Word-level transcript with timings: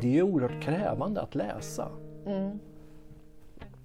det 0.00 0.18
är 0.18 0.22
oerhört 0.22 0.62
krävande 0.62 1.20
att 1.20 1.34
läsa. 1.34 1.88
Mm. 2.26 2.58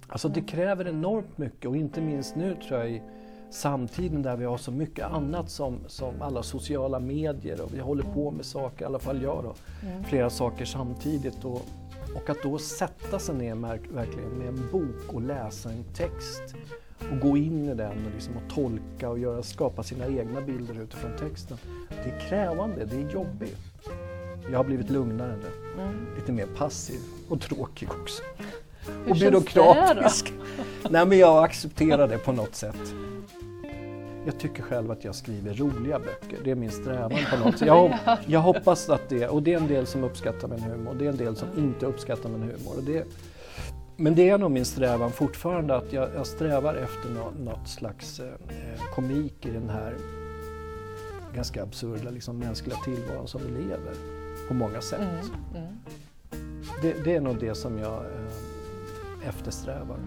Alltså 0.08 0.28
det 0.28 0.40
kräver 0.40 0.88
enormt 0.88 1.38
mycket 1.38 1.66
och 1.66 1.76
inte 1.76 2.00
minst 2.00 2.36
nu 2.36 2.56
tror 2.68 2.80
jag 2.80 2.90
i 2.90 3.02
samtiden 3.50 4.22
där 4.22 4.36
vi 4.36 4.44
har 4.44 4.56
så 4.56 4.70
mycket 4.72 5.06
annat 5.06 5.50
som, 5.50 5.78
som 5.86 6.22
alla 6.22 6.42
sociala 6.42 7.00
medier 7.00 7.60
och 7.60 7.74
vi 7.74 7.78
håller 7.80 8.02
på 8.02 8.30
med 8.30 8.44
saker, 8.44 8.82
i 8.82 8.86
alla 8.86 8.98
fall 8.98 9.22
jag 9.22 9.44
då, 9.44 9.54
Mm. 9.88 10.04
flera 10.04 10.30
saker 10.30 10.64
samtidigt. 10.64 11.44
Och, 11.44 11.62
och 12.16 12.30
att 12.30 12.42
då 12.42 12.58
sätta 12.58 13.18
sig 13.18 13.34
ner 13.34 13.54
med, 13.54 13.80
verkligen 13.90 14.30
med 14.30 14.48
en 14.48 14.68
bok 14.72 15.14
och 15.14 15.22
läsa 15.22 15.70
en 15.70 15.84
text 15.94 16.54
och 17.12 17.20
gå 17.20 17.36
in 17.36 17.68
i 17.68 17.74
den 17.74 18.06
och, 18.06 18.12
liksom 18.14 18.34
och 18.36 18.54
tolka 18.54 19.10
och 19.10 19.18
göra, 19.18 19.42
skapa 19.42 19.82
sina 19.82 20.06
egna 20.06 20.40
bilder 20.40 20.80
utifrån 20.80 21.10
texten. 21.18 21.56
Det 21.88 22.10
är 22.10 22.28
krävande, 22.28 22.84
det 22.84 22.96
är 22.96 23.10
jobbigt. 23.10 23.58
Jag 24.50 24.58
har 24.58 24.64
blivit 24.64 24.90
lugnare 24.90 25.36
nu, 25.36 25.82
Mm. 25.82 25.94
lite 26.16 26.32
mer 26.32 26.46
passiv 26.46 27.00
och 27.28 27.40
tråkig 27.40 27.88
också. 27.90 28.22
Hur 29.04 29.10
och 29.10 29.16
byråkratisk. 29.16 30.32
Nej 30.90 31.06
men 31.06 31.18
jag 31.18 31.44
accepterar 31.44 32.08
det 32.08 32.18
på 32.18 32.32
något 32.32 32.54
sätt. 32.54 32.94
Jag 34.26 34.38
tycker 34.38 34.62
själv 34.62 34.90
att 34.90 35.04
jag 35.04 35.14
skriver 35.14 35.54
roliga 35.54 35.98
böcker, 35.98 36.38
det 36.44 36.50
är 36.50 36.54
min 36.54 36.70
strävan 36.70 37.18
på 37.30 37.36
något 37.44 37.58
sätt. 37.58 37.68
Jag, 37.68 37.98
jag 38.26 38.40
hoppas 38.40 38.88
att 38.88 39.08
det, 39.08 39.28
och 39.28 39.42
det 39.42 39.52
är 39.52 39.56
en 39.56 39.68
del 39.68 39.86
som 39.86 40.04
uppskattar 40.04 40.48
min 40.48 40.60
humor 40.60 40.94
det 40.98 41.04
är 41.04 41.08
en 41.08 41.16
del 41.16 41.36
som 41.36 41.48
inte 41.58 41.86
uppskattar 41.86 42.28
min 42.28 42.42
humor. 42.42 42.76
Och 42.76 42.82
det, 42.82 43.04
men 43.96 44.14
det 44.14 44.28
är 44.28 44.38
nog 44.38 44.50
min 44.50 44.64
strävan 44.64 45.10
fortfarande 45.12 45.76
att 45.76 45.92
jag, 45.92 46.08
jag 46.14 46.26
strävar 46.26 46.74
efter 46.74 47.10
nå, 47.10 47.30
något 47.44 47.68
slags 47.68 48.20
eh, 48.20 48.94
komik 48.94 49.46
i 49.46 49.50
den 49.50 49.68
här 49.68 49.94
ganska 51.34 51.62
absurda 51.62 52.10
liksom, 52.10 52.38
mänskliga 52.38 52.76
tillvaron 52.84 53.28
som 53.28 53.40
vi 53.44 53.62
lever 53.62 54.19
på 54.50 54.54
många 54.54 54.80
sätt. 54.80 55.00
Mm. 55.00 55.64
Mm. 55.64 55.76
Det, 56.82 57.04
det 57.04 57.16
är 57.16 57.20
nog 57.20 57.40
det 57.40 57.54
som 57.54 57.78
jag 57.78 58.04
eh, 58.04 59.28
eftersträvar. 59.28 59.98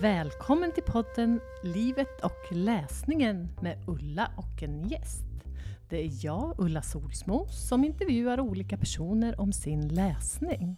Välkommen 0.00 0.72
till 0.72 0.82
podden 0.82 1.40
Livet 1.62 2.20
och 2.20 2.52
läsningen 2.52 3.48
med 3.60 3.84
Ulla 3.86 4.30
och 4.36 4.62
en 4.62 4.88
gäst. 4.88 5.24
Det 5.88 6.04
är 6.04 6.24
jag, 6.24 6.54
Ulla 6.58 6.82
Solsmo, 6.82 7.46
som 7.50 7.84
intervjuar 7.84 8.40
olika 8.40 8.76
personer 8.76 9.40
om 9.40 9.52
sin 9.52 9.88
läsning. 9.88 10.76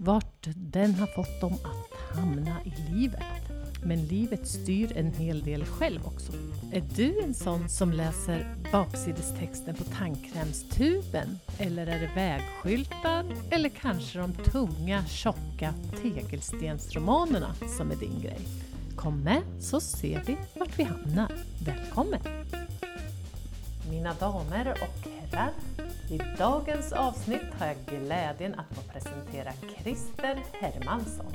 Vart 0.00 0.48
den 0.56 0.94
har 0.94 1.06
fått 1.06 1.40
dem 1.40 1.54
att 1.54 2.16
hamna 2.18 2.62
i 2.64 2.92
livet. 2.92 3.22
Men 3.82 4.06
livet 4.06 4.48
styr 4.48 4.96
en 4.96 5.12
hel 5.12 5.42
del 5.42 5.64
själv 5.64 6.06
också. 6.06 6.32
Är 6.72 6.82
du 6.96 7.20
en 7.20 7.34
sån 7.34 7.68
som 7.68 7.92
läser 7.92 8.56
baksidestexten 8.72 9.74
på 9.74 9.84
tandkrämstuben? 9.84 11.38
Eller 11.58 11.86
är 11.86 12.00
det 12.00 12.10
vägskyltar? 12.14 13.24
Eller 13.50 13.68
kanske 13.68 14.18
de 14.18 14.32
tunga, 14.32 15.04
tjocka 15.04 15.74
tegelstensromanerna 16.02 17.54
som 17.76 17.90
är 17.90 17.96
din 17.96 18.20
grej? 18.22 18.40
Kom 18.96 19.20
med 19.20 19.42
så 19.60 19.80
ser 19.80 20.22
vi 20.26 20.36
vart 20.58 20.78
vi 20.78 20.82
hamnar. 20.82 21.32
Välkommen! 21.66 22.20
Mina 23.90 24.14
damer 24.14 24.70
och 24.82 25.10
herrar, 25.10 25.52
i 26.10 26.20
dagens 26.38 26.92
avsnitt 26.92 27.54
har 27.58 27.66
jag 27.66 27.76
glädjen 27.86 28.54
att 28.54 28.76
få 28.76 28.82
presentera 28.92 29.52
Christer 29.82 30.44
Hermansson. 30.52 31.32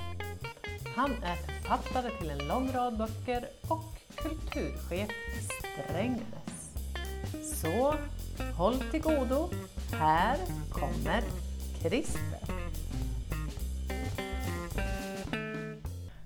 Han 0.96 1.12
är 1.24 1.36
författare 1.36 2.10
till 2.20 2.30
en 2.30 2.48
lång 2.48 2.72
rad 2.72 2.98
böcker 2.98 3.48
och 3.68 4.02
kulturchef 4.16 5.10
i 5.10 5.42
Strängnäs. 5.42 6.74
Så 7.44 7.96
håll 8.58 8.80
till 8.92 9.02
godo, 9.02 9.50
här 9.92 10.38
kommer 10.72 11.24
Christer. 11.82 12.40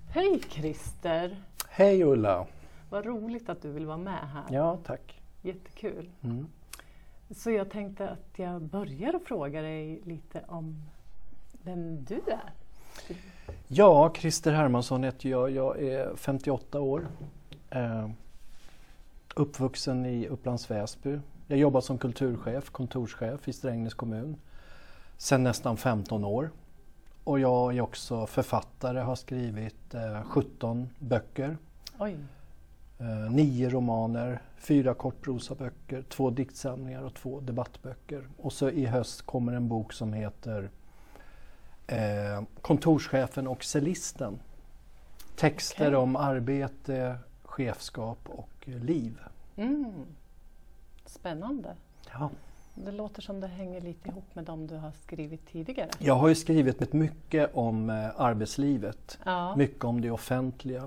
Hej 0.10 0.42
Christer! 0.50 1.44
Hej 1.70 2.04
Ulla! 2.04 2.48
Vad 2.90 3.06
roligt 3.06 3.50
att 3.50 3.62
du 3.62 3.72
vill 3.72 3.86
vara 3.86 3.98
med 3.98 4.30
här. 4.34 4.44
Ja, 4.50 4.78
tack. 4.86 5.22
Jättekul. 5.42 6.10
Mm. 6.22 6.48
Så 7.30 7.52
jag 7.52 7.70
tänkte 7.72 8.10
att 8.10 8.40
jag 8.40 8.62
börjar 8.62 9.16
och 9.16 9.24
fråga 9.24 9.62
dig 9.62 10.02
lite 10.04 10.44
om 10.48 10.84
vem 11.64 12.04
du 12.04 12.16
är. 12.16 12.54
Ja, 13.68 14.14
Christer 14.14 14.52
Hermansson 14.52 15.04
heter 15.04 15.30
jag. 15.30 15.52
Jag 15.52 15.84
är 15.84 16.16
58 16.16 16.80
år. 16.80 17.08
Eh, 17.70 18.10
uppvuxen 19.36 20.06
i 20.06 20.28
Upplands 20.28 20.72
Väsby. 20.72 21.20
Jag 21.48 21.60
jobbar 21.60 21.82
som 21.82 21.98
kulturchef, 21.98 22.70
kontorschef 22.70 23.48
i 23.48 23.54
Strängnäs 23.54 23.94
kommun 23.94 24.36
sedan 25.18 25.44
nästan 25.44 25.78
15 25.78 26.26
år. 26.26 26.50
Och 27.24 27.40
jag 27.40 27.76
är 27.76 27.82
också 27.82 28.28
författare, 28.28 29.00
har 29.00 29.16
skrivit 29.16 29.94
eh, 29.94 30.24
17 30.24 30.90
böcker, 31.00 31.58
Oj, 32.00 32.18
eh, 33.00 33.32
nio 33.32 33.70
romaner, 33.70 34.42
fyra 34.58 34.94
kortprosaböcker, 34.94 36.02
två 36.10 36.30
diktsamlingar 36.30 37.04
och 37.04 37.14
två 37.14 37.40
debattböcker. 37.40 38.28
Och 38.38 38.54
så 38.54 38.70
i 38.70 38.86
höst 38.86 39.22
kommer 39.22 39.54
en 39.54 39.68
bok 39.68 39.94
som 39.94 40.14
heter 40.14 40.70
eh, 41.88 42.44
Kontorschefen 42.62 43.48
och 43.48 43.64
cellisten. 43.64 44.40
Texter 45.36 45.88
Okej. 45.88 45.96
om 45.96 46.16
arbete, 46.16 47.18
chefskap 47.44 48.20
och 48.30 48.50
eh, 48.66 48.80
liv. 48.80 49.20
mm. 49.56 50.06
spännande. 51.06 51.76
Ja. 52.12 52.30
Det 52.76 52.92
låter 52.92 53.22
som 53.22 53.40
det 53.40 53.48
hänger 53.48 53.82
lite 53.82 54.10
ihop 54.10 54.36
med 54.36 54.44
de 54.44 54.68
du 54.68 54.76
har 54.76 54.92
skrivit 54.92 55.48
tidigare. 55.48 55.90
Jag 56.00 56.16
har 56.16 56.28
ju 56.28 56.36
skrivit 56.36 56.94
mycket 56.94 57.56
om 57.56 57.90
eh, 57.90 58.22
arbetslivet, 58.22 59.20
Ja, 59.26 59.56
mycket 59.56 59.84
om 59.84 60.02
det 60.02 60.12
offentliga, 60.12 60.84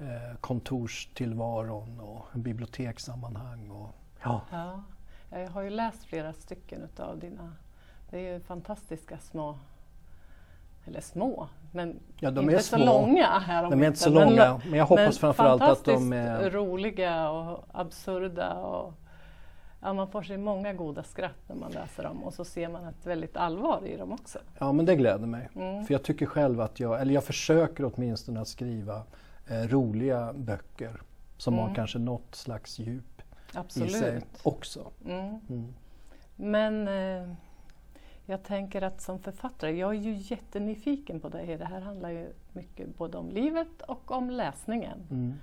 eh, 0.00 0.36
kontorstillvaron 0.40 2.00
och 2.00 2.26
bibliotekssammanhang. 2.32 3.70
Och, 3.70 3.94
ja. 4.22 4.40
ja. 4.50 4.82
Jag 5.30 5.48
har 5.50 5.62
ju 5.62 5.70
läst 5.70 6.04
flera 6.04 6.32
stycken 6.32 6.82
utav 6.82 7.18
dina. 7.18 7.52
Det 8.10 8.18
är 8.18 8.32
ju 8.32 8.40
fantastiska 8.40 9.18
små, 9.18 9.58
eller 10.86 11.00
små, 11.00 11.48
men 11.72 12.00
Ja, 12.20 12.30
de 12.30 12.40
inte 12.44 12.54
är 12.54 12.58
så 12.58 12.76
små. 12.76 12.84
långa 12.84 13.38
här 13.38 13.64
om 13.64 13.70
De 13.70 13.82
är 13.82 13.86
inte 13.86 13.98
så 13.98 14.10
men- 14.10 14.28
långa, 14.28 14.60
men 14.70 14.78
jag 14.78 14.86
hoppas 14.86 15.04
men 15.04 15.12
framförallt 15.12 15.62
att 15.62 15.84
de 15.84 16.12
är... 16.12 16.50
roliga 16.50 17.30
och 17.30 17.64
absurda. 17.72 18.54
Och, 18.54 18.94
ja, 19.82 19.92
man 19.92 20.08
får 20.10 20.22
sig 20.22 20.36
många 20.38 20.72
goda 20.72 21.02
skratt 21.02 21.48
när 21.48 21.56
man 21.56 21.70
läser 21.72 22.02
dem 22.02 22.22
och 22.24 22.34
så 22.34 22.44
ser 22.44 22.68
man 22.68 22.84
ett 22.88 23.06
väldigt 23.06 23.36
allvar 23.36 23.86
i 23.86 23.96
dem 23.96 24.12
också. 24.12 24.38
Ja, 24.58 24.72
men 24.72 24.86
det 24.86 24.96
gläder 24.96 25.26
mig. 25.26 25.48
Mm. 25.56 25.84
För 25.84 25.94
jag 25.94 26.02
tycker 26.02 26.26
själv 26.26 26.60
att 26.60 26.80
jag, 26.80 27.00
eller 27.00 27.14
jag 27.14 27.24
försöker 27.24 27.90
åtminstone 27.94 28.40
att 28.40 28.48
skriva 28.48 29.02
eh, 29.48 29.68
roliga 29.68 30.32
böcker 30.32 31.00
som 31.36 31.54
Mm. 31.54 31.66
har 31.68 31.74
kanske 31.74 31.98
något 31.98 32.34
slags 32.34 32.78
djup 32.78 33.04
i 33.48 33.52
sig 33.52 33.60
Absolut. 33.60 34.24
också. 34.42 34.90
Mm. 35.06 35.40
Mm. 35.48 35.74
Men 36.36 36.88
eh, 36.88 37.34
jag 38.32 38.42
tänker 38.42 38.82
att 38.82 39.00
som 39.00 39.18
författare, 39.18 39.78
jag 39.78 39.90
är 39.90 40.00
ju 40.00 40.14
jättenyfiken 40.14 41.20
på 41.20 41.28
dig. 41.28 41.56
Det 41.56 41.64
här 41.64 41.80
handlar 41.80 42.10
ju 42.10 42.32
mycket 42.52 42.98
både 42.98 43.18
om 43.18 43.30
livet 43.30 43.82
och 43.82 44.10
om 44.10 44.30
läsningen. 44.30 44.98
Mm. 45.10 45.34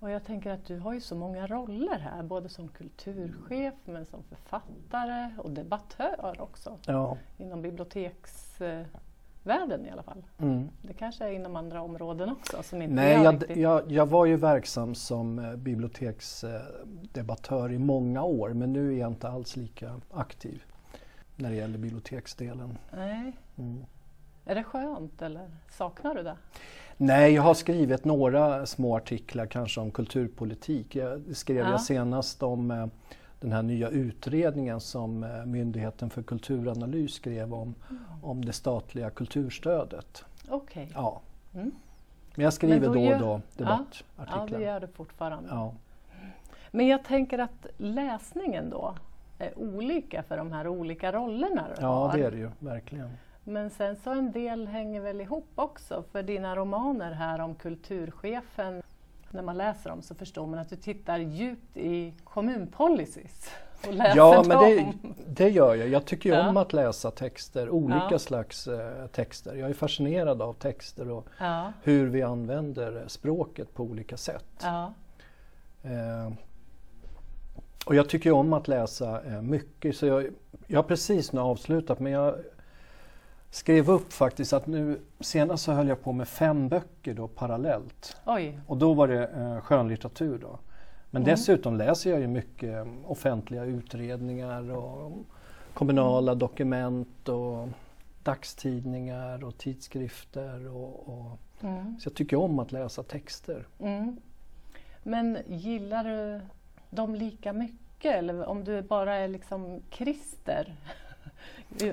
Och 0.00 0.10
jag 0.10 0.24
tänker 0.24 0.50
att 0.50 0.64
du 0.64 0.78
har 0.78 0.92
ju 0.92 1.00
så 1.00 1.14
många 1.14 1.46
roller 1.46 1.98
här, 1.98 2.22
både 2.22 2.48
som 2.48 2.68
kulturchef 2.68 3.74
men 3.84 4.06
som 4.06 4.22
författare 4.22 5.30
och 5.38 5.50
debattör 5.50 6.36
också. 6.38 6.78
Ja. 6.86 7.16
Inom 7.38 7.62
biblioteksvärlden 7.62 9.86
i 9.86 9.90
alla 9.90 10.02
fall. 10.02 10.24
Mm. 10.38 10.68
Det 10.82 10.92
kanske 10.92 11.24
är 11.24 11.30
inom 11.30 11.56
andra 11.56 11.82
områden 11.82 12.30
också 12.30 12.62
som 12.62 12.82
inte 12.82 12.94
Nej, 12.94 13.12
jag, 13.12 13.24
jag, 13.24 13.34
riktigt... 13.34 13.56
jag, 13.56 13.92
jag 13.92 14.06
var 14.06 14.26
ju 14.26 14.36
verksam 14.36 14.94
som 14.94 15.38
eh, 15.38 15.56
biblioteksdebattör 15.56 17.72
i 17.72 17.78
många 17.78 18.22
år 18.22 18.48
men 18.48 18.72
nu 18.72 18.94
är 18.94 18.98
jag 18.98 19.10
inte 19.10 19.28
alls 19.28 19.56
lika 19.56 20.00
aktiv 20.10 20.64
när 21.36 21.50
det 21.50 21.56
gäller 21.56 21.78
biblioteksdelen. 21.78 22.78
Nej. 22.90 23.32
Mm. 23.58 23.84
Är 24.44 24.54
det 24.54 24.64
skönt 24.64 25.22
eller 25.22 25.50
saknar 25.70 26.14
du 26.14 26.22
det? 26.22 26.36
Nej, 26.96 27.32
jag 27.32 27.42
har 27.42 27.54
skrivit 27.54 28.04
några 28.04 28.66
små 28.66 28.96
artiklar 28.96 29.46
kanske 29.46 29.80
om 29.80 29.90
kulturpolitik. 29.90 30.96
Jag 30.96 31.22
skrev 31.36 31.56
Ja. 31.58 31.70
jag 31.70 31.80
senast 31.80 32.42
om 32.42 32.70
eh, 32.70 32.86
den 33.40 33.52
här 33.52 33.62
nya 33.62 33.88
utredningen 33.88 34.80
som 34.80 35.24
eh, 35.24 35.44
Myndigheten 35.44 36.10
för 36.10 36.22
kulturanalys 36.22 37.12
skrev 37.14 37.54
om, 37.54 37.74
om 38.22 38.44
det 38.44 38.52
statliga 38.52 39.10
kulturstödet. 39.10 40.24
Okej. 40.48 40.90
Ja. 40.94 41.20
Mm. 41.54 41.70
Men 42.34 42.44
jag 42.44 42.52
skriver 42.52 42.80
Men 42.80 42.92
då 42.92 42.94
då 42.94 43.12
och 43.14 43.18
då 43.18 43.24
Ja, 43.26 43.40
debattartiklar. 44.16 44.58
det 44.58 44.64
gör 44.64 44.80
du 44.80 44.86
fortfarande. 44.86 45.48
Ja. 45.50 45.74
Men 46.70 46.86
jag 46.86 47.04
tänker 47.04 47.38
att 47.38 47.66
läsningen 47.76 48.70
då 48.70 48.94
är 49.42 49.58
olika 49.58 50.22
för 50.22 50.36
de 50.36 50.52
här 50.52 50.68
olika 50.68 51.12
rollerna 51.12 51.66
du 51.76 51.82
ja, 51.82 51.86
har. 51.88 52.16
det 52.18 52.24
är 52.24 52.30
det 52.30 52.36
ju 52.36 52.50
verkligen. 52.58 53.10
Men 53.44 53.70
sen 53.70 53.96
så 53.96 54.10
en 54.10 54.32
del 54.32 54.66
hänger 54.68 55.00
väl 55.00 55.20
ihop 55.20 55.48
också 55.54 56.04
för 56.12 56.22
dina 56.22 56.56
romaner 56.56 57.12
här 57.12 57.40
om 57.40 57.54
kulturchefen. 57.54 58.82
När 59.30 59.42
man 59.42 59.56
läser 59.58 59.90
dem 59.90 60.02
så 60.02 60.14
förstår 60.14 60.46
man 60.46 60.58
att 60.58 60.70
du 60.70 60.76
tittar 60.76 61.18
djupt 61.18 61.76
i 61.76 62.14
kommunpolicies. 62.24 63.50
och 63.86 63.94
läser 63.94 64.16
Ja, 64.16 64.44
men 64.46 64.56
dem? 64.58 64.92
det, 65.26 65.44
det 65.44 65.48
gör 65.50 65.74
jag. 65.74 65.88
Jag 65.88 66.04
tycker 66.04 66.30
Ja. 66.34 66.48
om 66.48 66.56
att 66.56 66.72
läsa 66.72 67.10
texter, 67.10 67.70
olika 67.70 68.06
Ja. 68.10 68.18
slags 68.18 68.68
eh, 68.68 69.06
texter. 69.06 69.54
Jag 69.54 69.70
är 69.70 69.74
fascinerad 69.74 70.42
av 70.42 70.52
texter 70.52 71.10
och 71.10 71.26
Ja, 71.38 71.72
hur 71.82 72.08
vi 72.08 72.22
använder 72.22 73.04
språket 73.08 73.74
på 73.74 73.82
olika 73.82 74.16
sätt. 74.16 74.44
ja, 74.62 74.92
Eh, 75.84 76.32
och 77.86 77.94
jag 77.94 78.08
tycker 78.08 78.32
om 78.32 78.52
att 78.52 78.68
läsa 78.68 79.22
eh, 79.24 79.42
mycket 79.42 79.96
så 79.96 80.06
jag, 80.06 80.26
jag 80.66 80.78
har 80.78 80.88
precis 80.88 81.32
nu 81.32 81.40
avslutat 81.40 82.00
men 82.00 82.12
jag 82.12 82.34
skrev 83.50 83.90
upp 83.90 84.12
faktiskt 84.12 84.52
att 84.52 84.66
nu 84.66 85.00
senast 85.20 85.64
så 85.64 85.72
höll 85.72 85.88
jag 85.88 86.02
på 86.02 86.12
med 86.12 86.28
fem 86.28 86.68
böcker 86.68 87.14
då 87.14 87.28
parallellt. 87.28 88.16
oj, 88.26 88.58
Och 88.66 88.76
då 88.76 88.94
var 88.94 89.08
det 89.08 89.26
eh, 89.26 89.60
skönlitteratur 89.60 90.38
då. 90.38 90.58
Men 91.10 91.22
Mm. 91.22 91.34
dessutom 91.34 91.76
läser 91.76 92.10
jag 92.10 92.20
ju 92.20 92.26
mycket 92.26 92.74
eh, 92.86 92.86
offentliga 93.04 93.64
utredningar 93.64 94.70
och 94.76 95.12
kommunala 95.74 96.34
dokument 96.34 97.28
och 97.28 97.68
dagstidningar 98.22 99.44
och 99.44 99.58
tidskrifter. 99.58 100.68
Och, 100.76 101.08
och, 101.08 101.38
mm, 101.60 101.96
så 102.00 102.08
jag 102.08 102.14
tycker 102.14 102.36
om 102.36 102.58
att 102.58 102.72
läsa 102.72 103.02
texter. 103.02 103.66
mm. 103.78 104.16
Men 105.02 105.38
gillar 105.48 106.04
du 106.04 106.40
dem 106.92 107.14
lika 107.14 107.52
mycket 107.52 108.14
eller 108.14 108.48
om 108.48 108.64
du 108.64 108.82
bara 108.82 109.14
är 109.16 109.28
liksom 109.28 109.82
Christer? 109.90 110.74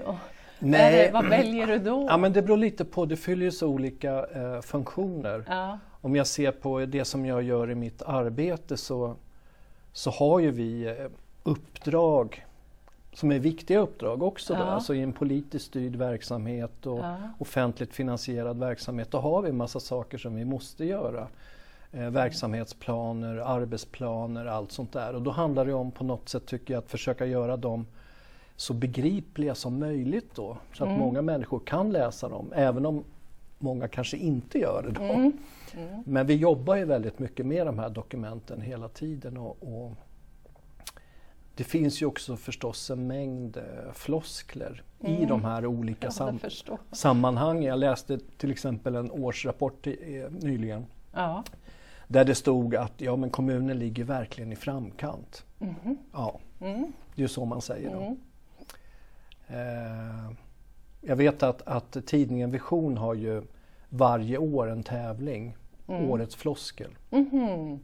Är 0.62 0.92
det, 0.92 1.12
vad 1.14 1.26
väljer 1.26 1.68
du 1.68 1.80
då? 1.80 2.06
Ja, 2.10 2.18
men 2.18 2.34
det 2.34 2.42
beror 2.42 2.58
lite 2.58 2.86
på, 2.86 3.06
det 3.06 3.16
fyller 3.16 3.46
ju 3.46 3.52
så 3.52 3.68
olika 3.68 4.26
eh, 4.26 4.62
funktioner. 4.62 5.44
Ja, 5.48 5.80
Om 6.02 6.16
jag 6.16 6.28
ser 6.28 6.52
på 6.52 6.80
det 6.80 7.06
som 7.06 7.26
jag 7.26 7.44
gör 7.44 7.72
i 7.72 7.76
mitt 7.76 8.02
arbete 8.02 8.78
så, 8.78 9.16
så 9.94 10.10
har 10.10 10.40
ju 10.40 10.52
vi 10.52 10.88
eh, 10.88 10.94
uppdrag 11.44 12.46
som 13.14 13.32
är 13.32 13.40
viktiga 13.40 13.80
uppdrag 13.80 14.24
också. 14.24 14.54
Då. 14.54 14.60
Ja. 14.60 14.66
Alltså 14.66 14.96
i 14.96 15.02
en 15.02 15.14
politiskt 15.14 15.66
styrd 15.66 15.96
verksamhet 15.96 16.86
och 16.86 17.00
ja, 17.00 17.18
offentligt 17.38 17.94
finansierad 17.94 18.60
verksamhet. 18.60 19.12
Då 19.12 19.18
har 19.18 19.42
vi 19.42 19.50
en 19.50 19.58
massa 19.58 19.80
saker 19.80 20.18
som 20.18 20.36
vi 20.36 20.46
måste 20.46 20.86
göra. 20.86 21.28
Eh, 21.92 22.10
verksamhetsplaner, 22.10 23.36
arbetsplaner, 23.38 24.46
allt 24.46 24.72
sånt 24.72 24.94
där. 24.94 25.16
Och 25.16 25.22
då 25.22 25.32
handlar 25.32 25.66
det 25.66 25.74
om 25.74 25.92
på 25.92 26.04
något 26.04 26.30
sätt 26.30 26.46
tycker 26.46 26.74
jag 26.74 26.82
att 26.84 26.90
försöka 26.92 27.26
göra 27.26 27.58
dem 27.58 27.86
så 28.56 28.74
begripliga 28.74 29.56
som 29.56 29.80
möjligt 29.80 30.36
då. 30.36 30.58
Så 30.74 30.84
att 30.84 30.88
Mm. 30.90 31.00
många 31.00 31.22
människor 31.22 31.60
kan 31.60 31.92
läsa 31.92 32.30
dem, 32.30 32.54
även 32.56 32.86
om 32.86 33.04
många 33.60 33.88
kanske 33.88 34.18
inte 34.18 34.60
gör 34.60 34.84
det 34.84 34.92
då. 34.92 35.02
Mm. 35.04 35.32
Mm. 35.78 36.04
Men 36.06 36.28
vi 36.28 36.36
jobbar 36.36 36.76
ju 36.76 36.86
väldigt 36.86 37.20
mycket 37.20 37.46
med 37.46 37.66
de 37.66 37.80
här 37.80 37.90
dokumenten 37.90 38.62
hela 38.62 38.88
tiden 38.88 39.38
och, 39.38 39.58
och 39.64 39.92
det 41.56 41.64
finns 41.64 42.02
ju 42.02 42.06
också 42.06 42.38
förstås 42.38 42.90
en 42.90 43.08
mängd 43.08 43.58
eh, 43.58 43.94
floskler 43.94 44.84
i 45.00 45.16
Mm. 45.16 45.28
de 45.28 45.44
här 45.46 45.66
olika 45.66 46.08
Ja, 46.08 46.12
sam- 46.12 46.40
sammanhangen. 46.92 47.64
Jag 47.64 47.80
läste 47.80 48.20
till 48.38 48.52
exempel 48.52 48.96
en 48.96 49.12
årsrapport 49.12 49.88
i- 49.88 50.18
eh, 50.20 50.30
nyligen 50.32 50.86
Ja. 51.14 51.44
Där 52.12 52.26
det 52.26 52.36
stod 52.36 52.76
att 52.76 52.94
ja, 53.02 53.16
men 53.16 53.30
kommunen 53.30 53.80
ligger 53.80 54.04
verkligen 54.04 54.52
i 54.52 54.56
framkant. 54.56 55.46
Mhm. 55.60 55.98
Ja, 56.14 56.40
Mm. 56.62 56.92
det 57.16 57.22
är 57.22 57.24
ju 57.24 57.28
så 57.28 57.46
man 57.46 57.62
säger. 57.62 57.90
Då. 57.94 58.02
Mm. 58.02 58.18
Eh, 59.48 60.32
jag 61.02 61.16
vet 61.16 61.44
att, 61.44 61.62
att 61.68 61.98
tidningen 62.06 62.52
Vision 62.52 62.98
har 62.98 63.14
ju 63.14 63.44
varje 63.90 64.38
år 64.38 64.70
en 64.70 64.84
tävling, 64.84 65.56
Mm. 65.88 66.10
Årets 66.10 66.36
floskel. 66.36 66.92
Mhm. 67.10 67.80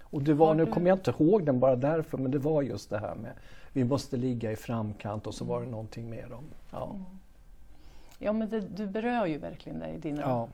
Och 0.00 0.22
det 0.22 0.34
var, 0.34 0.54
nu 0.54 0.66
kommer 0.66 0.88
jag 0.88 0.98
inte 0.98 1.10
ihåg 1.18 1.46
den 1.46 1.60
bara 1.60 1.76
därför, 1.76 2.18
men 2.18 2.30
det 2.30 2.38
var 2.38 2.62
just 2.62 2.90
det 2.90 2.98
här 2.98 3.14
med 3.14 3.32
vi 3.72 3.84
måste 3.84 4.16
ligga 4.16 4.52
i 4.52 4.56
framkant 4.56 5.26
och 5.26 5.34
så 5.34 5.44
var 5.44 5.60
det 5.60 5.66
någonting 5.66 6.10
mer 6.10 6.32
om. 6.32 6.44
Ja. 6.70 6.96
Ja, 8.18 8.32
men 8.32 8.48
det, 8.48 8.60
du 8.60 8.86
berör 8.86 9.26
ju 9.26 9.38
verkligen 9.38 9.78
det 9.78 9.88
i 9.88 9.98
dina, 9.98 10.20
Ja. 10.22 10.48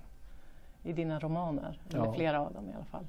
I 0.86 0.92
dina 0.92 1.18
romaner, 1.18 1.78
Ja. 1.88 2.02
eller 2.02 2.12
flera 2.12 2.40
av 2.40 2.52
dem 2.52 2.70
i 2.70 2.74
alla 2.74 2.84
fall. 2.84 3.06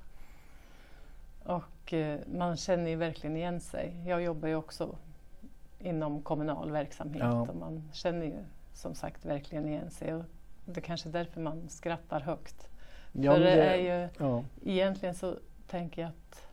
Och 1.44 1.94
eh, 1.94 2.20
man 2.28 2.58
känner 2.58 2.90
ju 2.90 2.96
verkligen 2.96 3.38
igen 3.38 3.60
sig. 3.60 3.94
Jag 4.06 4.22
jobbar 4.22 4.48
ju 4.48 4.56
också 4.56 4.96
inom 5.80 6.22
kommunal 6.22 6.72
verksamhet 6.72 7.24
Ja. 7.24 7.42
och 7.42 7.56
man 7.56 7.90
känner 7.94 8.26
ju 8.26 8.38
som 8.74 8.96
sagt 8.96 9.26
verkligen 9.26 9.68
igen 9.68 9.92
sig. 9.92 10.14
Och 10.16 10.24
det 10.66 10.80
är 10.80 10.82
kanske 10.82 11.10
är 11.10 11.14
därför 11.14 11.42
man 11.42 11.70
skrattar 11.70 12.20
högt. 12.20 12.68
Ja, 13.12 13.32
För 13.34 13.40
men 13.40 13.58
det 13.58 13.64
är 13.64 14.02
ju, 14.02 14.10
ja. 14.18 14.44
egentligen 14.66 15.16
så 15.16 15.36
tänker 15.68 16.02
jag 16.02 16.10
att, 16.10 16.48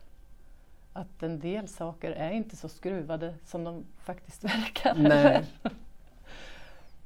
att 0.93 1.23
en 1.23 1.39
del 1.39 1.67
saker 1.67 2.11
är 2.11 2.31
inte 2.31 2.55
så 2.55 2.69
skruvade 2.69 3.33
som 3.45 3.63
de 3.63 3.83
faktiskt 3.99 4.43
verkar. 4.43 4.95
Nej. 4.97 5.45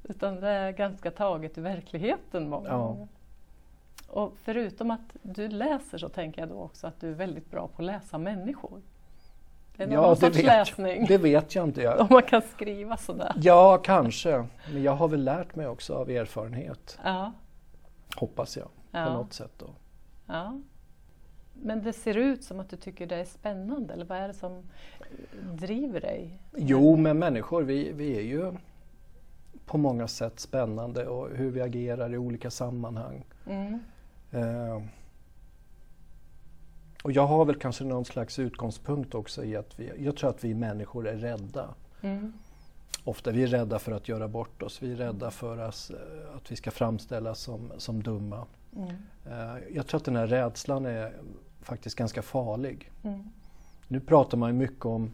Utan 0.04 0.36
det 0.39 0.50
är 0.50 0.72
ganska 0.72 1.12
taget 1.12 1.57
ur 1.57 1.62
verkligheten 1.62 2.50
många 2.50 2.69
Ja. 2.69 2.77
gånger. 2.77 3.07
Och 4.10 4.34
förutom 4.44 4.92
att 4.92 5.16
du 5.22 5.48
läser 5.48 5.98
så 5.98 6.10
tänker 6.10 6.42
jag 6.42 6.50
då 6.50 6.62
också 6.62 6.88
att 6.88 7.00
du 7.02 7.10
är 7.10 7.14
väldigt 7.14 7.52
bra 7.52 7.68
på 7.68 7.82
att 7.82 7.86
läsa 7.86 8.18
människor. 8.18 8.82
Det 9.78 9.84
är 9.84 9.88
någon 9.88 9.96
Ja, 10.04 10.10
det 10.10 10.16
sorts 10.16 10.38
vet, 10.38 10.46
läsning. 10.46 11.06
det 11.06 11.18
vet 11.18 11.56
jag 11.56 11.64
inte. 11.64 11.82
Jag. 11.82 12.00
Om 12.02 12.08
man 12.10 12.24
kan 12.24 12.42
skriva 12.42 12.98
sådär. 12.98 13.34
Ja, 13.38 13.78
kanske. 13.78 14.46
Men 14.74 14.84
jag 14.84 14.92
har 14.96 15.08
väl 15.08 15.24
lärt 15.24 15.56
mig 15.56 15.68
också 15.68 15.94
av 15.94 16.10
erfarenhet, 16.10 17.00
Ja, 17.04 17.32
hoppas 18.16 18.58
jag, 18.58 18.66
på 18.66 18.98
ja, 18.98 19.14
något 19.14 19.34
sätt. 19.34 19.52
Då. 19.58 19.70
ja. 20.26 20.60
Men 21.54 21.84
det 21.84 21.94
ser 21.94 22.18
ut 22.18 22.44
som 22.44 22.60
att 22.60 22.70
du 22.70 22.76
tycker 22.78 23.08
det 23.08 23.16
är 23.16 23.26
spännande, 23.26 23.94
eller 23.94 24.06
vad 24.06 24.18
är 24.18 24.28
det 24.28 24.34
som 24.34 24.64
driver 25.54 26.02
dig? 26.02 26.40
Jo, 26.58 26.96
men 26.96 27.20
människor, 27.20 27.64
vi, 27.64 27.92
vi 27.92 28.18
är 28.18 28.22
ju 28.22 28.54
på 29.66 29.78
många 29.78 30.08
sätt 30.08 30.40
spännande 30.40 31.08
och 31.08 31.30
hur 31.36 31.52
vi 31.52 31.62
agerar 31.62 32.14
i 32.14 32.18
olika 32.18 32.50
sammanhang. 32.52 33.26
Mm. 33.48 33.80
Eh, 34.31 34.81
och 37.04 37.12
jag 37.12 37.28
har 37.28 37.46
väl 37.46 37.56
kanske 37.56 37.84
någon 37.84 38.06
slags 38.06 38.40
utgångspunkt 38.40 39.16
också 39.16 39.44
i 39.44 39.56
att 39.56 39.80
vi, 39.80 39.92
jag 40.06 40.18
tror 40.18 40.30
att 40.30 40.44
vi 40.44 40.54
människor 40.54 41.08
är 41.08 41.16
rädda. 41.16 41.70
Mm. 42.02 42.34
Ofta 43.04 43.31
vi 43.31 43.44
är 43.44 43.48
rädda 43.48 43.80
för 43.80 43.92
att 43.92 44.08
göra 44.08 44.28
bort 44.28 44.64
oss, 44.64 44.84
vi 44.84 44.92
är 44.92 44.96
rädda 44.96 45.31
för 45.31 45.58
att, 45.58 45.92
eh, 45.92 46.36
att 46.36 46.52
vi 46.52 46.56
ska 46.56 46.72
framställas 46.72 47.40
som, 47.40 47.72
som 47.78 48.04
dumma. 48.04 48.46
Mm. 48.76 48.90
Eh, 49.26 49.76
jag 49.76 49.88
tror 49.88 49.98
att 50.00 50.06
den 50.06 50.16
här 50.16 50.28
rädslan 50.28 50.86
är 50.86 51.14
faktiskt 51.62 51.96
ganska 51.96 52.22
farlig. 52.22 52.92
Mm. 53.04 53.24
Nu 53.88 54.00
pratar 54.00 54.38
man 54.38 54.50
ju 54.50 54.56
mycket 54.56 54.86
om, 54.86 55.12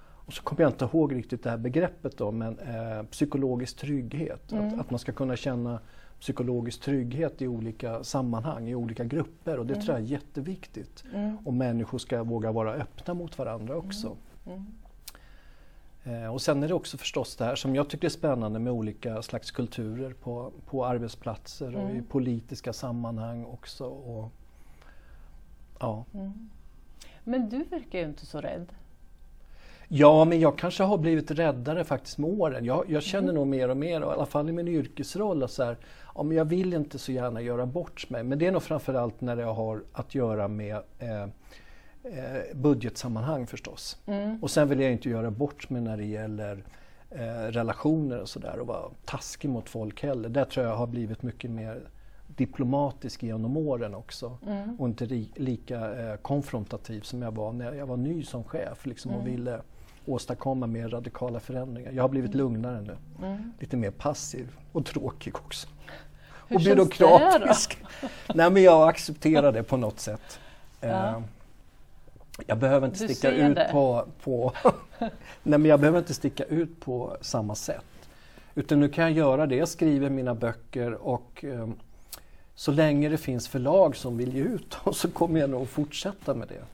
och 0.00 0.32
så 0.32 0.42
kommer 0.42 0.62
jag 0.62 0.70
inte 0.70 0.84
ihåg 0.84 1.14
riktigt 1.14 1.42
det 1.42 1.50
här 1.50 1.58
begreppet 1.58 2.18
då, 2.18 2.30
men 2.30 2.58
eh, 2.58 3.02
psykologisk 3.02 3.76
trygghet. 3.76 4.52
Mm. 4.52 4.66
Att, 4.66 4.80
att 4.80 4.90
man 4.90 4.98
ska 4.98 5.12
kunna 5.12 5.36
känna 5.36 5.80
psykologisk 6.20 6.80
trygghet 6.80 7.42
i 7.42 7.46
olika 7.48 8.04
sammanhang, 8.04 8.68
i 8.68 8.74
olika 8.74 9.04
grupper 9.04 9.58
och 9.58 9.66
det 9.66 9.74
Mm. 9.74 9.84
tror 9.86 9.96
jag 9.98 10.04
är 10.06 10.08
jätteviktigt. 10.10 11.04
Mm. 11.14 11.38
Och 11.44 11.54
människor 11.54 11.98
ska 11.98 12.22
våga 12.22 12.52
vara 12.52 12.72
öppna 12.74 13.14
mot 13.14 13.38
varandra 13.38 13.76
också. 13.76 14.16
Mm. 14.46 14.64
Eh, 16.04 16.34
och 16.34 16.42
sen 16.42 16.62
är 16.62 16.68
det 16.68 16.74
också 16.74 16.98
förstås 16.98 17.36
det 17.36 17.44
här 17.44 17.56
som 17.56 17.74
jag 17.74 17.88
tycker 17.90 18.06
är 18.06 18.10
spännande 18.10 18.58
med 18.58 18.72
olika 18.72 19.22
slags 19.22 19.50
kulturer 19.50 20.12
på, 20.12 20.52
på 20.66 20.86
arbetsplatser 20.86 21.76
och 21.76 21.88
i 21.88 21.92
Mm. 21.92 22.04
politiska 22.04 22.72
sammanhang 22.72 23.44
också. 23.44 23.84
Och, 23.86 24.30
ja. 25.80 26.04
Mm. 26.14 26.50
Men 27.24 27.48
du 27.48 27.64
verkar 27.64 27.98
ju 27.98 28.04
inte 28.04 28.26
så 28.26 28.40
rädd. 28.40 28.66
Ja, 29.88 30.24
men 30.24 30.40
jag 30.40 30.58
kanske 30.58 30.82
har 30.82 30.98
blivit 30.98 31.30
räddare 31.30 31.84
faktiskt 31.84 32.18
med 32.18 32.30
åren. 32.30 32.64
Jag, 32.64 32.76
jag 32.78 32.88
Mm. 32.88 33.00
känner 33.00 33.32
nog 33.32 33.46
mer 33.46 33.68
och 33.68 33.76
mer, 33.76 34.00
i 34.00 34.04
alla 34.04 34.26
fall 34.26 34.48
i 34.48 34.52
min 34.52 34.68
yrkesroll, 34.68 35.42
att 35.42 35.50
så 35.50 35.64
här, 35.64 35.76
ja, 36.14 36.22
men 36.22 36.36
jag 36.36 36.44
vill 36.44 36.74
inte 36.74 36.98
så 36.98 37.12
gärna 37.12 37.40
göra 37.40 37.66
bort 37.66 38.10
mig. 38.10 38.22
Men 38.24 38.38
det 38.38 38.46
är 38.46 38.52
nog 38.52 38.62
framförallt 38.62 39.20
när 39.20 39.36
det 39.36 39.44
har 39.44 39.82
att 39.92 40.14
göra 40.14 40.48
med 40.48 40.76
eh, 40.98 41.22
eh, 41.22 42.54
budgetsammanhang 42.54 43.46
förstås. 43.46 43.96
Mm. 44.06 44.42
Och 44.42 44.50
sen 44.50 44.68
vill 44.68 44.80
jag 44.80 44.92
inte 44.92 45.08
göra 45.10 45.30
bort 45.30 45.70
mig 45.70 45.82
när 45.82 45.96
det 45.96 46.04
gäller 46.04 46.64
eh, 47.10 47.50
relationer 47.50 48.20
och 48.20 48.28
sådär 48.28 48.58
och 48.60 48.66
vara 48.66 48.90
taskig 49.04 49.48
mot 49.50 49.68
folk 49.68 50.02
heller. 50.02 50.28
Där 50.28 50.44
tror 50.44 50.66
jag 50.66 50.76
har 50.76 50.86
blivit 50.86 51.22
mycket 51.22 51.50
mer 51.50 51.80
diplomatisk 52.36 53.22
genom 53.22 53.56
åren 53.56 53.94
också. 53.94 54.38
Mm. 54.46 54.76
Och 54.80 54.88
inte 54.88 55.06
ri- 55.06 55.32
lika 55.36 55.94
eh, 56.10 56.16
konfrontativ 56.16 57.00
som 57.00 57.22
jag 57.22 57.30
var 57.36 57.52
när 57.52 57.72
jag 57.72 57.86
var 57.86 57.96
ny 57.96 58.22
som 58.22 58.44
chef 58.44 58.86
liksom, 58.86 59.10
och 59.10 59.20
Mm. 59.20 59.32
ville 59.32 59.60
åstadkomma 60.08 60.66
mer 60.66 60.88
radikala 60.88 61.40
förändringar. 61.40 61.92
Jag 61.92 62.02
har 62.02 62.08
blivit 62.08 62.34
lugnare 62.34 62.80
nu. 62.80 62.96
Mm. 63.26 63.52
Lite 63.60 63.76
mer 63.76 63.90
passiv 63.90 64.48
och 64.72 64.86
tråkig 64.86 65.36
också. 65.36 65.68
Hur 66.48 66.56
och 66.56 66.62
byråkratisk. 66.62 67.78
Nej 68.34 68.50
men 68.50 68.62
jag 68.62 68.88
accepterar 68.88 69.52
det 69.52 69.62
på 69.62 69.76
något 69.76 70.00
sätt. 70.00 70.40
Ja. 70.80 70.88
Eh, 70.88 71.20
jag 72.46 72.58
behöver 72.58 72.86
inte 72.86 73.06
Du 73.06 73.14
sticka 73.14 73.30
ut 73.30 73.56
det. 73.56 73.68
på, 73.72 74.06
på 74.22 74.52
Nej 75.42 75.58
men 75.58 75.64
jag 75.64 75.80
behöver 75.80 75.98
inte 75.98 76.14
sticka 76.14 76.44
ut 76.44 76.80
på 76.80 77.16
samma 77.20 77.54
sätt. 77.54 77.84
Utan 78.54 78.80
nu 78.80 78.88
kan 78.88 79.04
jag 79.04 79.12
göra 79.12 79.46
det. 79.46 79.56
Jag 79.56 79.68
skriver 79.68 80.10
mina 80.10 80.34
böcker 80.34 80.92
och 80.92 81.44
eh, 81.44 81.68
så 82.54 82.72
länge 82.72 83.08
det 83.08 83.18
finns 83.18 83.48
förlag 83.48 83.96
som 83.96 84.16
vill 84.16 84.34
ge 84.36 84.42
ut 84.42 84.76
dem 84.84 84.94
så 84.94 85.10
kommer 85.10 85.40
jag 85.40 85.50
nog 85.50 85.68
fortsätta 85.68 86.34
med 86.34 86.48
det. 86.48 86.64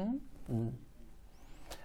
Mm. 0.00 0.20
Mm. 0.50 0.72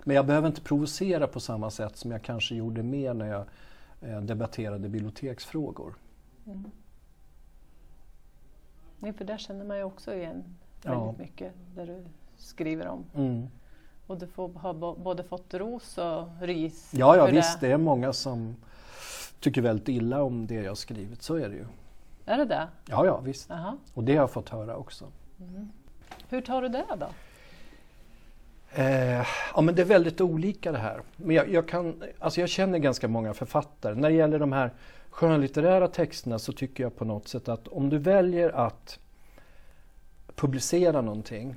Men 0.07 0.15
jag 0.15 0.25
behöver 0.25 0.47
inte 0.47 0.61
provocera 0.61 1.27
på 1.27 1.39
samma 1.39 1.69
sätt 1.69 1.97
som 1.97 2.11
jag 2.11 2.21
kanske 2.21 2.55
gjorde 2.55 2.83
mer 2.83 3.13
när 3.13 3.27
jag 3.27 3.45
eh, 4.01 4.21
debatterade 4.21 4.89
biblioteksfrågor. 4.89 5.95
Mm. 6.45 6.71
För 9.13 9.25
där 9.25 9.37
känner 9.37 9.65
man 9.65 9.77
ju 9.77 9.83
också 9.83 10.13
igen 10.13 10.43
väldigt 10.83 11.01
ja. 11.01 11.15
mycket 11.17 11.53
där 11.75 11.85
du 11.87 12.05
skriver 12.37 12.87
om. 12.87 13.05
Mm. 13.15 13.47
Och 14.07 14.17
du 14.19 14.27
får, 14.27 14.49
har 14.49 14.73
både 14.95 15.23
fått 15.23 15.53
ros 15.53 15.97
och 15.97 16.41
ris. 16.41 16.91
Ja, 16.93 17.17
ja 17.17 17.25
visst, 17.25 17.59
det. 17.59 17.67
det 17.67 17.73
är 17.73 17.77
många 17.77 18.13
som 18.13 18.55
tycker 19.39 19.61
väldigt 19.61 19.87
illa 19.87 20.23
om 20.23 20.47
det 20.47 20.55
jag 20.55 20.77
skrivit, 20.77 21.21
så 21.21 21.35
är 21.35 21.49
det 21.49 21.55
ju. 21.55 21.65
Är 22.25 22.37
det 22.37 22.45
det? 22.45 22.67
Ja, 22.85 23.05
ja 23.05 23.19
visst. 23.19 23.51
Aha. 23.51 23.77
Och 23.93 24.03
det 24.03 24.13
har 24.13 24.19
jag 24.19 24.31
fått 24.31 24.49
höra 24.49 24.75
också. 24.75 25.05
Mm. 25.39 25.69
Hur 26.29 26.41
tar 26.41 26.61
du 26.61 26.69
det 26.69 26.85
då? 26.99 27.07
Eh, 28.77 29.25
ja 29.55 29.61
men 29.61 29.75
det 29.75 29.81
är 29.81 29.85
väldigt 29.85 30.21
olika 30.21 30.71
det 30.71 30.77
här. 30.77 31.01
Men 31.15 31.35
jag, 31.35 31.49
jag, 31.49 31.67
kan, 31.67 32.03
alltså 32.19 32.39
jag 32.39 32.49
känner 32.49 32.79
ganska 32.79 33.07
många 33.07 33.33
författare. 33.33 33.95
När 33.95 34.09
det 34.09 34.15
gäller 34.15 34.39
de 34.39 34.51
här 34.51 34.71
skönlitterära 35.09 35.87
texterna 35.87 36.39
så 36.39 36.53
tycker 36.53 36.83
jag 36.83 36.95
på 36.95 37.05
något 37.05 37.27
sätt 37.27 37.49
att 37.49 37.67
om 37.67 37.89
du 37.89 37.97
väljer 37.97 38.49
att 38.49 38.99
publicera 40.35 41.01
någonting 41.01 41.55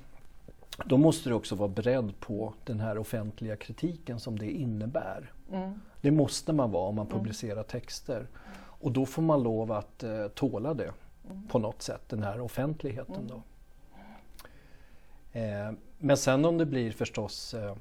då 0.84 0.96
måste 0.96 1.28
du 1.28 1.34
också 1.34 1.54
vara 1.54 1.68
beredd 1.68 2.20
på 2.20 2.54
den 2.64 2.80
här 2.80 2.98
offentliga 2.98 3.56
kritiken 3.56 4.20
som 4.20 4.38
det 4.38 4.50
innebär. 4.50 5.32
Mm. 5.52 5.80
Det 6.00 6.10
måste 6.10 6.52
man 6.52 6.70
vara 6.70 6.88
om 6.88 6.94
man 6.94 7.06
mm. 7.06 7.18
publicerar 7.18 7.52
mm. 7.52 7.64
texter. 7.64 8.26
Och 8.80 8.92
då 8.92 9.06
får 9.06 9.22
man 9.22 9.42
lov 9.42 9.72
att 9.72 10.02
eh, 10.02 10.28
tåla 10.28 10.74
det 10.74 10.92
mm. 11.30 11.48
på 11.48 11.58
något 11.58 11.82
sätt, 11.82 12.02
den 12.08 12.22
här 12.22 12.40
offentligheten. 12.40 13.14
Mm. 13.14 13.26
Då. 13.28 13.42
Eh, 15.38 15.72
men 15.98 16.16
sen 16.16 16.44
om 16.44 16.58
det 16.58 16.66
blir 16.66 16.90
förstås 16.90 17.54
eh, 17.54 17.74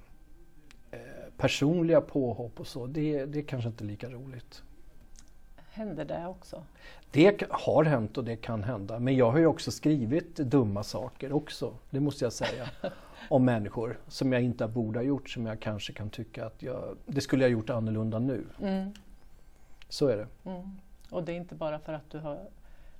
eh, 0.92 1.00
personliga 1.38 2.02
påhopp 2.02 2.60
och 2.60 2.68
så, 2.68 2.88
det, 2.88 3.26
det 3.26 3.40
är 3.40 3.44
kanske 3.44 3.70
inte 3.70 3.84
lika 3.84 4.10
roligt. 4.10 4.64
Händer 5.70 6.06
det 6.06 6.28
också? 6.28 6.64
Det 7.12 7.44
har 7.50 7.84
hänt 7.84 8.18
och 8.18 8.24
det 8.24 8.36
kan 8.36 8.64
hända. 8.64 9.00
Men 9.00 9.16
jag 9.16 9.32
har 9.32 9.40
ju 9.40 9.46
också 9.46 9.72
skrivit 9.72 10.36
dumma 10.36 10.84
saker 10.84 11.32
också, 11.32 11.74
det 11.90 12.00
måste 12.00 12.26
jag 12.26 12.34
säga. 12.34 12.70
om 13.30 13.46
människor 13.46 14.00
som 14.08 14.34
jag 14.34 14.42
inte 14.42 14.68
borde 14.68 15.00
ha 15.00 15.04
gjort, 15.04 15.30
som 15.30 15.46
jag 15.46 15.60
kanske 15.60 15.94
kan 15.94 16.10
tycka 16.10 16.46
att 16.46 16.64
jag, 16.64 16.98
det 17.06 17.22
skulle 17.22 17.44
jag 17.44 17.52
gjort 17.52 17.70
annorlunda 17.70 18.20
nu. 18.20 18.44
Mm. 18.62 18.94
Så 19.90 20.08
är 20.08 20.18
det. 20.18 20.28
Mm. 20.50 20.72
Och 21.10 21.24
det 21.24 21.32
är 21.32 21.36
inte 21.36 21.56
bara 21.56 21.80
för 21.80 21.94
att 21.94 22.10
du 22.10 22.20
har 22.20 22.40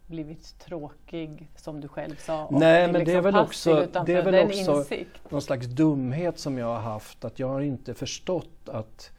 blivit 0.08 0.60
tråkig 0.60 1.52
som 1.56 1.82
du 1.82 1.88
själv 1.88 2.16
sa? 2.16 2.48
Nej, 2.52 2.88
men 2.88 2.94
liksom 2.94 3.06
det 3.06 3.18
är 3.18 3.22
väl 3.22 3.36
också, 3.36 3.88
det 4.06 4.14
är 4.14 4.24
väl 4.24 4.50
också 4.50 4.86
någon 5.30 5.42
slags 5.42 5.68
dumhet 5.68 6.40
som 6.40 6.58
jag 6.58 6.68
har 6.68 6.80
haft, 6.80 7.26
att 7.26 7.40
jag 7.40 7.48
har 7.48 7.62
inte 7.62 7.94
förstått 7.94 8.70
att 8.70 9.12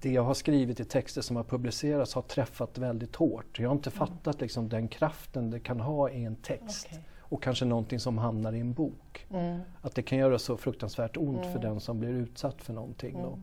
det 0.00 0.10
jag 0.10 0.22
har 0.22 0.34
skrivit 0.34 0.80
i 0.80 0.84
texter 0.84 1.20
som 1.20 1.36
har 1.36 1.44
publicerats 1.44 2.14
har 2.14 2.22
träffat 2.22 2.78
väldigt 2.78 3.16
hårt. 3.16 3.58
Jag 3.58 3.68
har 3.68 3.74
inte 3.76 3.90
mm. 3.90 3.98
fattat 3.98 4.40
liksom, 4.40 4.68
den 4.68 4.88
kraften 4.88 5.50
det 5.50 5.60
kan 5.60 5.80
ha 5.80 6.10
i 6.10 6.24
en 6.24 6.36
text. 6.36 6.86
Okay. 6.86 6.98
Och 7.18 7.42
kanske 7.42 7.64
någonting 7.64 8.00
som 8.00 8.18
hamnar 8.18 8.52
i 8.52 8.60
en 8.60 8.72
bok. 8.72 9.26
Mm. 9.30 9.60
Att 9.82 9.94
det 9.94 10.02
kan 10.02 10.18
göra 10.18 10.38
så 10.38 10.56
fruktansvärt 10.56 11.16
ont 11.16 11.38
mm. 11.38 11.52
för 11.52 11.58
den 11.58 11.80
som 11.80 12.00
blir 12.00 12.10
utsatt 12.10 12.62
för 12.62 12.72
någonting. 12.72 13.14
Då. 13.22 13.28
Mm. 13.28 13.42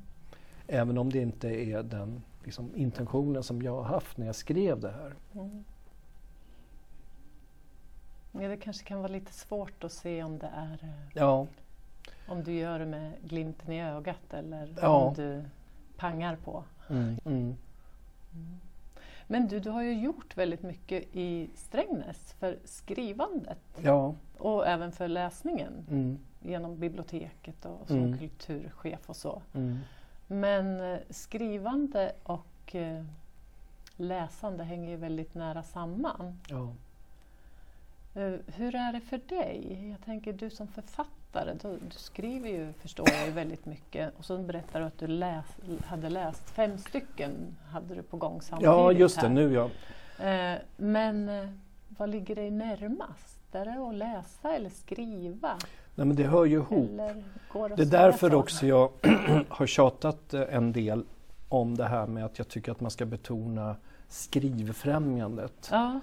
Även 0.68 0.98
om 0.98 1.12
det 1.12 1.20
inte 1.20 1.48
är 1.48 1.84
den 1.84 2.22
liksom, 2.44 2.76
intentionen 2.76 3.44
som 3.44 3.62
jag 3.62 3.76
har 3.76 3.84
haft 3.84 4.18
när 4.18 4.26
jag 4.26 4.36
skrev 4.36 4.80
det 4.80 4.92
här. 4.92 5.14
Mm. 5.34 5.64
Ja, 8.42 8.48
det 8.48 8.58
kanske 8.58 8.86
kan 8.86 8.98
vara 8.98 9.12
lite 9.12 9.34
svårt 9.34 9.84
att 9.84 9.92
se 9.92 10.24
om 10.24 10.40
det 10.40 10.52
är 10.56 10.80
eh, 10.84 10.90
ja. 11.14 11.48
om 12.28 12.44
du 12.44 12.54
gör 12.54 12.80
det 12.80 12.86
med 12.86 13.12
glimten 13.24 13.72
i 13.72 13.84
ögat 13.84 14.34
eller 14.34 14.76
ja. 14.82 14.90
om 14.90 15.14
du 15.14 15.44
pangar 15.98 16.36
på. 16.36 16.64
Mm. 16.90 17.20
Mm. 17.26 17.56
mm. 18.34 18.60
Men 19.28 19.48
du, 19.48 19.60
du 19.60 19.70
har 19.70 19.82
ju 19.82 19.94
gjort 19.94 20.38
väldigt 20.38 20.64
mycket 20.64 21.16
i 21.16 21.50
Strängnäs 21.56 22.34
för 22.40 22.58
skrivandet 22.66 23.60
ja. 23.82 24.16
och 24.38 24.68
även 24.68 24.92
för 24.92 25.08
läsningen 25.08 25.86
mm. 25.90 26.20
genom 26.42 26.80
biblioteket 26.80 27.66
och 27.66 27.88
som 27.88 27.98
mm. 27.98 28.18
kulturchef 28.18 29.10
och 29.10 29.16
så. 29.16 29.42
Mm. 29.54 29.80
Men 30.28 30.82
eh, 30.82 31.00
skrivande 31.10 32.12
och 32.24 32.76
eh, 32.76 33.04
läsande 33.96 34.64
hänger 34.64 34.90
ju 34.90 34.96
väldigt 34.96 35.34
nära 35.34 35.64
samman. 35.64 36.40
Ja. 36.48 36.74
Eh, 38.16 38.34
hur 38.56 38.76
är 38.76 38.94
det 38.94 39.02
för 39.02 39.18
dig? 39.18 39.90
Jag 39.90 40.06
tänker 40.06 40.34
du 40.34 40.50
som 40.50 40.68
författare, 40.68 41.54
du, 41.62 41.70
du 41.70 41.98
skriver 41.98 42.50
ju, 42.50 42.74
förstår 42.74 43.08
jag, 43.10 43.32
väldigt 43.32 43.66
mycket 43.66 44.14
och 44.18 44.26
så 44.26 44.38
berättar 44.38 44.80
du 44.80 44.86
att 44.86 44.98
du 44.98 45.08
läs, 45.08 45.46
hade 45.86 46.10
läst 46.10 46.50
fem 46.50 46.78
stycken 46.78 47.56
hade 47.72 47.96
du 47.96 48.02
på 48.02 48.18
gång 48.18 48.42
samtidigt. 48.42 48.66
Ja, 48.66 48.92
just 48.92 49.16
det, 49.16 49.28
här. 49.28 49.34
nu 49.34 49.54
ja. 49.54 49.70
Eh, 50.26 50.60
men 50.78 51.30
eh, 51.30 51.50
vad 51.88 52.10
ligger 52.10 52.36
dig 52.36 52.52
närmast? 52.52 53.56
Är 53.56 53.66
det 53.66 53.90
att 53.90 53.96
läsa 53.96 54.56
eller 54.56 54.70
skriva? 54.70 55.58
Nej, 55.96 56.08
men 56.08 56.16
det 56.16 56.24
hör 56.24 56.46
ju 56.46 56.56
ihop. 56.56 56.90
Det, 56.98 57.76
det 57.76 57.82
är 57.82 57.92
därför 57.92 58.30
så? 58.30 58.36
också 58.36 58.66
jag 58.66 58.90
har 59.50 59.68
tjatat 59.68 60.34
en 60.34 60.72
del 60.72 61.06
om 61.50 61.78
det 61.78 61.86
här 61.86 62.08
med 62.08 62.26
att 62.26 62.38
jag 62.38 62.48
tycker 62.48 62.72
att 62.72 62.82
man 62.82 62.92
ska 62.92 63.06
betona 63.06 63.76
skrivfrämjandet. 64.08 65.70
Ja. 65.72 66.00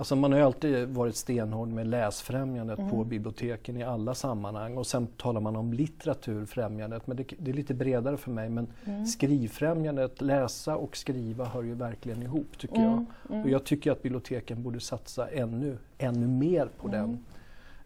Alltså 0.00 0.16
man 0.16 0.32
har 0.32 0.40
alltid 0.40 0.88
varit 0.88 1.16
stenhård 1.16 1.68
med 1.68 1.86
läsfrämjandet 1.86 2.78
mm. 2.78 2.90
på 2.90 3.04
biblioteken 3.04 3.76
i 3.76 3.82
alla 3.82 4.14
sammanhang 4.14 4.76
och 4.76 4.86
sen 4.86 5.06
talar 5.06 5.40
man 5.40 5.56
om 5.56 5.72
litteraturfrämjandet 5.72 7.06
men 7.06 7.16
det, 7.16 7.24
det 7.38 7.50
är 7.50 7.54
lite 7.54 7.74
bredare 7.74 8.16
för 8.16 8.30
mig 8.30 8.48
men 8.48 8.66
mm. 8.84 9.06
skrivfrämjandet, 9.06 10.20
läsa 10.20 10.76
och 10.76 10.96
skriva 10.96 11.44
hör 11.44 11.62
ju 11.62 11.74
verkligen 11.74 12.22
ihop 12.22 12.58
tycker 12.58 12.76
mm. 12.76 12.86
jag. 12.90 13.04
Mm. 13.30 13.44
Och 13.44 13.50
jag 13.50 13.64
tycker 13.64 13.92
att 13.92 14.02
biblioteken 14.02 14.62
borde 14.62 14.80
satsa 14.80 15.28
ännu, 15.28 15.78
ännu 15.98 16.26
mer 16.26 16.68
på 16.78 16.88
den, 16.88 17.04
mm. 17.04 17.24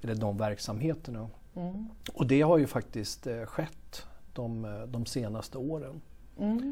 eller 0.03 0.15
de 0.15 0.37
verksamheterna. 0.37 1.29
Mm. 1.55 1.89
Och 2.13 2.27
det 2.27 2.41
har 2.41 2.59
ju 2.59 2.67
faktiskt 2.67 3.27
eh, 3.27 3.45
skett 3.45 4.07
de, 4.33 4.65
eh, 4.65 4.83
de 4.87 5.07
senaste 5.07 5.59
åren. 5.59 6.01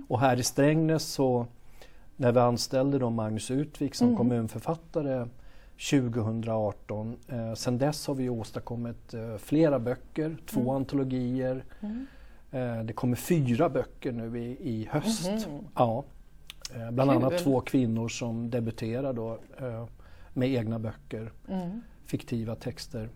Och 0.08 0.20
här 0.20 0.37
i 0.37 0.42
Strängnäs 0.42 1.04
så 1.04 1.46
när 2.23 2.33
vi 2.33 2.41
anställde 2.41 2.99
då 2.99 3.11
Magnus 3.11 3.50
Utvik 3.50 3.95
som 3.95 4.07
mm. 4.07 4.17
kommunförfattare 4.17 5.29
2018. 5.91 7.17
Eh, 7.29 7.55
sen 7.55 7.79
dess 7.79 8.07
har 8.07 8.14
vi 8.14 8.29
åstadkommit 8.29 9.14
eh, 9.14 9.37
flera 9.37 9.79
böcker, 9.79 10.37
två 10.47 10.61
mm. 10.61 10.71
antologier. 10.71 11.64
Mm. 11.81 12.07
Eh, 12.50 12.85
det 12.85 12.93
kommer 12.93 13.17
fyra 13.17 13.69
böcker 13.69 14.12
nu 14.12 14.41
i, 14.41 14.57
i 14.61 14.88
höst. 14.91 15.47
Mm. 15.47 15.64
Ja. 15.75 16.05
Eh, 16.75 16.91
bland 16.91 17.11
Kul. 17.11 17.25
annat 17.25 17.38
två 17.38 17.61
kvinnor 17.61 18.09
som 18.09 18.50
debuterar 18.50 19.12
då, 19.12 19.38
eh, 19.59 19.87
med 20.33 20.49
egna 20.49 20.79
böcker, 20.79 21.33
mm. 21.49 21.83
fiktiva 22.07 22.55
texter. 22.55 23.09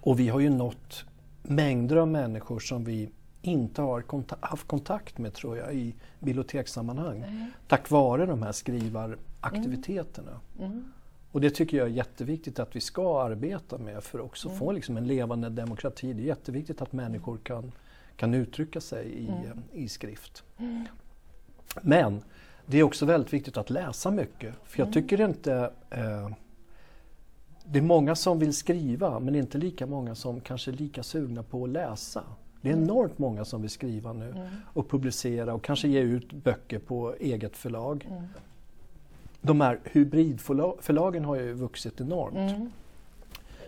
Och 0.00 0.20
vi 0.20 0.28
har 0.28 0.40
ju 0.40 0.50
nått 0.50 1.04
mängder 1.42 1.96
av 1.96 2.08
människor 2.08 2.58
som 2.58 2.84
vi 2.84 3.10
inte 3.42 3.82
har 3.82 4.02
konta 4.02 4.36
haft 4.40 4.66
kontakt 4.66 5.18
med 5.18 5.34
tror 5.34 5.56
jag 5.56 5.74
i 5.74 5.94
bibliotekssammanhang. 6.20 7.20
Nej. 7.20 7.46
Tack 7.68 7.90
vare 7.90 8.26
de 8.26 8.42
här 8.42 8.52
skrivaraktiviteterna. 8.52 10.40
Mm. 10.58 10.72
Mm. 10.72 10.92
Och 11.32 11.40
det 11.40 11.50
tycker 11.50 11.76
jag 11.76 11.86
är 11.86 11.90
jätteviktigt 11.90 12.58
att 12.58 12.76
vi 12.76 12.80
ska 12.80 13.22
arbeta 13.22 13.78
med 13.78 14.04
för 14.04 14.18
att 14.18 14.24
också 14.24 14.48
mm. 14.48 14.58
få 14.58 14.72
liksom 14.72 14.96
en 14.96 15.06
levande 15.06 15.48
demokrati. 15.48 16.12
Det 16.12 16.22
är 16.22 16.26
jätteviktigt 16.26 16.82
att 16.82 16.92
människor 16.92 17.38
kan, 17.42 17.72
kan 18.16 18.34
uttrycka 18.34 18.80
sig 18.80 19.06
i, 19.06 19.28
mm. 19.28 19.62
i 19.72 19.88
skrift. 19.88 20.44
Mm. 20.58 20.84
Men 21.82 22.22
det 22.66 22.78
är 22.78 22.82
också 22.82 23.06
väldigt 23.06 23.32
viktigt 23.32 23.56
att 23.56 23.70
läsa 23.70 24.10
mycket. 24.10 24.54
För 24.64 24.78
jag 24.78 24.86
mm. 24.86 24.92
tycker 24.92 25.20
inte 25.20 25.72
eh, 25.90 26.30
det 27.64 27.78
är 27.78 27.82
många 27.82 28.14
som 28.14 28.38
vill 28.38 28.52
skriva 28.52 29.20
men 29.20 29.34
inte 29.34 29.58
lika 29.58 29.86
många 29.86 30.14
som 30.14 30.40
kanske 30.40 30.70
är 30.70 30.72
lika 30.72 31.02
sugna 31.02 31.42
på 31.42 31.64
att 31.64 31.70
läsa. 31.70 32.24
Det 32.62 32.68
är 32.68 32.72
enormt 32.72 33.18
många 33.18 33.44
som 33.44 33.60
vill 33.60 33.70
skriva 33.70 34.12
nu 34.12 34.30
mm. 34.30 34.48
och 34.74 34.90
publicera 34.90 35.54
och 35.54 35.64
kanske 35.64 35.88
ge 35.88 36.00
ut 36.00 36.32
böcker 36.32 36.78
på 36.78 37.14
eget 37.20 37.56
förlag. 37.56 38.08
Mm. 38.10 38.22
De 39.40 39.60
här 39.60 39.80
hybridförlagen 39.84 41.24
har 41.24 41.36
ju 41.36 41.52
vuxit 41.52 42.00
enormt. 42.00 42.36
Mm. 42.36 42.70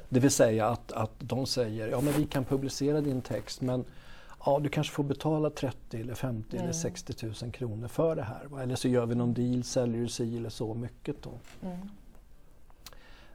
Det 0.08 0.20
vill 0.20 0.30
säga 0.30 0.68
att, 0.68 0.92
att 0.92 1.12
de 1.18 1.46
säger 1.46 1.88
ja 1.88 2.00
men 2.00 2.12
vi 2.12 2.26
kan 2.26 2.44
publicera 2.44 3.00
din 3.00 3.22
text 3.22 3.60
men 3.60 3.84
ja, 4.46 4.60
du 4.62 4.68
kanske 4.68 4.92
får 4.92 5.04
betala 5.04 5.50
30 5.50 6.00
eller 6.00 6.14
50 6.14 6.56
eller 6.56 6.72
60 6.72 7.14
mm. 7.22 7.34
000 7.42 7.52
kronor 7.52 7.88
för 7.88 8.16
det 8.16 8.22
här. 8.22 8.44
Va? 8.44 8.62
Eller 8.62 8.76
så 8.76 8.88
gör 8.88 9.06
vi 9.06 9.14
någon 9.14 9.34
deal, 9.34 9.64
säljer 9.64 10.00
du 10.00 10.08
si 10.08 10.36
eller 10.36 10.50
så 10.50 10.74
mycket 10.74 11.22
då. 11.22 11.30
Mm. 11.62 11.88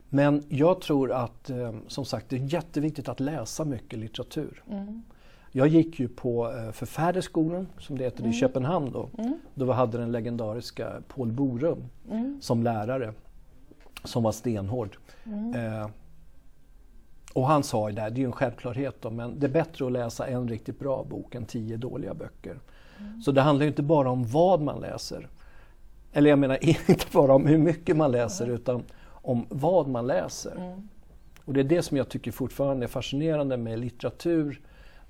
Men 0.10 0.44
jag 0.50 0.82
tror 0.82 1.12
att 1.12 1.50
eh, 1.50 1.75
som 1.88 2.06
sagt 2.06 2.30
det 2.30 2.36
är 2.36 2.54
jätteviktigt 2.54 3.10
att 3.10 3.20
läsa 3.20 3.66
mycket 3.66 4.00
litteratur. 4.00 4.63
Mm. 4.70 5.04
Jag 5.51 5.68
gick 5.68 6.00
ju 6.00 6.08
på 6.08 6.51
eh, 6.51 6.72
Förfäderskolan, 6.72 7.68
som 7.79 7.98
det 7.98 8.03
heter, 8.03 8.20
mm. 8.20 8.32
i 8.32 8.34
Köpenhamn 8.34 8.91
då. 8.91 9.10
Mm. 9.18 9.39
Då 9.53 9.72
hade 9.72 9.98
den 9.98 10.12
legendariska 10.12 10.91
Paul 11.08 11.32
Borum 11.32 11.86
mm. 12.12 12.38
som 12.41 12.63
lärare, 12.63 13.13
som 14.03 14.24
var 14.24 14.32
stenhård. 14.32 14.98
Mm. 15.25 15.56
Eh, 15.56 15.89
och 17.34 17.48
han 17.48 17.63
sa 17.63 17.89
ju 17.89 17.96
det, 17.96 18.01
här, 18.01 18.10
det 18.10 18.15
är 18.15 18.20
ju 18.20 18.25
en 18.25 18.32
självklarhet 18.32 19.01
då, 19.01 19.10
men 19.10 19.39
det 19.39 19.48
är 19.48 19.51
bättre 19.51 19.86
att 19.86 19.91
läsa 19.91 20.27
en 20.27 20.48
riktigt 20.48 20.79
bra 20.79 21.03
bok 21.03 21.36
än 21.36 21.46
tio 21.46 21.77
dåliga 21.77 22.13
böcker. 22.13 22.60
Mm. 23.00 23.22
Så 23.22 23.32
det 23.32 23.41
handlar 23.41 23.63
ju 23.63 23.68
inte 23.70 23.84
bara 23.84 24.10
om 24.10 24.27
vad 24.27 24.62
man 24.62 24.82
läser. 24.82 25.27
Eller 26.13 26.29
jag 26.29 26.39
menar 26.39 26.58
inte 26.89 27.06
bara 27.12 27.34
om 27.34 27.46
hur 27.46 27.58
mycket 27.58 27.98
man 27.98 28.12
läser 28.12 28.46
mm. 28.46 28.56
utan 28.56 28.84
om 29.08 29.46
vad 29.50 29.88
man 29.88 30.08
läser. 30.08 30.82
Och 31.46 31.53
det 31.53 31.60
är 31.60 31.63
det 31.63 31.82
som 31.82 31.98
jag 31.98 32.10
tycker 32.10 32.32
fortfarande 32.32 32.86
är 32.86 32.88
fascinerande 32.88 33.58
med 33.58 33.79
litteratur. 33.79 34.62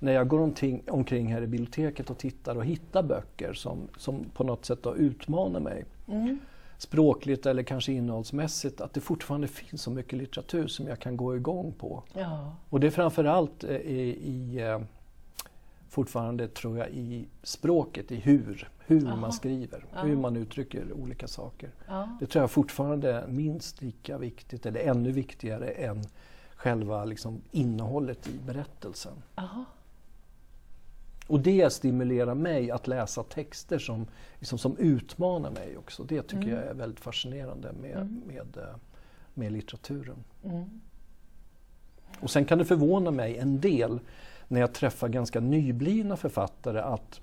När 0.02 0.12
jag 0.12 0.28
går 0.28 0.40
omkring, 0.40 0.82
omkring 0.88 1.32
här 1.32 1.42
i 1.42 1.46
biblioteket 1.46 2.10
och 2.10 2.18
tittar 2.18 2.56
och 2.56 2.64
hittar 2.64 3.02
böcker 3.02 3.52
som, 3.52 3.88
som 3.96 4.24
på 4.34 4.44
något 4.44 4.64
sätt 4.64 4.86
utmanar 4.96 5.60
mig. 5.60 5.84
Mm. 6.08 6.38
Språkligt 6.78 7.46
eller 7.46 7.62
kanske 7.62 7.92
innehållsmässigt, 7.92 8.80
att 8.80 8.92
det 8.92 9.00
fortfarande 9.00 9.48
finns 9.48 9.82
så 9.82 9.90
mycket 9.90 10.18
litteratur 10.18 10.66
som 10.66 10.86
jag 10.86 10.98
kan 10.98 11.16
gå 11.16 11.36
igång 11.36 11.72
på. 11.78 12.02
Ja. 12.12 12.54
Och 12.70 12.80
det 12.80 12.86
är 12.86 12.90
framförallt 12.90 13.64
eh, 13.64 13.76
i, 13.76 14.18
i 14.24 14.60
eh, 14.60 14.80
fortfarande 15.88 16.48
tror 16.48 16.78
jag 16.78 16.88
i 16.90 17.26
språket, 17.42 18.12
i 18.12 18.16
hur, 18.16 18.68
hur 18.86 19.06
Aha. 19.06 19.16
man 19.16 19.32
skriver, 19.32 19.84
ja. 19.94 20.02
hur 20.02 20.16
man 20.16 20.36
uttrycker 20.36 20.92
olika 20.92 21.28
saker. 21.28 21.70
Ja. 21.88 22.16
Det 22.20 22.26
tror 22.26 22.42
jag 22.42 22.50
fortfarande 22.50 23.12
är 23.12 23.26
minst 23.26 23.82
lika 23.82 24.18
viktigt 24.18 24.66
eller 24.66 24.80
ännu 24.80 25.12
viktigare 25.12 25.68
än 25.70 26.04
själva 26.56 27.04
liksom, 27.04 27.40
innehållet 27.50 28.28
i 28.28 28.38
berättelsen. 28.46 29.12
Aha. 29.34 29.64
Och 31.30 31.40
det 31.40 31.72
stimulerar 31.72 32.34
mig 32.34 32.70
att 32.70 32.86
läsa 32.86 33.22
texter 33.22 33.78
som, 33.78 34.06
liksom, 34.38 34.58
som 34.58 34.76
utmanar 34.76 35.50
mig 35.50 35.76
också. 35.76 36.04
Det 36.04 36.22
tycker 36.22 36.42
mm. 36.42 36.54
jag 36.54 36.64
är 36.64 36.74
väldigt 36.74 37.00
fascinerande 37.00 37.72
med, 37.72 37.96
mm. 37.96 38.22
med, 38.26 38.56
eh, 38.56 38.76
med 39.34 39.52
litteraturen. 39.52 40.24
Mm. 40.44 40.80
Och 42.20 42.30
sen 42.30 42.44
kan 42.44 42.58
det 42.58 42.64
förvåna 42.64 43.10
mig 43.10 43.36
en 43.36 43.60
del 43.60 44.00
när 44.48 44.60
jag 44.60 44.72
träffar 44.72 45.08
ganska 45.08 45.40
nyblivna 45.40 46.16
författare 46.16 46.80
att 46.80 47.20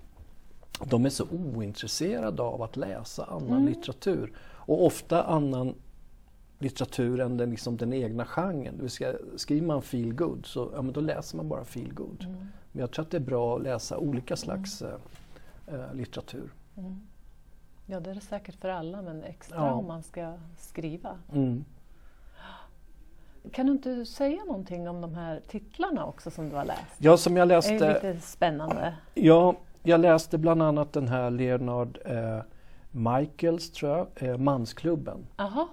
de 0.85 1.05
är 1.05 1.09
så 1.09 1.25
ointresserade 1.31 2.41
av 2.41 2.61
att 2.61 2.77
läsa 2.77 3.25
annan 3.25 3.51
mm. 3.51 3.65
litteratur. 3.65 4.33
Och 4.39 4.85
ofta 4.85 5.23
annan 5.23 5.75
litteratur 6.59 7.19
än 7.19 7.37
den, 7.37 7.49
liksom 7.49 7.77
den 7.77 7.93
egna 7.93 8.25
genren. 8.25 8.75
Det 8.77 8.81
vill 8.81 8.91
säga, 8.91 9.13
skriver 9.35 9.67
man 9.67 9.81
feel 9.81 10.13
good 10.13 10.45
så 10.45 10.71
ja, 10.75 10.81
men 10.81 10.93
då 10.93 11.01
läser 11.01 11.37
man 11.37 11.49
bara 11.49 11.65
feel 11.65 11.93
good. 11.93 12.23
Mm. 12.23 12.47
Men 12.71 12.79
jag 12.81 12.91
tror 12.91 13.05
att 13.05 13.11
det 13.11 13.17
är 13.17 13.21
bra 13.21 13.55
att 13.55 13.63
läsa 13.63 13.97
olika 13.97 14.35
slags 14.35 14.81
mm. 14.81 14.99
äh, 15.67 15.93
litteratur. 15.93 16.53
Mm. 16.77 17.07
Ja, 17.85 17.99
det 17.99 18.11
är 18.11 18.15
det 18.15 18.21
säkert 18.21 18.55
för 18.55 18.69
alla, 18.69 19.01
men 19.01 19.23
extra 19.23 19.57
ja. 19.57 19.73
om 19.73 19.87
man 19.87 20.03
ska 20.03 20.33
skriva. 20.57 21.17
Mm. 21.33 21.65
Kan 23.51 23.65
du 23.65 23.71
inte 23.71 24.05
säga 24.05 24.43
någonting 24.45 24.89
om 24.89 25.01
de 25.01 25.15
här 25.15 25.41
titlarna 25.47 26.05
också 26.05 26.31
som 26.31 26.49
du 26.49 26.55
har 26.55 26.65
läst? 26.65 26.95
Ja, 26.97 27.17
som 27.17 27.37
jag 27.37 27.47
läste. 27.47 27.77
Det 27.77 27.85
är 27.85 27.93
lite 27.93 28.21
spännande. 28.21 28.95
Ja, 29.13 29.55
jag 29.83 29.99
läste 29.99 30.37
bland 30.37 30.61
annat 30.61 30.93
den 30.93 31.07
här 31.07 31.31
Leonard 31.31 31.99
eh, 32.05 32.41
Michaels, 32.91 33.71
tror 33.71 33.91
jag, 33.91 34.07
eh, 34.15 34.37
Mansklubben. 34.37 35.27
Aha. 35.35 35.67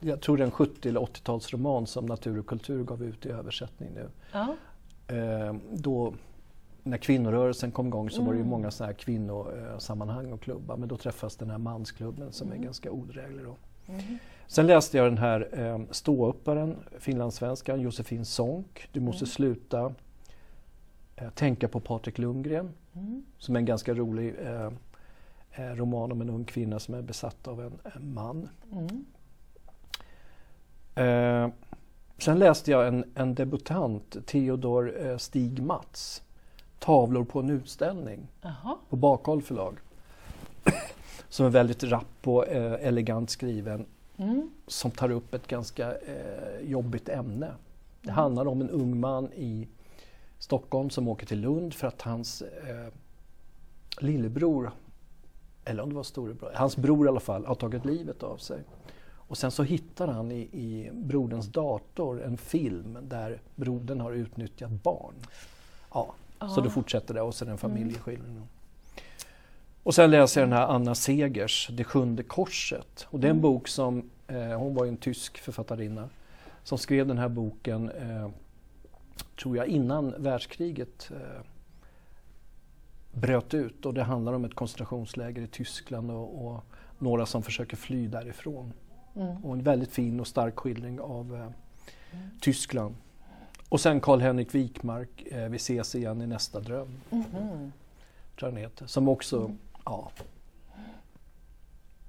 Jag 0.00 0.20
tror 0.20 0.36
det 0.36 0.42
är 0.42 0.44
en 0.44 0.50
70 0.50 0.88
eller 0.88 1.00
80-talsroman 1.00 1.84
som 1.84 2.06
Natur 2.06 2.38
och 2.38 2.46
kultur 2.46 2.84
gav 2.84 3.02
ut 3.02 3.26
i 3.26 3.30
översättning 3.30 3.90
nu. 3.94 4.10
Eh, 4.32 4.48
då, 5.72 6.14
när 6.82 6.98
kvinnorörelsen 6.98 7.70
kom 7.70 7.86
igång 7.86 8.10
så 8.10 8.16
mm. 8.16 8.26
var 8.26 8.32
det 8.32 8.36
ju 8.36 8.42
mm. 8.42 8.50
många 8.50 8.70
sådana 8.70 8.92
här 8.92 8.98
kvinnosammanhang 8.98 10.32
och 10.32 10.40
klubbar 10.40 10.76
men 10.76 10.88
då 10.88 10.96
träffas 10.96 11.36
den 11.36 11.50
här 11.50 11.58
mansklubben 11.58 12.32
som 12.32 12.46
mm. 12.46 12.60
är 12.60 12.64
ganska 12.64 12.90
odräglig. 12.90 13.44
Då. 13.44 13.56
Mm. 13.88 14.18
Sen 14.46 14.66
läste 14.66 14.96
jag 14.96 15.06
den 15.06 15.18
här 15.18 15.48
eh, 15.52 15.80
ståupparen, 15.90 16.76
finlandssvenskan 16.98 17.80
Josefin 17.80 18.24
Sonck, 18.24 18.88
Du 18.92 19.00
måste 19.00 19.24
mm. 19.24 19.30
sluta 19.30 19.94
eh, 21.16 21.30
tänka 21.30 21.68
på 21.68 21.80
Patrik 21.80 22.18
Lundgren, 22.18 22.70
mm. 22.94 23.24
som 23.38 23.56
är 23.56 23.60
en 23.60 23.66
ganska 23.66 23.94
rolig 23.94 24.34
eh, 24.42 24.72
eh, 25.52 25.74
roman 25.74 26.12
om 26.12 26.20
en 26.20 26.30
ung 26.30 26.44
kvinna 26.44 26.78
som 26.78 26.94
är 26.94 27.02
besatt 27.02 27.48
av 27.48 27.60
en, 27.60 27.72
en 27.94 28.14
man. 28.14 28.48
Eh, 30.94 31.48
sen 32.18 32.38
läste 32.38 32.70
jag 32.70 32.88
en, 32.88 33.04
en 33.14 33.34
debutant, 33.34 34.26
Theodor 34.26 35.06
eh, 35.06 35.16
Stig 35.16 35.62
Mats, 35.62 36.22
Tavlor 36.78 37.24
på 37.24 37.40
en 37.40 37.50
utställning 37.50 38.28
Aha. 38.42 38.78
på 38.88 38.96
Bakhåll 38.96 39.42
förlag. 39.42 39.78
som 41.28 41.46
är 41.46 41.50
väldigt 41.50 41.82
rapp 41.82 42.28
och 42.28 42.48
elegant 42.48 43.30
skriven 43.30 43.86
mm. 44.16 44.50
som 44.66 44.90
tar 44.90 45.10
upp 45.10 45.34
ett 45.34 45.46
ganska 45.46 45.92
eh, 45.92 46.60
jobbigt 46.62 47.08
ämne. 47.08 47.54
Det 48.02 48.08
mm. 48.08 48.14
handlar 48.14 48.46
om 48.46 48.60
en 48.60 48.70
ung 48.70 49.00
man 49.00 49.32
i 49.32 49.68
Stockholm 50.38 50.90
som 50.90 51.08
åker 51.08 51.26
till 51.26 51.40
Lund 51.40 51.74
för 51.74 51.86
att 51.86 52.02
hans 52.02 52.42
eh, 52.42 52.92
lillebror, 53.98 54.70
eller 55.64 55.82
om 55.82 55.88
det 55.88 55.94
var 55.94 56.02
storebror, 56.02 56.50
hans 56.54 56.76
bror 56.76 57.06
i 57.06 57.08
alla 57.08 57.20
fall, 57.20 57.46
har 57.46 57.54
tagit 57.54 57.84
livet 57.84 58.22
av 58.22 58.36
sig. 58.36 58.60
Och 59.28 59.38
sen 59.38 59.50
så 59.50 59.62
hittar 59.62 60.08
han 60.08 60.32
i, 60.32 60.40
i 60.40 60.90
broderns 60.92 61.46
dator 61.46 62.22
en 62.22 62.36
film 62.36 62.98
där 63.02 63.40
brodern 63.56 64.00
har 64.00 64.12
utnyttjat 64.12 64.70
barn. 64.70 65.14
Ja, 65.94 66.14
Aha. 66.38 66.54
så 66.54 66.60
då 66.60 66.70
fortsätter 66.70 67.14
det 67.14 67.20
och 67.20 67.34
sen 67.34 67.48
en 67.48 67.58
familjeskildring. 67.58 68.32
Mm. 68.32 68.48
Och 69.82 69.94
sen 69.94 70.10
läser 70.10 70.40
jag 70.40 70.48
den 70.48 70.58
här 70.58 70.66
Anna 70.66 70.94
Segers 70.94 71.68
Det 71.72 71.84
sjunde 71.84 72.22
korset. 72.22 73.06
Och 73.10 73.20
det 73.20 73.26
är 73.26 73.30
en 73.30 73.36
mm. 73.36 73.42
bok 73.42 73.68
som, 73.68 74.10
eh, 74.26 74.58
hon 74.58 74.74
var 74.74 74.86
en 74.86 74.96
tysk 74.96 75.38
författarinna, 75.38 76.08
som 76.64 76.78
skrev 76.78 77.06
den 77.06 77.18
här 77.18 77.28
boken, 77.28 77.90
eh, 77.90 78.28
tror 79.40 79.56
jag, 79.56 79.66
innan 79.66 80.22
världskriget 80.22 81.10
eh, 81.10 81.42
bröt 83.12 83.54
ut. 83.54 83.86
Och 83.86 83.94
det 83.94 84.02
handlar 84.02 84.32
om 84.32 84.44
ett 84.44 84.54
koncentrationsläger 84.54 85.42
i 85.42 85.46
Tyskland 85.46 86.10
och, 86.10 86.46
och 86.46 86.64
några 86.98 87.26
som 87.26 87.42
försöker 87.42 87.76
fly 87.76 88.06
därifrån. 88.06 88.72
Mm. 89.18 89.44
Och 89.44 89.52
en 89.52 89.62
väldigt 89.62 89.90
fin 89.90 90.20
och 90.20 90.26
stark 90.26 90.56
skildring 90.56 91.00
av 91.00 91.34
eh, 91.34 91.40
mm. 91.40 91.52
Tyskland. 92.40 92.94
Och 93.68 93.80
sen 93.80 94.00
Karl-Henrik 94.00 94.54
Wikmark, 94.54 95.22
eh, 95.26 95.48
Vi 95.48 95.56
ses 95.56 95.94
igen 95.94 96.22
i 96.22 96.26
nästa 96.26 96.60
dröm. 96.60 97.00
Mm. 97.10 97.72
Tror 98.38 98.52
jag 98.52 98.58
heter, 98.58 98.86
som 98.86 99.08
också 99.08 99.38
mm. 99.38 99.58
Ja. 99.84 100.10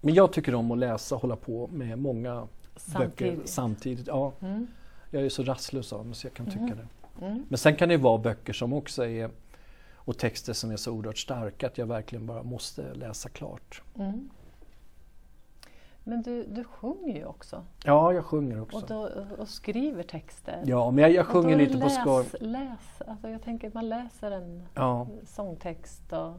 Men 0.01 0.13
jag 0.13 0.33
tycker 0.33 0.55
om 0.55 0.71
att 0.71 0.77
läsa 0.77 1.15
och 1.15 1.21
hålla 1.21 1.35
på 1.35 1.67
med 1.67 1.99
många 1.99 2.47
samtidigt. 2.75 3.17
böcker 3.17 3.39
samtidigt. 3.45 4.07
Ja. 4.07 4.33
Mm. 4.39 4.67
Jag 5.11 5.23
är 5.23 5.29
så 5.29 5.43
rastlös 5.43 5.93
av 5.93 6.05
mig 6.05 6.15
så 6.15 6.27
jag 6.27 6.33
kan 6.33 6.45
tycka 6.45 6.59
mm. 6.59 6.77
det. 6.77 7.25
Mm. 7.25 7.45
Men 7.49 7.57
sen 7.57 7.75
kan 7.75 7.89
det 7.89 7.97
vara 7.97 8.17
böcker 8.17 8.53
som 8.53 8.73
också 8.73 9.05
är 9.05 9.29
och 10.09 10.17
texter 10.17 10.53
som 10.53 10.71
är 10.71 10.77
så 10.77 10.91
oerhört 10.91 11.17
starka 11.17 11.67
att 11.67 11.77
jag 11.77 11.85
verkligen 11.85 12.25
bara 12.25 12.43
måste 12.43 12.93
läsa 12.93 13.29
klart. 13.29 13.81
Mm. 13.95 14.29
Men 16.03 16.21
du, 16.21 16.43
du 16.43 16.63
sjunger 16.63 17.15
ju 17.15 17.25
också. 17.25 17.65
Ja, 17.85 18.13
jag 18.13 18.25
sjunger 18.25 18.61
också. 18.61 18.77
Och, 18.77 18.87
då, 18.87 19.09
och 19.37 19.47
skriver 19.47 20.03
texter. 20.03 20.63
Ja, 20.65 20.91
men 20.91 21.01
jag, 21.01 21.11
jag 21.11 21.25
sjunger 21.25 21.57
lite 21.57 21.77
läs, 21.77 21.97
på 21.97 22.01
skoj. 22.01 22.25
Läs, 22.39 23.01
alltså 23.07 23.29
jag 23.29 23.41
tänker 23.41 23.67
att 23.67 23.73
man 23.73 23.89
läser 23.89 24.31
en 24.31 24.63
ja. 24.75 25.07
sångtext 25.25 26.13
och 26.13 26.33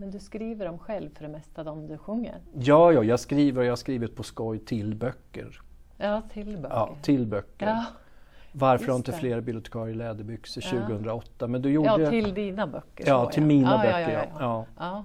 men 0.00 0.10
du 0.10 0.18
skriver 0.18 0.66
dem 0.66 0.78
själv 0.78 1.10
för 1.14 1.24
det 1.24 1.30
mesta, 1.30 1.64
de 1.64 1.86
du 1.86 1.98
sjunger? 1.98 2.40
Ja, 2.52 2.92
ja 2.92 3.04
jag 3.04 3.20
skriver 3.20 3.60
och 3.60 3.66
jag 3.66 3.72
har 3.72 3.76
skrivit 3.76 4.16
på 4.16 4.22
skoj 4.22 4.58
till 4.58 4.94
böcker. 4.94 5.60
Ja, 5.96 6.22
till 6.32 6.56
böcker. 6.56 6.76
Ja, 6.76 6.96
till 7.02 7.26
böcker. 7.26 7.66
Ja. 7.66 7.84
Varför 8.52 8.86
har 8.86 8.96
inte 8.96 9.12
fler 9.12 9.40
bibliotekarier 9.40 9.94
läderbyxor 9.94 10.64
ja. 10.66 10.70
2008? 10.70 11.46
Men 11.46 11.62
du 11.62 11.70
gjorde... 11.70 12.02
Ja, 12.02 12.10
till 12.10 12.34
dina 12.34 12.66
böcker. 12.66 13.04
Ja, 13.06 13.30
till 13.30 13.42
mina 13.42 13.70
ja, 13.70 13.78
böcker. 13.82 14.28
Ja, 14.38 14.66
ja. 14.78 15.04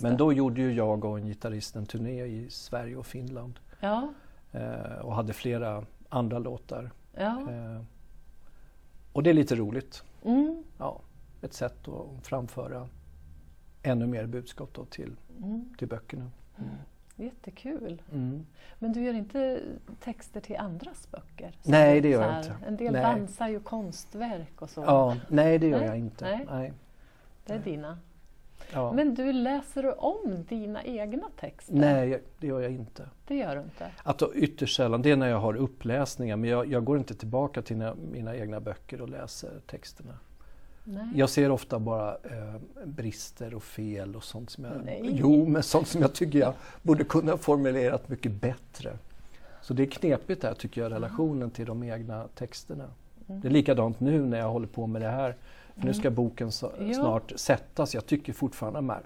Men 0.00 0.16
då 0.16 0.32
gjorde 0.32 0.60
ju 0.60 0.72
jag 0.72 1.04
och 1.04 1.18
en 1.18 1.26
gitarrist 1.26 1.76
en 1.76 1.86
turné 1.86 2.24
i 2.24 2.50
Sverige 2.50 2.96
och 2.96 3.06
Finland. 3.06 3.58
Ja. 3.80 4.12
Eh, 4.52 4.98
och 5.00 5.14
hade 5.14 5.32
flera 5.32 5.84
andra 6.08 6.38
låtar. 6.38 6.90
Ja. 7.14 7.50
Eh, 7.50 7.82
och 9.12 9.22
det 9.22 9.30
är 9.30 9.34
lite 9.34 9.56
roligt. 9.56 10.04
Mm. 10.24 10.64
Ja, 10.78 11.00
ett 11.42 11.52
sätt 11.52 11.88
att 11.88 12.26
framföra 12.26 12.88
ännu 13.82 14.06
mer 14.06 14.26
budskap 14.26 14.70
då 14.74 14.84
till, 14.84 15.16
mm. 15.38 15.74
till 15.78 15.88
böckerna. 15.88 16.30
Mm. 16.58 16.70
Jättekul! 17.16 18.02
Mm. 18.12 18.46
Men 18.78 18.92
du 18.92 19.02
gör 19.02 19.14
inte 19.14 19.60
texter 20.00 20.40
till 20.40 20.56
andras 20.56 21.08
böcker? 21.10 21.54
Nej, 21.62 22.00
det 22.00 22.08
gör 22.08 22.22
jag 22.22 22.38
inte. 22.38 22.56
En 22.66 22.76
del 22.76 22.92
nej. 22.92 23.02
dansar 23.02 23.48
ju 23.48 23.60
konstverk 23.60 24.62
och 24.62 24.70
så. 24.70 24.80
Ja, 24.80 25.16
nej, 25.28 25.58
det 25.58 25.68
gör 25.68 25.78
nej? 25.78 25.88
jag 25.88 25.98
inte. 25.98 26.24
Nej. 26.24 26.46
nej. 26.50 26.72
Det 27.46 27.52
är 27.52 27.58
dina. 27.58 27.98
Ja. 28.72 28.92
Men 28.92 29.14
du, 29.14 29.32
läser 29.32 29.82
du 29.82 29.92
om 29.92 30.44
dina 30.48 30.84
egna 30.84 31.28
texter? 31.40 31.74
Nej, 31.74 32.22
det 32.38 32.46
gör 32.46 32.60
jag 32.60 32.72
inte. 32.72 33.08
Det 33.26 33.34
gör 33.34 33.56
du 33.56 33.62
inte? 33.62 33.90
Att 34.02 34.22
ytterst 34.34 34.76
sällan, 34.76 35.02
det 35.02 35.10
är 35.10 35.16
när 35.16 35.28
jag 35.28 35.40
har 35.40 35.56
uppläsningar 35.56 36.36
men 36.36 36.50
jag, 36.50 36.66
jag 36.66 36.84
går 36.84 36.98
inte 36.98 37.14
tillbaka 37.14 37.62
till 37.62 37.76
mina, 37.76 37.94
mina 38.12 38.36
egna 38.36 38.60
böcker 38.60 39.00
och 39.00 39.08
läser 39.08 39.50
texterna. 39.66 40.14
Nej. 40.84 41.08
Jag 41.14 41.30
ser 41.30 41.50
ofta 41.50 41.78
bara 41.78 42.14
eh, 42.14 42.84
brister 42.84 43.54
och 43.54 43.62
fel 43.62 44.16
och 44.16 44.24
sånt 44.24 44.50
som 44.50 44.64
jag... 44.64 44.72
Nej. 44.84 45.10
Jo, 45.12 45.46
men 45.46 45.62
sånt 45.62 45.88
som 45.88 46.02
jag 46.02 46.14
tycker 46.14 46.38
jag 46.38 46.54
borde 46.82 47.04
kunna 47.04 47.36
formulerat 47.36 48.08
mycket 48.08 48.32
bättre. 48.32 48.98
Så 49.62 49.74
det 49.74 49.82
är 49.82 49.86
knepigt 49.86 50.42
där 50.42 50.54
tycker 50.54 50.80
jag, 50.80 50.92
relationen 50.92 51.50
till 51.50 51.66
de 51.66 51.82
egna 51.82 52.28
texterna. 52.34 52.84
Det 53.26 53.48
är 53.48 53.52
likadant 53.52 54.00
nu 54.00 54.26
när 54.26 54.38
jag 54.38 54.48
håller 54.48 54.66
på 54.66 54.86
med 54.86 55.02
det 55.02 55.08
här. 55.08 55.36
För 55.76 55.86
nu 55.86 55.94
ska 55.94 56.10
boken 56.10 56.52
så, 56.52 56.72
Ja. 56.80 56.94
snart 56.94 57.32
sättas. 57.36 57.94
Jag 57.94 58.06
tycker 58.06 58.32
fortfarande 58.32 58.80
med 58.80 58.98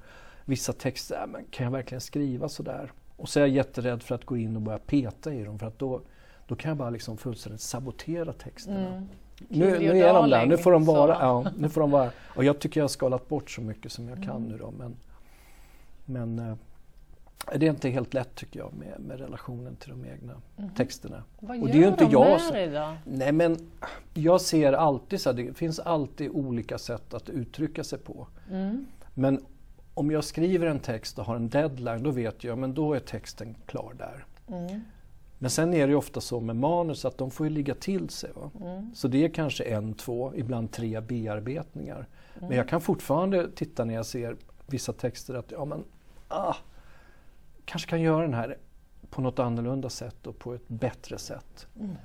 vissa 0.45 0.73
texter, 0.73 1.21
äh, 1.21 1.27
men 1.27 1.45
kan 1.51 1.65
jag 1.65 1.71
verkligen 1.71 2.01
skriva 2.01 2.49
så 2.49 2.63
där? 2.63 2.93
Och 3.17 3.29
så 3.29 3.41
är 3.41 3.43
jag 3.43 3.49
jätterädd 3.51 4.03
för 4.03 4.15
att 4.15 4.25
gå 4.25 4.37
in 4.37 4.57
och 4.57 4.63
börja 4.63 4.79
peta 4.79 5.35
i 5.35 5.45
dem 5.45 5.59
för 5.59 5.67
att 5.67 5.79
då, 5.79 6.01
då 6.49 6.55
kan 6.57 6.69
jag 6.69 6.77
bara 6.79 6.91
liksom 6.91 7.17
fullständigt 7.17 7.61
sabotera 7.61 8.33
texterna. 8.33 8.89
Mm. 8.89 9.09
Nu, 9.49 9.79
nu 9.79 9.99
är 10.03 10.15
de 10.15 10.31
där, 10.31 10.47
nu 10.47 10.57
får 10.57 10.73
de 10.73 10.85
vara. 10.85 11.17
Ja, 11.21 11.47
nu 11.59 11.69
får 11.69 11.81
de 11.81 11.91
vara. 11.91 12.11
Och 12.37 12.45
jag 12.45 12.59
tycker 12.59 12.81
jag 12.81 12.85
har 12.85 12.89
skalat 12.89 13.29
bort 13.29 13.51
så 13.51 13.61
mycket 13.61 13.93
som 13.93 14.09
jag 14.09 14.23
kan 14.23 14.37
Mm. 14.37 14.49
nu 14.49 14.59
då. 14.59 14.71
Men, 14.79 14.97
men 16.05 16.39
eh, 16.39 16.55
det 17.57 17.67
är 17.67 17.71
inte 17.71 17.89
helt 17.89 18.15
lätt 18.15 18.35
tycker 18.35 18.61
jag 18.61 18.73
med, 18.75 19.01
med 19.01 19.21
relationen 19.21 19.77
till 19.77 19.91
de 19.91 20.05
egna 20.05 20.35
texterna. 20.77 21.23
Vad 21.41 21.51
Och 21.63 21.69
gör 21.69 21.73
det 21.73 21.79
är 21.79 21.83
ju 21.83 21.89
inte 21.89 22.05
de 22.05 22.11
jag 22.13 22.31
med 22.31 22.41
som- 22.41 22.53
dig 22.57 22.69
då? 22.71 22.95
Nej 23.05 23.33
men 23.33 23.71
jag 24.15 24.41
ser 24.41 24.73
alltid 24.73 25.21
så 25.21 25.31
här, 25.31 25.37
det 25.37 25.55
finns 25.55 25.79
alltid 25.79 26.31
olika 26.31 26.79
sätt 26.79 27.15
att 27.15 27.29
uttrycka 27.29 27.85
sig 27.85 27.99
på. 27.99 28.27
Mm. 28.51 28.87
Men 29.15 29.45
om 29.95 30.11
jag 30.11 30.25
skriver 30.25 30.67
en 30.67 30.79
text 30.79 31.19
och 31.19 31.25
har 31.25 31.37
en 31.37 31.49
deadline 31.49 32.03
då 32.03 32.11
vet 32.11 32.45
jag 32.45 32.59
men 32.59 32.75
då 32.75 32.95
är 32.95 33.01
texten 33.01 33.57
klar 33.67 33.95
där. 33.99 34.25
Mm. 34.49 34.81
Men 35.39 35.51
sen 35.51 35.75
är 35.75 35.87
det 35.87 35.91
ju 35.91 35.97
ofta 35.97 36.21
så 36.21 36.41
med 36.41 36.57
manus 36.57 37.05
att 37.05 37.19
de 37.19 37.31
får 37.31 37.47
ju 37.47 37.51
ligga 37.53 37.75
till 37.75 38.09
sig. 38.09 38.31
Mm. 38.61 38.95
Så 38.95 39.09
det 39.09 39.25
är 39.25 39.29
kanske 39.29 39.65
en, 39.65 39.95
två, 39.95 40.33
ibland 40.35 40.73
tre 40.73 41.01
bearbetningar. 41.01 41.97
Mm. 42.37 42.49
Men 42.49 42.57
jag 42.57 42.69
kan 42.69 42.81
fortfarande 42.81 43.51
titta 43.55 43.85
när 43.85 43.95
jag 43.95 44.07
ser 44.07 44.37
vissa 44.67 44.93
texter 44.93 45.35
att 45.35 45.51
ja 45.51 45.65
men 45.65 45.85
ah, 46.29 46.55
kanske 47.65 47.91
kan 47.91 48.01
göra 48.01 48.23
den 48.23 48.35
här 48.35 48.57
på 49.11 49.21
något 49.21 49.39
annorlunda 49.39 49.89
sätt 49.89 50.27
och 50.27 50.39
på 50.39 50.55
ett 50.55 50.69
bättre 50.69 51.19
sätt. 51.19 51.67
Mm. 51.81 51.97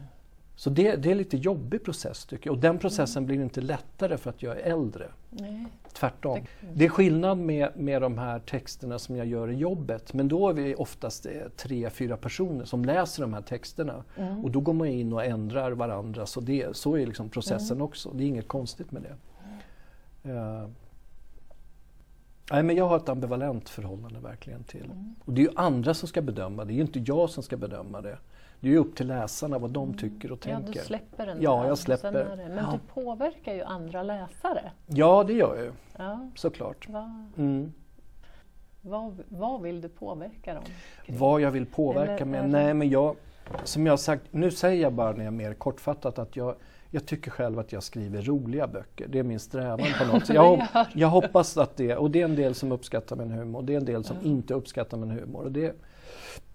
Så 0.55 0.69
det, 0.69 0.95
det 0.95 1.09
är 1.09 1.11
en 1.11 1.17
lite 1.17 1.37
jobbig 1.37 1.83
process 1.83 2.25
tycker 2.25 2.47
jag. 2.47 2.55
Och 2.55 2.61
den 2.61 2.79
processen 2.79 3.25
blir 3.25 3.41
inte 3.41 3.61
lättare 3.61 4.17
för 4.17 4.29
att 4.29 4.43
jag 4.43 4.59
är 4.59 4.63
äldre. 4.71 5.07
Nej. 5.29 5.65
Tvärtom. 5.93 6.39
Det 6.73 6.85
är 6.85 6.89
skillnad 6.89 7.37
med, 7.37 7.69
med 7.75 8.01
de 8.01 8.17
här 8.17 8.39
texterna 8.39 8.99
som 8.99 9.15
jag 9.15 9.27
gör 9.27 9.51
i 9.51 9.55
jobbet. 9.55 10.13
Men 10.13 10.27
då 10.27 10.49
är 10.49 10.53
vi 10.53 10.75
oftast 10.75 11.25
eh, 11.25 11.31
tre, 11.55 11.89
fyra 11.89 12.17
personer 12.17 12.65
som 12.65 12.85
läser 12.85 13.21
de 13.21 13.33
här 13.33 13.41
texterna. 13.41 14.03
Mm. 14.17 14.43
Och 14.45 14.51
då 14.51 14.59
går 14.59 14.73
man 14.73 14.87
in 14.87 15.13
och 15.13 15.25
ändrar 15.25 15.71
varandra. 15.71 16.25
Så, 16.25 16.41
det, 16.41 16.75
så 16.75 16.95
är 16.95 17.05
liksom 17.05 17.29
processen 17.29 17.77
Mm. 17.77 17.85
också. 17.85 18.11
Det 18.13 18.23
är 18.23 18.27
inget 18.27 18.47
konstigt 18.47 18.91
med 18.91 19.01
det. 19.01 19.15
Eh, 20.31 20.67
nej, 22.51 22.63
men 22.63 22.75
jag 22.75 22.87
har 22.87 22.97
ett 22.97 23.09
ambivalent 23.09 23.69
förhållande 23.69 24.19
verkligen 24.19 24.63
till. 24.63 24.85
Mm. 24.85 25.15
Och 25.25 25.33
det 25.33 25.41
är 25.41 25.45
ju 25.45 25.51
andra 25.55 25.93
som 25.93 26.07
ska 26.07 26.21
bedöma 26.21 26.61
det. 26.63 26.67
Det 26.67 26.73
är 26.73 26.75
ju 26.75 26.81
inte 26.81 26.99
jag 26.99 27.29
som 27.29 27.43
ska 27.43 27.57
bedöma 27.57 28.01
det. 28.01 28.17
Det 28.59 28.67
är 28.67 28.71
ju 28.71 28.77
upp 28.77 28.95
till 28.95 29.07
läsarna 29.07 29.57
vad 29.59 29.69
de 29.71 29.93
tycker 29.93 30.31
och 30.31 30.47
Mm. 30.47 30.59
Ja, 30.59 30.65
tänker. 30.65 30.79
du 30.81 30.85
släpper 30.85 31.25
den 31.25 31.37
Ja, 31.41 31.67
jag 31.67 31.77
släpper. 31.77 32.11
det- 32.11 32.35
Men 32.35 32.57
Ja. 32.57 32.71
du 32.73 33.01
påverkar 33.03 33.53
ju 33.53 33.61
andra 33.63 34.03
läsare. 34.03 34.71
Ja, 34.87 35.23
det 35.23 35.33
gör 35.33 35.55
jag 35.55 35.65
ju 35.65 35.71
Ja. 35.97 36.29
såklart. 36.35 36.89
Vad, 36.89 37.23
Mm. 37.37 37.73
vad, 38.81 39.19
vad 39.29 39.61
vill 39.61 39.81
du 39.81 39.89
påverka 39.89 40.53
dem? 40.53 40.63
Vad 41.07 41.41
jag 41.41 41.51
vill 41.51 41.65
påverka 41.65 42.13
Eller 42.13 42.25
med? 42.25 42.49
Nej, 42.49 42.73
men 42.73 42.89
jag, 42.89 43.15
som 43.63 43.85
jag 43.85 43.99
sagt, 43.99 44.23
nu 44.31 44.51
säger 44.51 44.81
jag 44.81 44.93
bara 44.93 45.11
när 45.11 45.23
jag 45.25 45.33
mer 45.33 45.53
kortfattat 45.53 46.19
att 46.19 46.35
jag, 46.35 46.55
jag 46.91 47.05
tycker 47.05 47.31
själv 47.31 47.59
att 47.59 47.71
jag 47.71 47.83
skriver 47.83 48.21
roliga 48.21 48.67
böcker. 48.67 49.07
Det 49.07 49.19
är 49.19 49.23
min 49.23 49.39
strävan 49.39 49.87
på 49.99 50.05
något 50.13 50.25
sätt. 50.25 50.35
Jag, 50.35 50.67
jag 50.93 51.07
hoppas 51.07 51.57
att 51.57 51.77
det, 51.77 51.95
och 51.95 52.11
det 52.11 52.21
är 52.21 52.25
en 52.25 52.35
del 52.35 52.55
som 52.55 52.71
uppskattar 52.71 53.15
min 53.15 53.31
humor, 53.31 53.61
det 53.61 53.73
är 53.73 53.77
en 53.77 53.85
del 53.85 54.03
som 54.03 54.17
inte 54.23 54.53
uppskattar 54.53 54.97
min 54.97 55.11
humor. 55.11 55.43
Och 55.43 55.51
det, 55.51 55.75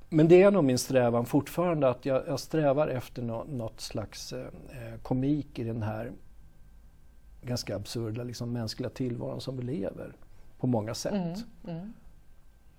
men 0.09 0.29
det 0.29 0.42
är 0.42 0.51
nog 0.51 0.64
min 0.64 0.79
strävan 0.79 1.27
fortfarande 1.27 1.88
att 1.88 2.07
jag, 2.07 2.23
jag 2.27 2.40
strävar 2.40 2.88
efter 2.88 3.23
nå, 3.23 3.44
något 3.44 3.81
slags 3.81 4.33
eh, 4.33 4.40
eh, 4.40 5.01
komik 5.03 5.59
i 5.59 5.64
den 5.64 5.83
här 5.83 6.12
ganska 7.42 7.77
absurda 7.77 8.25
liksom, 8.25 8.53
mänskliga 8.53 8.90
tillvaron 8.90 9.40
som 9.40 9.57
vi 9.57 9.62
lever 9.62 10.12
på 10.59 10.66
många 10.66 10.94
sätt. 10.94 11.12
Mm. 11.64 11.79
Mm. 11.79 11.92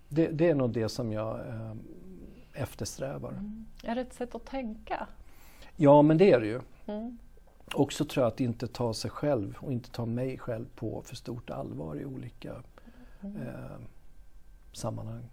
Det, 0.09 0.27
det 0.27 0.49
är 0.49 0.55
nog 0.55 0.69
det 0.69 0.89
som 0.89 1.11
jag 1.11 1.39
eh, 1.47 1.73
eftersträvar. 2.53 3.33
Är 3.83 3.95
det 3.95 4.01
ett 4.01 4.13
sätt 4.13 4.35
att 4.35 4.45
tänka? 4.45 5.07
Ja, 5.75 6.01
men 6.01 6.17
det 6.17 6.31
är 6.31 6.39
det 6.39 6.47
ju. 6.47 6.61
Mm. 6.85 7.17
Också 7.73 8.05
tror 8.05 8.23
jag 8.25 8.33
att 8.33 8.39
inte 8.39 8.67
ta 8.67 8.93
sig 8.93 9.11
själv 9.11 9.57
och 9.59 9.71
inte 9.71 9.91
ta 9.91 10.05
mig 10.05 10.37
själv 10.37 10.65
på 10.75 11.01
för 11.01 11.15
stort 11.15 11.49
allvar 11.49 11.95
i 11.95 12.05
olika 12.05 12.53
eh, 13.21 13.77
sammanhang. 14.73 15.23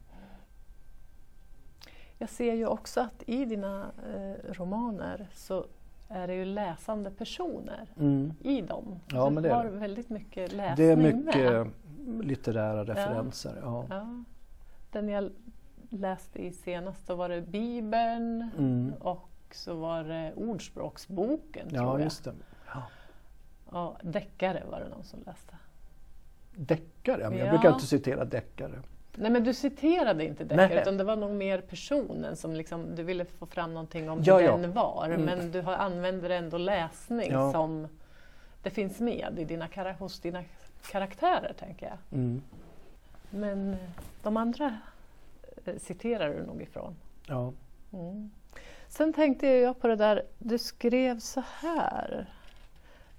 Jag 2.19 2.29
ser 2.31 2.55
ju 2.55 2.67
också 2.67 3.01
att 3.01 3.23
i 3.27 3.45
dina 3.45 3.93
eh, 4.15 4.53
romaner 4.53 5.29
så 5.35 5.67
är 6.09 6.27
det 6.27 6.35
ju 6.35 6.45
läsande 6.45 7.11
personer 7.11 7.89
Mm. 7.99 8.33
i 8.41 8.61
dem. 8.61 9.01
Ja, 9.09 9.25
du 9.29 9.31
men 9.35 9.43
det 9.43 9.51
är 9.51 9.55
har 9.55 9.65
väldigt 9.65 10.09
mycket 10.09 10.53
läsning 10.53 10.87
Det 10.87 10.93
är 10.93 10.97
mycket 10.97 11.53
med. 11.53 11.71
litterära 12.27 12.85
referenser. 12.85 13.59
Ja. 13.63 13.87
Ja. 13.91 14.25
Den 14.91 15.09
jag 15.09 15.31
läste 15.89 16.39
i 16.47 16.53
senast, 16.53 17.07
då 17.07 17.15
var 17.15 17.29
det 17.29 17.41
Bibeln 17.43 18.51
Mm. 18.59 18.93
och 19.01 19.29
så 19.55 19.75
var 19.75 20.05
det 20.05 20.33
Ordspråksboken 20.37 21.69
ja, 21.71 21.79
tror 21.81 21.99
jag. 21.99 22.05
just 22.05 22.25
det. 22.25 22.33
Ja. 22.75 22.83
Ja, 23.73 23.97
deckare 24.03 24.63
var 24.71 24.81
det 24.81 24.89
någon 24.89 25.05
som 25.05 25.21
läste. 25.27 25.57
Deckare? 26.57 27.29
Men 27.31 27.39
jag 27.39 27.47
Ja. 27.49 27.53
brukar 27.53 27.73
inte 27.73 27.87
citera 27.87 28.25
deckare. 28.25 28.83
Nej 29.15 29.31
men 29.31 29.45
du 29.45 29.55
citerade 29.55 30.25
inte 30.25 30.45
deckare 30.45 30.81
utan 30.81 30.97
det 30.97 31.05
var 31.05 31.17
nog 31.17 31.31
mer 31.31 31.61
personen 31.61 32.37
som 32.37 32.55
liksom, 32.55 32.95
du 32.95 33.03
ville 33.03 33.25
få 33.25 33.47
fram 33.47 33.75
någonting 33.75 34.11
om 34.11 34.21
Ja, 34.25 34.39
hur 34.39 34.45
ja. 34.45 34.57
den 34.57 34.73
var. 34.73 35.07
Mm. 35.07 35.23
Men 35.23 35.51
du 35.53 35.61
har, 35.61 35.73
använder 35.75 36.31
ändå 36.31 36.59
läsning 36.59 37.31
Ja. 37.33 37.53
som 37.53 37.89
det 38.63 38.71
finns 38.71 39.01
med 39.01 39.39
i 39.39 39.45
dina, 39.45 39.69
hos 39.99 40.21
dina 40.21 40.45
karaktärer 40.91 41.53
tänker 41.59 41.87
jag. 41.87 42.19
Mm. 42.21 42.43
Men 43.31 43.77
de 44.23 44.37
andra 44.37 44.79
eh, 45.65 45.77
citerar 45.79 46.29
du 46.35 46.47
nog 46.47 46.63
ifrån. 46.63 46.97
Ja. 47.27 47.53
Mm. 47.93 48.31
Sen 48.93 49.13
tänkte 49.13 49.47
jag 49.47 49.81
på 49.81 49.89
det 49.89 49.97
där, 49.97 50.23
du 50.39 50.59
skrev 50.59 51.19
så 51.19 51.43
här. 51.61 52.27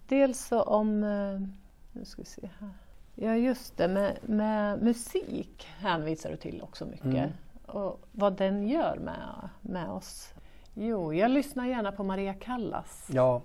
Dels 0.08 0.52
om, 0.52 1.04
eh, 1.04 1.40
nu 1.92 2.06
ska 2.06 2.22
vi 2.22 2.26
se 2.26 2.50
här. 2.60 2.70
Ja 3.16 3.36
just 3.36 3.78
det, 3.78 3.88
med, 3.88 4.18
med 4.22 4.82
musik 4.82 5.68
hänvisar 5.78 6.30
du 6.30 6.38
till 6.38 6.62
också 6.62 6.86
mycket. 6.86 7.06
Mm. 7.06 7.30
Och 7.66 8.00
vad 8.12 8.38
den 8.38 8.68
gör 8.68 8.98
med, 9.00 9.50
med 9.62 9.90
oss. 9.90 10.34
Jo, 10.74 11.14
jag 11.14 11.32
lyssnar 11.32 11.66
gärna 11.68 11.92
på 11.92 12.04
Maria 12.04 12.34
Callas. 12.34 13.10
ja, 13.14 13.42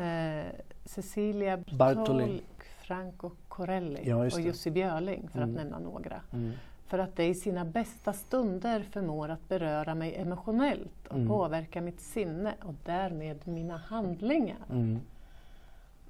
Eh, 0.00 0.46
Cecilia 0.84 1.56
Bartoli. 1.56 2.40
Franco 2.82 3.30
Corelli 3.48 4.00
Ja, 4.08 4.16
och. 4.16 4.40
Jussi 4.40 4.70
Björling 4.70 5.28
för 5.28 5.38
Mm. 5.38 5.50
att 5.50 5.56
nämna 5.62 5.78
några. 5.78 6.20
mm. 6.32 6.52
För 6.86 6.98
att 6.98 7.16
det 7.16 7.24
i 7.26 7.34
sina 7.34 7.64
bästa 7.64 8.12
stunder 8.12 8.80
förmår 8.90 9.28
att 9.28 9.48
beröra 9.48 9.94
mig 9.94 10.14
emotionellt 10.16 11.06
och 11.08 11.16
Mm. 11.16 11.28
påverka 11.28 11.80
mitt 11.80 12.00
sinne 12.00 12.54
och 12.62 12.74
därmed 12.84 13.48
mina 13.48 13.76
handlingar. 13.76 14.56
Mm. 14.70 15.00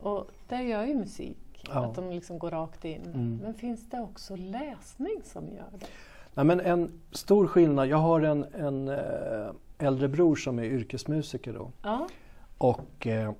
Och 0.01 0.31
det 0.49 0.63
gör 0.63 0.85
ju 0.85 0.95
musik, 0.95 1.67
Ja. 1.69 1.85
att 1.85 1.95
de 1.95 2.11
liksom 2.11 2.39
går 2.39 2.51
rakt 2.51 2.85
in. 2.85 3.03
Mm. 3.15 3.41
Men 3.43 3.55
finns 3.55 3.91
det 3.91 4.01
också 4.01 4.37
läsning 4.37 5.21
som 5.25 5.45
gör 5.45 5.65
det? 5.81 5.87
Nej, 6.35 6.47
men 6.47 6.61
en 6.61 7.01
stor 7.11 7.47
skillnad, 7.47 7.87
jag 7.89 7.97
har 7.97 8.21
en, 8.21 8.45
en 8.45 8.89
eh, 8.89 9.51
äldre 9.79 10.09
bror 10.09 10.37
som 10.37 10.59
är 10.59 10.65
yrkesmusiker 10.65 11.53
då. 11.53 11.71
Ja. 11.83 12.09
Och 12.59 13.07
eh, 13.07 13.33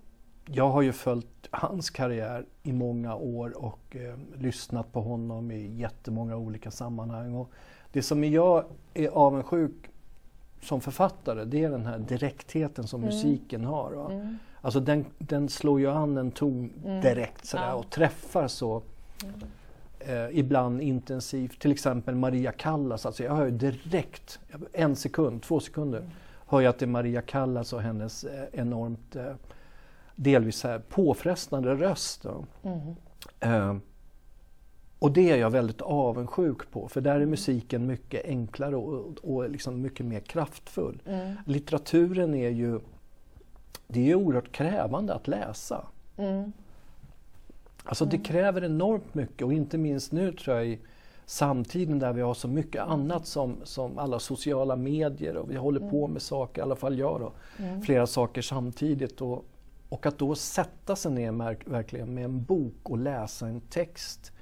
jag 0.47 0.71
har 0.71 0.83
ju 0.83 0.93
följt 0.93 1.27
hans 1.51 1.91
karriär 1.91 2.45
i 2.63 2.73
många 2.73 3.15
år 3.17 3.65
och 3.65 3.97
eh, 3.97 4.15
lyssnat 4.41 4.93
på 4.93 5.01
honom 5.01 5.51
i 5.51 5.77
jättemånga 5.77 6.37
olika 6.37 6.71
sammanhang. 6.71 7.35
Och 7.35 7.51
det 7.93 8.03
som 8.03 8.25
jag 8.25 8.65
är 8.95 9.09
avundsjuk 9.09 9.91
som 10.63 10.81
författare 10.81 11.45
det 11.45 11.65
är 11.65 11.71
den 11.71 11.87
här 11.87 11.99
direktheten 11.99 12.87
som 12.87 13.01
Mm. 13.03 13.15
musiken 13.15 13.65
har. 13.65 14.11
Mm. 14.11 14.39
Alltså 14.61 14.81
den, 14.81 15.05
den 15.19 15.49
slår 15.49 15.81
ju 15.81 15.91
an 15.91 16.17
en 16.17 16.31
ton 16.31 16.71
Mm. 16.85 17.01
direkt 17.01 17.47
sådär, 17.47 17.67
Ja. 17.69 17.75
och 17.75 17.91
träffar 17.91 18.49
så 18.49 18.83
eh, 20.01 20.39
ibland 20.39 20.81
intensivt. 20.81 21.61
Till 21.61 21.73
exempel 21.73 22.15
Maria 22.15 22.53
Callas, 22.53 23.07
alltså 23.07 23.25
jag 23.25 23.35
hör 23.37 23.45
ju 23.45 23.51
direkt, 23.51 24.39
en 24.73 24.97
sekund, 24.97 25.43
två 25.43 25.61
sekunder, 25.61 25.99
Mm. 25.99 26.11
hör 26.47 26.61
jag 26.61 26.71
att 26.71 26.79
det 26.79 26.85
är 26.85 26.89
Maria 26.89 27.23
Callas 27.23 27.73
och 27.73 27.83
hennes 27.83 28.25
eh, 28.25 28.45
enormt 28.53 29.17
eh, 29.17 29.33
delvis 30.17 30.57
så 30.57 30.69
här 30.69 30.79
påfrestande 30.79 31.75
röst. 31.75 32.25
Mm. 32.63 32.95
Eh, 33.41 33.77
och 34.99 35.13
det 35.13 35.31
är 35.31 35.37
jag 35.37 35.51
väldigt 35.51 35.81
avundsjuk 35.81 36.71
på 36.71 36.89
för 36.89 37.01
där 37.01 37.21
är 37.21 37.27
musiken 37.27 37.87
mycket 37.87 38.25
enklare 38.25 38.77
och, 38.77 39.15
och 39.23 39.51
liksom 39.51 39.81
mycket 39.81 40.07
mer 40.07 40.21
kraftfull. 40.21 41.03
Mm. 41.07 41.35
Litteraturen 41.47 42.35
är 42.35 42.51
ju 42.51 42.81
det 43.87 44.11
är 44.11 44.15
oerhört 44.15 44.53
krävande 44.53 45.15
att 45.15 45.29
läsa. 45.29 45.87
Mm. 46.17 46.53
Alltså 47.85 48.05
det 48.05 48.19
kräver 48.19 48.65
enormt 48.65 49.15
mycket 49.15 49.43
och 49.43 49.53
inte 49.53 49.79
minst 49.79 50.13
nu 50.13 50.33
tror 50.33 50.57
jag 50.57 50.67
i 50.67 50.79
samtiden 51.27 51.99
där 51.99 52.13
vi 52.13 52.21
har 52.21 52.35
så 52.35 52.49
mycket 52.49 52.83
annat 52.83 53.27
som, 53.27 53.57
som 53.65 53.99
alla 53.99 54.19
sociala 54.19 54.77
medier 54.77 55.37
och 55.37 55.51
vi 55.51 55.57
håller 55.57 55.91
på 55.91 56.07
med 56.07 56.23
saker, 56.23 56.61
i 56.61 56.63
alla 56.63 56.77
fall 56.77 56.99
jag 56.99 57.21
då, 57.21 57.33
Mm. 57.59 57.83
flera 57.83 58.07
saker 58.07 58.43
samtidigt. 58.43 59.21
Och 59.21 59.45
Och 59.89 60.07
att 60.07 60.19
då 60.19 60.35
sätta 60.35 60.97
sig 60.97 61.13
ner 61.13 61.71
verkligen 61.71 62.15
med 62.15 62.25
en 62.25 62.45
bok 62.45 62.91
och 62.91 62.99
läsa 62.99 63.47
en 63.47 63.61
text 63.61 64.33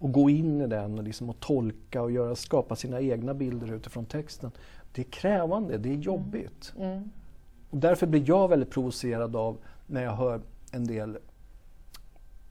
och 0.00 0.12
gå 0.12 0.30
in 0.30 0.60
i 0.60 0.66
den 0.66 0.98
och, 0.98 1.04
liksom 1.04 1.30
och 1.30 1.40
tolka 1.40 2.02
och 2.02 2.10
göra, 2.10 2.34
skapa 2.34 2.76
sina 2.76 3.00
egna 3.00 3.34
bilder 3.34 3.72
utifrån 3.72 4.06
texten. 4.06 4.50
Det 4.92 5.02
är 5.02 5.10
krävande, 5.10 5.78
det 5.78 5.88
är 5.88 5.94
jobbigt. 5.96 6.72
Mm. 6.78 7.10
Och 7.70 7.78
därför 7.78 8.06
blir 8.06 8.28
jag 8.28 8.48
väldigt 8.48 8.70
provocerad 8.70 9.36
av 9.36 9.58
när 9.86 10.02
jag 10.02 10.12
hör 10.12 10.40
en 10.72 10.86
del 10.86 11.18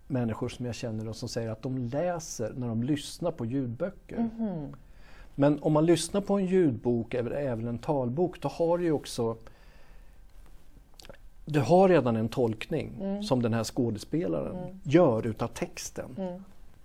människor 0.08 0.50
som 0.50 0.66
jag 0.66 0.76
känner 0.76 1.10
och 1.10 1.16
som 1.16 1.30
säger 1.30 1.50
att 1.50 1.62
de 1.62 1.78
läser 1.78 2.54
när 2.56 2.68
de 2.68 2.84
lyssnar 2.84 3.32
på 3.32 3.46
ljudböcker. 3.46 4.18
Mhm. 4.20 4.76
Men 5.36 5.60
om 5.62 5.74
man 5.74 5.86
lyssnar 5.86 6.22
på 6.22 6.34
en 6.34 6.46
ljudbok 6.46 7.14
eller 7.14 7.32
även 7.32 7.68
en 7.68 7.78
talbok, 7.78 8.42
då 8.42 8.48
har 8.48 8.78
du 8.78 8.84
ju 8.84 8.92
också 8.92 9.38
du 11.52 11.60
har 11.60 11.90
redan 11.90 12.16
en 12.16 12.30
tolkning 12.30 12.94
Mm. 13.02 13.24
som 13.24 13.42
den 13.42 13.54
här 13.54 13.64
skådespelaren 13.64 14.56
Mm. 14.58 14.80
gör 14.84 15.28
utav 15.28 15.48
texten. 15.48 16.16
Mm. 16.18 16.44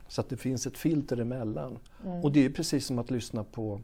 Så 0.08 0.20
att 0.20 0.28
det 0.28 0.36
finns 0.36 0.66
ett 0.66 0.78
filter 0.78 1.20
emellan. 1.20 1.78
Mm. 2.04 2.24
Och 2.24 2.32
det 2.32 2.44
är 2.44 2.50
precis 2.50 2.86
som 2.86 2.98
att 2.98 3.10
lyssna 3.10 3.44
på, 3.44 3.80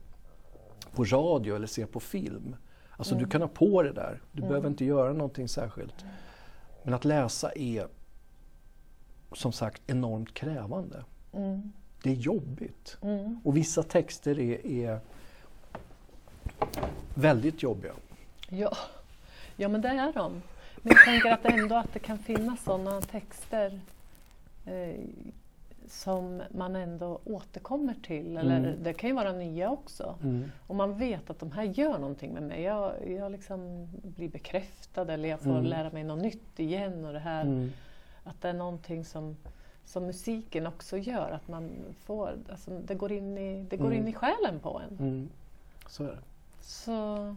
på 0.94 1.04
radio 1.04 1.56
eller 1.56 1.66
se 1.66 1.86
på 1.86 2.00
film. 2.00 2.56
Alltså 2.90 3.14
Mm. 3.14 3.24
du 3.24 3.30
kan 3.30 3.40
ha 3.40 3.48
på 3.48 3.82
det 3.82 3.92
där, 3.92 4.20
du 4.32 4.42
behöver 4.42 4.68
inte 4.68 4.84
göra 4.84 5.12
någonting 5.12 5.48
särskilt. 5.48 6.04
Men 6.82 6.94
att 6.94 7.04
läsa 7.04 7.52
är 7.52 7.86
som 9.32 9.52
sagt 9.52 9.82
enormt 9.86 10.34
krävande. 10.34 11.04
Mm. 11.32 11.72
Det 12.02 12.10
är 12.10 12.14
jobbigt. 12.14 12.96
Mm. 13.02 13.40
Och 13.44 13.56
vissa 13.56 13.82
texter 13.82 14.38
är, 14.38 14.66
är 14.66 15.00
väldigt 17.14 17.62
jobbiga. 17.62 17.92
Ja. 18.48 18.76
ja, 19.56 19.68
men 19.68 19.80
det 19.80 19.88
är 19.88 20.12
de. 20.12 20.42
Men 20.82 20.92
jag 20.96 21.04
tänker 21.04 21.32
att 21.32 21.44
ändå 21.44 21.74
att 21.74 21.92
det 21.92 21.98
kan 21.98 22.18
finnas 22.18 22.64
sådana 22.64 23.00
texter 23.00 23.80
eh, 24.66 25.00
som 25.88 26.42
man 26.50 26.76
ändå 26.76 27.20
återkommer 27.24 27.94
till. 28.02 28.36
Eller 28.36 28.56
Mm. 28.58 28.82
det 28.82 28.92
kan 28.92 29.10
ju 29.10 29.16
vara 29.16 29.32
nya 29.32 29.70
också. 29.70 30.14
Och 30.66 30.74
man 30.76 30.98
vet 30.98 31.30
att 31.30 31.38
de 31.40 31.52
här 31.52 31.62
gör 31.62 31.98
någonting 31.98 32.32
med 32.34 32.42
mig. 32.42 32.62
Jag, 32.62 33.08
jag 33.10 33.32
liksom 33.32 33.88
blir 34.02 34.28
bekräftad 34.28 35.12
eller 35.12 35.28
jag 35.28 35.40
får 35.40 35.50
Mm. 35.50 35.64
lära 35.64 35.90
mig 35.90 36.04
något 36.04 36.22
nytt 36.22 36.58
igen. 36.60 37.04
Och 37.04 37.12
det 37.12 37.18
här, 37.18 37.42
Mm. 37.42 37.72
Att 38.24 38.42
det 38.42 38.48
är 38.48 38.52
någonting 38.52 39.04
som, 39.04 39.36
som 39.84 40.06
musiken 40.06 40.66
också 40.66 40.96
gör. 40.98 41.30
Att 41.30 41.48
man 41.48 41.70
får, 42.04 42.34
alltså 42.50 42.70
det 42.78 42.94
går 42.94 43.12
in 43.12 43.38
i, 43.38 43.66
det 43.70 43.76
går 43.76 43.86
Mm. 43.86 43.98
in 43.98 44.08
i 44.08 44.12
själen 44.12 44.60
på 44.60 44.80
en. 44.90 44.98
Mm. 45.06 45.28
Så 45.88 46.04
är 46.04 46.08
det. 46.08 46.18
Så, 46.62 47.36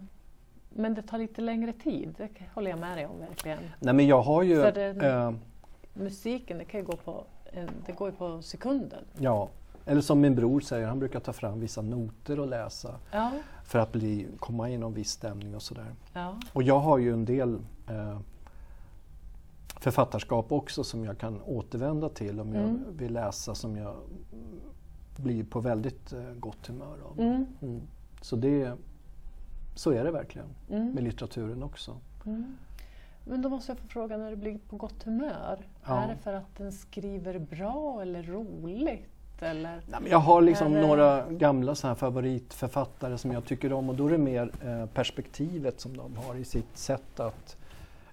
men 0.75 0.93
det 0.93 1.01
tar 1.01 1.17
lite 1.17 1.41
längre 1.41 1.73
tid, 1.73 2.13
det 2.17 2.29
håller 2.53 2.69
jag 2.69 2.79
med 2.79 2.97
dig 2.97 3.05
om 3.05 3.19
verkligen. 3.19 3.59
Nej 3.79 3.93
men 3.93 4.07
jag 4.07 4.21
har 4.21 4.43
ju... 4.43 4.55
Den- 4.71 5.01
Eh, 5.01 5.31
Musiken 5.95 6.57
det 6.57 6.65
kan 6.65 6.79
ju 6.79 6.85
gå 6.85 6.97
på, 6.97 7.23
en, 7.45 7.69
det 7.85 7.91
går 7.91 8.09
ju 8.09 8.15
på 8.15 8.41
sekunden. 8.41 9.05
ja, 9.19 9.49
eller 9.85 10.01
som 10.01 10.21
min 10.21 10.35
bror 10.35 10.59
säger, 10.59 10.87
han 10.87 10.99
brukar 10.99 11.19
ta 11.19 11.33
fram 11.33 11.59
vissa 11.59 11.81
noter 11.81 12.39
och 12.39 12.47
läsa 12.47 12.95
Ja, 13.11 13.31
för 13.65 13.79
att 13.79 13.91
bli, 13.91 14.27
komma 14.39 14.69
i 14.69 14.77
någon 14.77 14.93
viss 14.93 15.09
stämning 15.11 15.55
och 15.55 15.61
sådär. 15.61 15.85
ja, 16.13 16.35
Och 16.53 16.63
jag 16.63 16.79
har 16.79 16.97
ju 16.97 17.13
en 17.13 17.25
del 17.25 17.59
eh, 17.89 18.19
författarskap 19.79 20.51
också 20.51 20.83
som 20.83 21.05
jag 21.05 21.17
kan 21.17 21.41
återvända 21.41 22.09
till 22.09 22.39
om 22.39 22.53
jag 22.53 22.63
Mm. 22.63 22.83
vill 22.97 23.13
läsa 23.13 23.55
som 23.55 23.77
jag 23.77 23.95
blir 25.17 25.43
på 25.43 25.59
väldigt 25.59 26.13
eh, 26.13 26.19
gott 26.39 26.67
humör 26.67 26.97
av. 27.05 27.19
mm, 27.19 27.45
Mm. 27.61 27.81
Så, 28.21 28.35
det, 28.35 28.73
så 29.75 29.91
är 29.91 30.03
det 30.03 30.11
verkligen 30.11 30.47
mm, 30.69 30.91
med 30.91 31.03
litteraturen 31.03 31.63
också. 31.63 31.97
mm. 32.25 32.57
Men 33.25 33.41
då 33.41 33.49
måste 33.49 33.71
jag 33.71 33.79
få 33.79 33.87
fråga, 33.87 34.17
när 34.17 34.29
du 34.29 34.35
blir 34.35 34.57
på 34.69 34.75
gott 34.75 35.03
humör, 35.03 35.57
Ja. 35.85 36.03
är 36.03 36.07
det 36.07 36.15
för 36.15 36.33
att 36.33 36.57
den 36.57 36.71
skriver 36.71 37.39
bra 37.39 38.01
eller 38.01 38.23
roligt? 38.23 39.09
Eller? 39.39 39.71
Nej, 39.71 39.99
men 40.01 40.11
jag 40.11 40.17
har 40.19 40.41
liksom 40.41 40.73
det- 40.73 40.81
några 40.87 41.29
gamla 41.29 41.75
så 41.75 41.87
här 41.87 41.95
favoritförfattare 41.95 43.17
som 43.17 43.31
jag 43.31 43.45
tycker 43.45 43.73
om 43.73 43.89
och 43.89 43.95
då 43.95 44.07
är 44.07 44.11
det 44.11 44.17
mer 44.17 44.51
eh, 44.65 44.85
perspektivet 44.85 45.79
som 45.79 45.97
de 45.97 46.15
har 46.17 46.35
i 46.35 46.43
sitt 46.45 46.77
sätt 46.77 47.19
att 47.19 47.57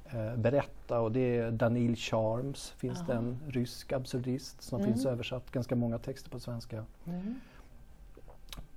eh, 0.07 0.37
berätta 0.37 1.01
och 1.01 1.13
det 1.13 1.37
är 1.39 1.51
Danil 1.51 1.97
Charms, 1.97 2.71
finns 2.71 3.07
det 3.07 3.13
Aha. 3.13 3.23
en 3.23 3.39
rysk 3.49 3.93
absurdist 3.93 4.63
som 4.63 4.81
Mm. 4.81 4.93
finns 4.93 5.07
översatt, 5.07 5.51
ganska 5.51 5.75
många 5.77 5.99
texter 5.99 6.31
på 6.31 6.41
svenska. 6.41 6.85
Mm. 7.07 7.41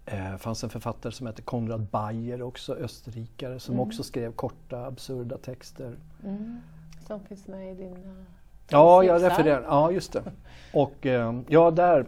Eh, 0.05 0.35
fanns 0.37 0.63
en 0.63 0.69
författare 0.69 1.11
som 1.13 1.27
heter 1.27 1.43
Konrad 1.43 1.81
Bayer, 1.91 2.41
också 2.41 2.75
österrikare, 2.75 3.59
som 3.59 3.73
Mm. 3.75 3.87
också 3.87 4.03
skrev 4.03 4.31
korta 4.33 4.85
absurda 4.85 5.37
texter. 5.37 5.95
Mm. 6.23 6.59
Som 7.07 7.19
finns 7.19 7.47
med 7.47 7.71
i 7.71 7.75
din... 7.75 7.93
eh, 7.93 8.23
Ja, 8.69 9.03
jag 9.03 9.23
refererar. 9.23 9.61
Ja, 9.63 9.91
just 9.91 10.13
det. 10.13 10.23
Och 10.73 11.05
eh, 11.05 11.39
ja, 11.47 11.71
där 11.71 12.05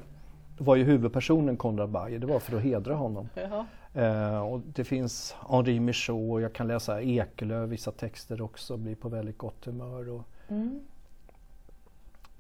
var 0.58 0.76
ju 0.76 0.84
huvudpersonen 0.84 1.58
Konrad 1.58 1.90
Bayer, 1.90 2.20
det 2.20 2.28
var 2.28 2.40
för 2.40 2.58
att 2.58 2.64
hedra 2.64 2.96
honom. 2.96 3.30
Eh, 3.98 4.40
och 4.40 4.60
det 4.60 4.84
finns 4.84 5.36
Henri 5.50 5.80
Michaud 5.80 6.32
och 6.32 6.42
jag 6.42 6.54
kan 6.54 6.68
läsa 6.68 7.02
Ekelöf, 7.02 7.70
vissa 7.70 7.92
texter 7.92 8.42
också, 8.42 8.78
blir 8.78 8.96
på 8.96 9.10
väldigt 9.10 9.38
gott 9.38 9.66
humör. 9.66 10.10
Och, 10.10 10.22
Mm. 10.48 10.82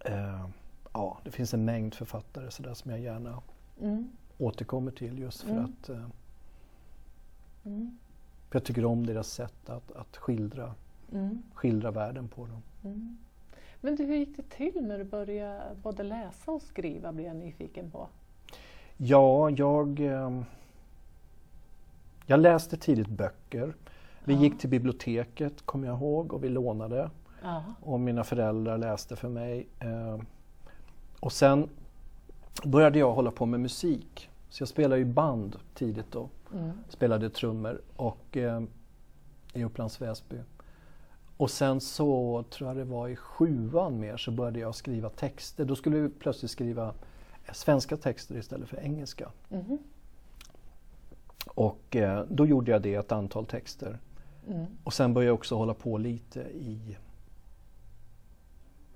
eh, 0.05 0.45
ja, 0.93 1.17
det 1.23 1.31
finns 1.31 1.53
en 1.53 1.65
mängd 1.65 1.93
författare 1.93 2.51
så 2.51 2.63
där 2.63 2.73
som 2.73 2.91
jag 2.91 2.99
gärna 2.99 3.41
Mm. 3.81 4.09
Återkommer 4.37 4.91
till 4.91 5.19
just 5.19 5.41
för 5.41 5.51
Mm. 5.51 5.65
att 5.65 5.89
eh, 5.89 6.05
Mm. 7.65 7.97
för 8.49 8.59
jag 8.59 8.63
tycker 8.63 8.85
om 8.85 9.05
deras 9.05 9.27
sätt 9.27 9.69
att, 9.69 9.91
att 9.91 10.17
skildra, 10.17 10.73
Mm. 11.11 11.41
skildra 11.53 11.91
världen 11.91 12.27
på 12.27 12.45
dem. 12.45 12.61
Mm. 12.83 13.17
Men 13.81 13.95
du, 13.95 14.03
hur 14.05 14.15
gick 14.15 14.37
det 14.37 14.49
till 14.49 14.81
när 14.87 14.97
du 14.97 15.03
började 15.03 15.61
både 15.83 16.03
läsa 16.03 16.51
och 16.51 16.61
skriva 16.61 17.11
blir 17.11 17.25
jag 17.25 17.35
nyfiken 17.35 17.91
på. 17.91 18.07
Ja, 18.97 19.49
jag, 19.49 19.99
eh, 19.99 20.41
jag 22.25 22.39
läste 22.39 22.77
tidigt 22.77 23.07
böcker. 23.09 23.73
Vi 24.23 24.33
Ja. 24.33 24.39
gick 24.41 24.59
till 24.59 24.69
biblioteket, 24.69 25.61
kommer 25.65 25.87
jag 25.87 25.97
ihåg, 25.97 26.33
och 26.33 26.43
vi 26.43 26.49
lånade. 26.49 27.09
Ja. 27.43 27.63
och 27.81 27.99
mina 27.99 28.23
föräldrar 28.23 28.77
läste 28.77 29.15
för 29.15 29.29
mig. 29.29 29.67
Eh, 29.79 30.19
och 31.19 31.31
sen 31.31 31.69
började 32.63 32.99
jag 32.99 33.13
hålla 33.13 33.31
på 33.31 33.45
med 33.45 33.59
musik. 33.59 34.29
Så 34.49 34.61
jag 34.61 34.69
spelade 34.69 35.01
i 35.01 35.05
band 35.05 35.55
tidigt 35.73 36.11
då. 36.11 36.29
Mm. 36.53 36.71
Spelade 36.89 37.29
trummor 37.29 37.81
och, 37.95 38.37
eh, 38.37 38.63
i 39.53 39.63
Upplands 39.63 40.01
Väsby. 40.01 40.37
Och 41.37 41.51
sen 41.51 41.81
så 41.81 42.43
tror 42.49 42.69
jag 42.69 42.77
det 42.77 42.83
var 42.83 43.07
i 43.07 43.15
sjuan 43.15 43.99
mer 43.99 44.17
så 44.17 44.31
började 44.31 44.59
jag 44.59 44.75
skriva 44.75 45.09
texter. 45.09 45.65
Då 45.65 45.75
skulle 45.75 45.97
jag 45.97 46.19
plötsligt 46.19 46.51
skriva 46.51 46.87
eh, 47.45 47.53
svenska 47.53 47.97
texter 47.97 48.37
istället 48.37 48.69
för 48.69 48.79
engelska. 48.79 49.31
Mhm. 49.49 49.77
Och 51.47 51.95
eh, 51.95 52.25
då 52.29 52.45
gjorde 52.45 52.71
jag 52.71 52.81
det, 52.81 52.95
ett 52.95 53.11
antal 53.11 53.45
texter. 53.45 53.99
Mm. 54.47 54.65
Och 54.83 54.93
sen 54.93 55.13
började 55.13 55.27
jag 55.27 55.35
också 55.35 55.55
hålla 55.55 55.73
på 55.73 55.97
lite 55.97 56.39
i 56.41 56.97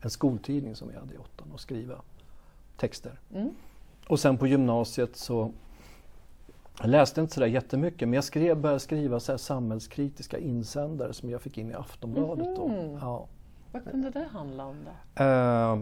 en 0.02 0.10
skoltidning 0.10 0.76
som 0.76 0.88
vi 0.88 0.96
hade 0.96 1.14
i 1.14 1.18
åttan 1.18 1.52
och 1.52 1.60
skriva 1.60 2.02
texter. 2.80 3.20
Mm. 3.34 3.50
Och 4.08 4.20
sen 4.20 4.38
på 4.38 4.48
gymnasiet 4.48 5.16
så 5.16 5.52
jag 6.82 6.90
läste 6.90 7.22
inte 7.22 7.34
sådär 7.34 7.48
jättemycket 7.48 8.08
men 8.08 8.14
jag 8.14 8.24
skrev, 8.24 8.58
började 8.62 8.80
skriva 8.80 9.20
så 9.20 9.38
samhällskritiska 9.38 10.38
insändare 10.38 11.14
som 11.14 11.30
jag 11.30 11.42
fick 11.42 11.58
in 11.58 11.72
i 11.72 11.74
Aftonbladet. 11.74 12.56
Då. 12.56 12.68
Mhm. 12.68 12.98
Ja. 13.02 13.28
Vad 13.72 13.84
kunde 13.92 14.10
det 14.10 14.28
handla 14.32 14.66
om 14.66 14.76
då? 14.86 15.24
Eh, 15.24 15.80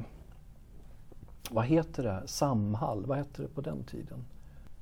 vad 1.51 1.65
heter 1.65 2.03
det? 2.03 2.21
Samhall, 2.25 3.05
vad 3.05 3.17
hette 3.17 3.41
det 3.41 3.47
på 3.47 3.61
den 3.61 3.83
tiden? 3.83 4.25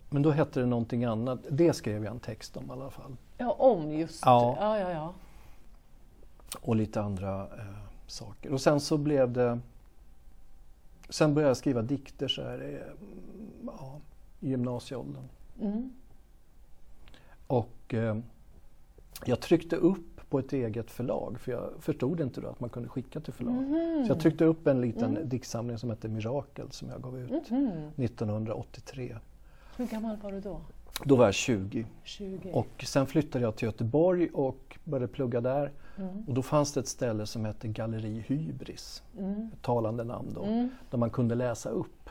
Men 0.09 0.21
då 0.21 0.31
hette 0.31 0.59
det 0.59 0.65
någonting 0.65 1.05
annat. 1.05 1.39
Det 1.49 1.73
skrev 1.73 2.03
jag 2.03 2.13
en 2.13 2.19
text 2.19 2.57
om 2.57 2.65
i 2.65 2.71
alla 2.71 2.89
fall. 2.89 3.15
Ja, 3.37 3.51
om 3.51 3.91
just 3.91 4.25
Ja. 4.25 4.57
ja, 4.59 4.79
ja, 4.79 4.91
ja. 4.91 5.13
och 6.61 6.75
lite 6.75 7.01
andra 7.01 7.41
eh, 7.41 7.75
saker. 8.07 8.53
Och 8.53 8.61
sen 8.61 8.79
så 8.79 8.97
blev 8.97 9.31
det... 9.31 9.59
Sen 11.09 11.33
började 11.33 11.49
jag 11.49 11.57
skriva 11.57 11.81
dikter 11.81 12.27
så 12.27 12.41
här, 12.41 12.61
eh, 12.61 13.05
ja, 13.65 13.99
i 14.39 14.49
gymnasieåldern. 14.49 15.23
Mm. 15.61 15.89
Och 17.47 17.93
eh, 17.93 18.17
jag 19.25 19.39
tryckte 19.41 19.75
upp 19.75 20.29
på 20.29 20.39
ett 20.39 20.53
eget 20.53 20.91
förlag 20.91 21.39
för 21.39 21.51
jag 21.51 21.69
förstod 21.79 22.19
inte 22.19 22.41
då 22.41 22.47
att 22.47 22.59
man 22.59 22.69
kunde 22.69 22.89
skicka 22.89 23.19
till 23.19 23.33
förlag. 23.33 23.53
Mhm. 23.53 24.05
Så 24.05 24.11
jag 24.11 24.19
tryckte 24.19 24.45
upp 24.45 24.67
en 24.67 24.81
liten 24.81 25.17
Mm. 25.17 25.29
diktsamling 25.29 25.77
som 25.77 25.89
hette 25.89 26.07
Mirakel 26.07 26.71
som 26.71 26.89
jag 26.89 27.01
gav 27.01 27.19
ut 27.19 27.49
Mhm. 27.51 27.91
1983. 27.95 29.17
Hur 29.77 29.85
gammal 29.87 30.17
var 30.17 30.31
du 30.31 30.39
då? 30.39 30.61
Då 31.03 31.15
var 31.15 31.25
jag 31.25 31.33
20 31.33 31.85
20? 32.03 32.51
och 32.53 32.83
sen 32.87 33.07
flyttade 33.07 33.45
jag 33.45 33.55
till 33.55 33.65
Göteborg 33.65 34.29
och 34.33 34.77
började 34.83 35.07
plugga 35.07 35.41
där. 35.41 35.71
Mm. 35.97 36.23
Och 36.27 36.33
då 36.33 36.41
fanns 36.41 36.73
det 36.73 36.79
ett 36.79 36.87
ställe 36.87 37.25
som 37.25 37.45
hette 37.45 37.67
Galleri 37.67 38.23
Hybris, 38.27 39.03
Mm. 39.17 39.49
ett 39.53 39.61
talande 39.61 40.03
namn 40.03 40.31
då. 40.35 40.43
Mm. 40.43 40.69
där 40.89 40.97
man 40.97 41.09
kunde 41.09 41.35
läsa 41.35 41.69
upp. 41.69 42.09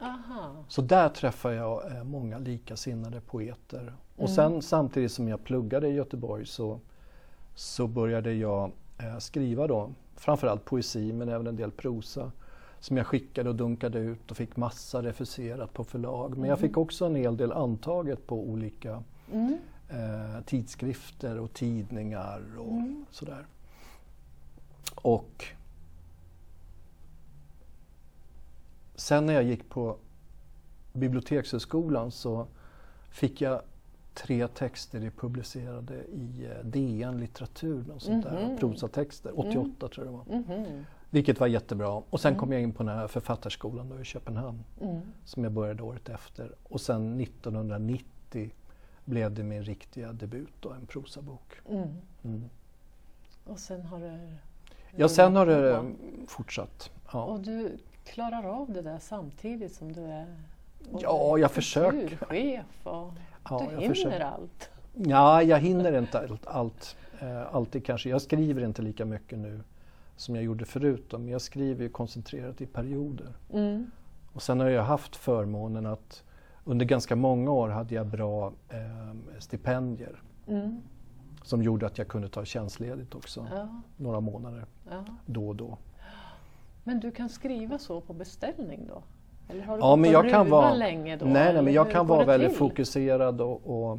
Aha. 0.00 0.64
Så 0.68 0.82
där 0.82 1.08
träffade 1.08 1.54
jag 1.54 1.92
eh, 1.96 2.04
många 2.04 2.38
likasinnade 2.38 3.20
poeter. 3.20 3.92
Och 4.16 4.28
Mm. 4.28 4.34
sen 4.34 4.62
samtidigt 4.62 5.12
som 5.12 5.28
jag 5.28 5.44
pluggade 5.44 5.88
i 5.88 5.92
Göteborg 5.92 6.46
så, 6.46 6.80
så 7.54 7.86
började 7.86 8.32
jag 8.34 8.70
eh, 8.98 9.18
skriva 9.18 9.66
då 9.66 9.90
framförallt 10.16 10.64
poesi 10.64 11.12
men 11.12 11.28
även 11.28 11.46
en 11.46 11.56
del 11.56 11.70
prosa 11.70 12.32
som 12.80 12.96
jag 12.96 13.06
skickade 13.06 13.48
och 13.48 13.56
dunkade 13.56 13.98
ut 13.98 14.30
och 14.30 14.36
fick 14.36 14.56
massa 14.56 15.02
refuserat 15.02 15.72
på 15.72 15.84
förlag. 15.84 16.36
Men 16.38 16.48
jag 16.50 16.58
fick 16.58 16.76
också 16.76 17.04
en 17.06 17.14
hel 17.14 17.36
del 17.36 17.52
antaget 17.52 18.26
på 18.26 18.48
olika 18.48 19.02
Mm. 19.32 19.58
eh, 19.88 20.40
tidskrifter 20.46 21.38
och 21.38 21.52
tidningar 21.52 22.42
och 22.58 22.72
Mm. 22.72 23.04
sådär. 23.10 23.46
Och 24.94 25.44
sen 28.94 29.26
när 29.26 29.34
jag 29.34 29.42
gick 29.42 29.68
på 29.68 29.96
Bibliotekshögskolan 30.92 32.10
så 32.10 32.46
fick 33.10 33.40
jag 33.40 33.62
tre 34.14 34.48
texter 34.48 35.10
publicerade 35.16 35.94
i 36.04 36.46
eh, 36.50 36.64
DN 36.64 37.20
litteratur, 37.20 37.90
och 37.94 38.02
sånt 38.02 38.24
där, 38.24 38.46
Mhm. 38.48 38.56
prosatexter, 38.58 39.38
88 39.40 39.88
tror 39.88 40.06
jag 40.06 40.14
det 40.14 40.18
var. 40.18 40.38
Mhm. 40.38 40.84
Vilket 41.10 41.40
var 41.40 41.46
jättebra. 41.46 42.02
Och 42.10 42.20
sen 42.20 42.36
kom 42.36 42.52
jag 42.52 42.62
in 42.62 42.72
på 42.72 42.82
den 42.82 42.96
här 42.98 43.06
författarskolan 43.08 43.88
då 43.88 44.00
i 44.00 44.04
Köpenhamn 44.04 44.64
Mm. 44.80 45.00
som 45.24 45.44
jag 45.44 45.52
började 45.52 45.82
året 45.82 46.08
efter. 46.08 46.52
Och 46.62 46.80
sen 46.80 47.20
1990 47.20 48.50
blev 49.04 49.34
det 49.34 49.42
min 49.42 49.62
riktiga 49.62 50.12
debut, 50.12 50.52
då, 50.60 50.70
en 50.70 50.86
prosabok. 50.86 51.52
Mm. 51.68 51.88
Mm. 52.24 52.44
Och 53.44 53.58
sen 53.58 53.82
har 53.82 54.00
det... 54.00 54.36
Ja, 54.96 55.08
sen 55.08 55.36
har 55.36 55.46
det 55.46 55.68
Ja. 55.68 55.84
fortsatt. 56.26 56.90
Ja, 57.12 57.24
Och 57.24 57.40
du 57.40 57.78
klarar 58.04 58.44
av 58.44 58.72
det 58.72 58.82
där 58.82 58.98
samtidigt 58.98 59.74
som 59.74 59.92
du 59.92 60.00
är 60.04 60.26
ja 61.00 61.38
jag 61.38 61.50
försöker. 61.50 62.08
kulturchef 62.08 62.66
och 62.86 63.12
Ja, 63.50 63.66
du 63.70 63.76
hinner 63.76 63.94
försöker. 63.94 64.20
allt. 64.20 64.70
Ja, 64.94 65.42
jag 65.42 65.58
hinner 65.58 65.98
inte 65.98 66.18
allt. 66.20 66.46
allt 66.46 66.96
eh, 67.20 67.54
alltid 67.54 67.84
kanske. 67.86 68.08
Jag 68.10 68.22
skriver 68.22 68.64
inte 68.64 68.82
lika 68.82 69.04
mycket 69.04 69.38
nu 69.38 69.60
som 70.20 70.34
jag 70.34 70.44
gjorde 70.44 70.64
förut. 70.64 71.04
Då, 71.10 71.18
men 71.18 71.28
jag 71.28 71.40
skriver 71.40 71.82
ju 71.82 71.88
koncentrerat 71.88 72.60
i 72.60 72.66
perioder. 72.66 73.32
Mm. 73.52 73.90
Och 74.32 74.42
sen 74.42 74.60
har 74.60 74.68
jag 74.68 74.82
haft 74.82 75.16
förmånen 75.16 75.86
att 75.86 76.24
under 76.64 76.86
ganska 76.86 77.16
många 77.16 77.50
år 77.50 77.68
hade 77.68 77.94
jag 77.94 78.06
bra 78.06 78.52
eh, 78.68 79.38
stipendier 79.38 80.22
Mm. 80.46 80.80
som 81.42 81.62
gjorde 81.62 81.86
att 81.86 81.98
jag 81.98 82.08
kunde 82.08 82.28
ta 82.28 82.44
tjänstledigt 82.44 83.14
också 83.14 83.46
Ja, 83.52 83.68
några 83.96 84.20
månader 84.20 84.64
ja. 84.90 85.04
då 85.26 85.48
och 85.48 85.56
då. 85.56 85.78
Men 86.84 87.00
du 87.00 87.10
kan 87.10 87.28
skriva 87.28 87.78
så 87.78 88.00
på 88.00 88.12
beställning 88.12 88.86
då? 88.88 89.02
Eller 89.48 89.62
har 89.64 89.76
du 89.76 89.80
Ja, 89.82 89.96
men 89.96 90.10
jag 90.10 90.30
kan 90.30 90.50
vara, 90.50 90.74
länge 90.74 91.16
då? 91.16 91.24
nej, 91.26 91.52
nej, 91.54 91.62
men 91.62 91.72
jag 91.72 91.90
kan 91.90 92.06
vara 92.06 92.24
väldigt 92.24 92.48
till? 92.48 92.58
fokuserad 92.58 93.40
och, 93.40 93.90
och 93.90 93.98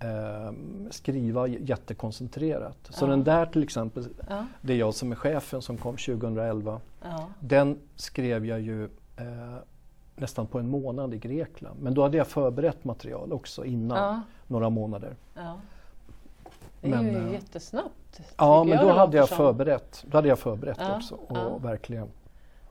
ehm, 0.00 0.88
skriva 0.90 1.46
jättekoncentrerat. 1.46 2.78
Så 2.90 3.04
Ja. 3.04 3.08
den 3.10 3.24
där 3.24 3.46
till 3.46 3.62
exempel, 3.62 4.08
Ja, 4.28 4.46
det 4.60 4.72
är 4.72 4.76
jag 4.76 4.94
som 4.94 5.12
är 5.12 5.16
chefen 5.16 5.62
som 5.62 5.78
kom 5.78 5.96
2011. 5.96 6.80
ja. 7.02 7.28
Den 7.40 7.78
skrev 7.96 8.46
jag 8.46 8.60
ju 8.60 8.84
eh, 9.16 9.56
nästan 10.16 10.46
på 10.46 10.58
en 10.58 10.68
månad 10.68 11.14
i 11.14 11.18
Grekland. 11.18 11.80
Men 11.82 11.94
då 11.94 12.02
hade 12.02 12.16
jag 12.16 12.26
förberett 12.26 12.84
material 12.84 13.32
också 13.32 13.64
innan, 13.64 14.22
några 14.46 14.70
månader. 14.70 15.16
Det 15.34 15.40
är 16.88 16.90
Men, 16.90 17.04
ju 17.06 17.26
eh, 17.26 17.32
jättesnabbt. 17.32 18.20
Ja, 18.36 18.64
men 18.64 18.78
då 18.86 18.92
hade 18.92 19.16
jag 19.16 19.28
förberett, 19.28 20.04
då 20.10 20.18
hade 20.18 20.28
jag 20.28 20.38
förberett 20.38 20.80
också. 20.96 21.14
Och 21.14 21.64
verkligen. 21.64 22.08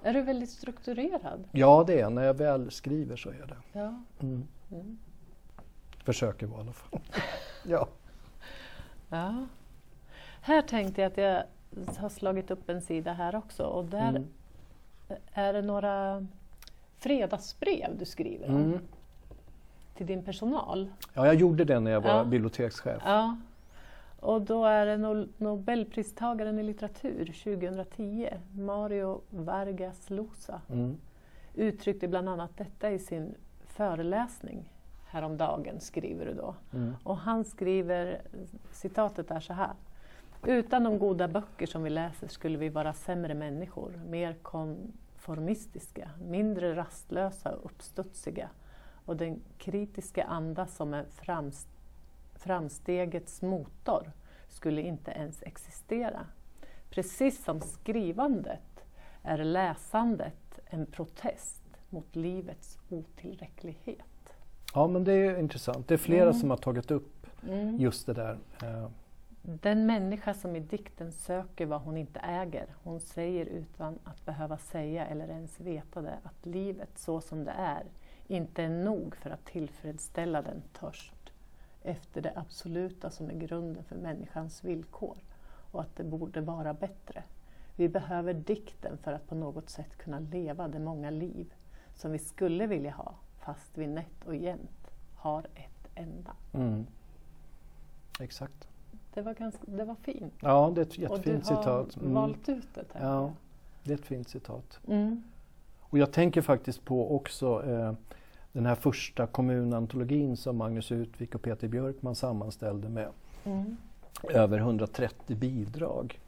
Är 0.04 0.14
du 0.14 0.22
väldigt 0.22 0.50
strukturerad? 0.50 1.44
Ja, 1.52 1.84
det 1.88 2.00
är 2.02 2.10
När 2.10 2.24
jag 2.24 2.34
väl 2.34 2.72
skriver 2.72 3.16
så 3.16 3.30
är 3.30 3.48
det. 3.48 3.80
Ja. 3.80 3.94
Mm. 4.20 4.48
Mm. 4.72 4.98
Försöker 6.06 6.46
vara 6.48 6.60
i 6.60 6.64
alla 6.64 6.74
fall. 6.74 7.00
ja. 7.64 7.88
ja. 9.10 9.46
Här 10.42 10.62
tänkte 10.62 11.02
jag 11.02 11.12
att 11.12 11.18
jag 11.18 11.44
har 11.98 12.10
slagit 12.10 12.52
upp 12.52 12.70
en 12.70 12.82
sida 12.82 13.14
här 13.14 13.36
också 13.36 13.64
och 13.64 13.86
där 13.86 14.10
Mm. 14.10 14.26
är 15.34 15.54
det 15.54 15.62
några 15.62 16.26
fredagsbrev 16.98 17.98
du 17.98 18.06
skriver 18.06 18.50
om 18.50 18.56
Mm. 18.56 18.80
till 19.96 20.06
din 20.06 20.24
personal. 20.24 20.90
ja, 21.14 21.26
jag 21.26 21.36
gjorde 21.36 21.64
det 21.64 21.80
när 21.80 21.92
jag 21.92 22.02
var 22.02 22.10
Ja. 22.18 22.24
bibliotekschef. 22.24 23.02
Ja. 23.06 23.38
Och 24.20 24.42
då 24.42 24.66
är 24.66 24.86
det 24.86 24.96
no- 24.98 25.30
Nobelpristagaren 25.38 26.60
i 26.60 26.64
litteratur 26.64 27.26
2010, 27.44 28.30
Mario 28.54 29.22
Vargas 29.30 30.10
Llosa, 30.10 30.62
Mm. 30.70 30.98
uttryckte 31.54 32.08
bland 32.08 32.30
annat 32.30 32.58
detta 32.58 32.92
i 32.92 33.00
sin 33.00 33.36
föreläsning 33.68 34.72
häromdagen, 35.16 35.80
skriver 35.80 36.26
du 36.26 36.34
då. 36.34 36.56
Mm. 36.74 36.96
Och 37.04 37.18
han 37.18 37.46
skriver, 37.46 38.22
citatet 38.72 39.32
är 39.32 39.40
så 39.40 39.54
här. 39.54 39.74
Utan 40.46 40.84
de 40.84 41.00
goda 41.00 41.28
böcker 41.28 41.66
som 41.66 41.84
vi 41.84 41.90
läser 41.90 42.28
skulle 42.28 42.58
vi 42.58 42.70
vara 42.70 42.94
sämre 42.94 43.34
människor, 43.34 44.02
mer 44.10 44.34
konformistiska, 44.34 46.10
mindre 46.22 46.76
rastlösa 46.76 47.56
och 47.56 47.66
uppstudsiga. 47.66 48.50
Och 49.06 49.18
den 49.18 49.42
kritiska 49.58 50.24
anda 50.24 50.68
som 50.68 50.94
är 50.94 51.06
frams- 51.06 51.68
framstegets 52.36 53.42
motor 53.42 54.12
skulle 54.48 54.82
inte 54.82 55.12
ens 55.12 55.44
existera. 55.44 56.26
Precis 56.90 57.44
som 57.44 57.62
skrivandet 57.62 58.86
är 59.24 59.44
läsandet 59.44 60.60
en 60.66 60.86
protest 60.86 61.64
mot 61.90 62.16
livets 62.16 62.80
otillräcklighet. 62.90 64.15
Ja, 64.76 64.88
men 64.88 65.04
det 65.04 65.14
är 65.14 65.40
intressant. 65.40 65.88
Det 65.88 65.94
är 65.94 65.98
flera 65.98 66.22
Mm. 66.30 66.34
som 66.34 66.50
har 66.50 66.58
tagit 66.58 66.92
upp 66.92 67.28
just 67.78 68.06
det 68.06 68.14
där. 68.14 68.38
Eh, 68.64 68.88
Den 69.42 69.86
människa 69.86 70.34
som 70.34 70.56
i 70.56 70.60
dikten 70.60 71.12
söker 71.12 71.66
vad 71.66 71.82
hon 71.82 71.98
inte 71.98 72.20
äger, 72.20 72.66
hon 72.84 73.00
säger 73.00 73.46
utan 73.46 74.00
att 74.04 74.26
behöva 74.26 74.58
säga 74.58 75.06
eller 75.06 75.28
ens 75.28 75.60
veta 75.60 76.02
det, 76.02 76.18
att 76.24 76.46
livet 76.46 76.90
så 76.96 77.22
som 77.22 77.44
det 77.44 77.52
är 77.52 77.84
inte 78.28 78.64
är 78.64 78.70
nog 78.70 79.16
för 79.16 79.30
att 79.30 79.46
tillfredsställa 79.46 80.42
den 80.42 80.62
törst 80.80 81.14
efter 81.84 82.22
det 82.22 82.32
absoluta 82.36 83.10
som 83.10 83.30
är 83.30 83.34
grunden 83.34 83.84
för 83.84 83.96
människans 83.96 84.64
villkor 84.64 85.18
och 85.72 85.82
att 85.82 85.96
det 85.96 86.04
borde 86.04 86.42
vara 86.42 86.74
bättre. 86.74 87.24
Vi 87.76 87.90
behöver 87.90 88.34
dikten 88.34 88.98
för 88.98 89.14
att 89.14 89.28
på 89.30 89.36
något 89.36 89.70
sätt 89.70 89.98
kunna 89.98 90.20
leva 90.20 90.68
de 90.68 90.80
många 90.80 91.10
liv 91.10 91.54
som 91.96 92.12
vi 92.12 92.20
skulle 92.20 92.68
vilja 92.68 92.92
ha, 92.92 93.14
fast 93.46 93.72
vi 93.78 93.88
nätt 93.88 94.26
och 94.26 94.36
jämnt 94.36 94.92
har 95.16 95.40
ett 95.56 95.88
enda. 95.96 96.32
mm. 96.54 96.86
Exakt. 98.20 98.68
Det 99.14 99.22
var, 99.22 99.34
ganska, 99.34 99.62
det 99.66 99.84
var 99.86 99.96
fint. 99.96 100.34
Ja, 100.40 100.72
det 100.76 100.82
är 100.82 100.86
ett 100.86 100.90
Och 100.90 100.96
du 100.96 101.02
jättefint 101.02 101.48
har 101.48 101.58
citat. 101.58 101.98
Mm. 101.98 102.14
valt 102.14 102.50
ut 102.50 102.68
det. 102.74 102.86
tänker 102.92 103.08
Ja. 103.08 103.34
Det 103.84 103.94
är 103.94 103.98
ett 103.98 104.06
fint 104.06 104.30
citat. 104.30 104.80
Mm. 104.88 105.24
Och 105.80 105.98
jag 105.98 106.12
tänker 106.12 106.42
faktiskt 106.42 106.86
på 106.86 107.16
också 107.16 107.64
eh, 107.72 107.94
den 108.52 108.66
här 108.66 108.76
första 108.76 109.28
kommunantologin 109.28 110.38
som 110.38 110.58
Magnus 110.58 110.92
Utvik 110.92 111.36
och 111.36 111.42
Peter 111.42 111.68
Björkman 111.68 112.16
sammanställde 112.16 112.90
med 112.90 113.10
Mm. 113.44 113.78
över 114.30 114.58
130 114.58 115.36
bidrag. 115.36 116.20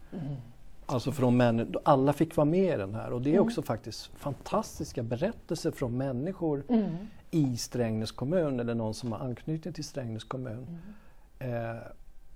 Mm. 0.87 0.95
Alltså 0.95 1.11
från 1.11 1.37
människor, 1.37 1.81
alla 1.85 2.13
fick 2.13 2.35
vara 2.35 2.45
med 2.45 2.73
i 2.73 2.77
den 2.77 2.95
här 2.95 3.11
och 3.13 3.21
det 3.21 3.29
är 3.29 3.33
Mm. 3.33 3.45
också 3.45 3.61
faktiskt 3.61 4.05
fantastiska 4.15 5.03
berättelser 5.03 5.71
från 5.71 5.97
människor 5.97 6.63
Mm. 6.69 6.95
i 7.31 7.57
Strängnäs 7.57 8.11
kommun 8.11 8.59
eller 8.59 8.75
någon 8.75 8.93
som 8.93 9.11
har 9.11 9.19
anknytning 9.19 9.73
till 9.73 9.83
Strängnäs 9.83 10.23
kommun. 10.23 10.77
Eh, 11.39 11.75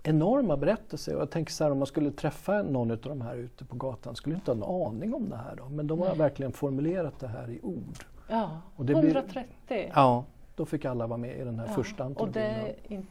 enorma 0.03 0.57
berättelser 0.57 1.15
och 1.15 1.21
jag 1.21 1.29
tänker 1.31 1.51
så 1.53 1.63
här 1.63 1.71
om 1.71 1.77
man 1.77 1.87
skulle 1.87 2.11
träffa 2.11 2.63
någon 2.63 2.91
av 2.91 2.97
de 2.97 3.21
här 3.21 3.35
ute 3.35 3.65
på 3.65 3.75
gatan 3.75 4.15
skulle 4.15 4.35
inte 4.35 4.51
ha 4.51 4.55
en 4.55 4.87
aning 4.87 5.13
om 5.13 5.29
det 5.29 5.35
här 5.37 5.55
då 5.55 5.69
men 5.69 5.87
de 5.87 5.99
har 5.99 6.07
Nej. 6.07 6.17
verkligen 6.17 6.51
formulerat 6.51 7.19
det 7.19 7.27
här 7.27 7.49
i 7.49 7.59
ord. 7.63 8.05
Ja, 8.29 8.61
Och 8.75 8.85
det 8.85 8.93
blir- 8.95 9.03
130. 9.15 9.91
Ja, 9.95 10.25
då 10.55 10.65
fick 10.65 10.85
alla 10.85 11.07
vara 11.07 11.17
med 11.17 11.37
i 11.39 11.43
den 11.43 11.59
här 11.59 11.67
Ja, 11.67 11.73
första 11.73 12.03
Och 12.03 12.09
antologin. 12.09 12.33
det 12.33 12.49
är 12.49 12.75
in... 12.93 13.07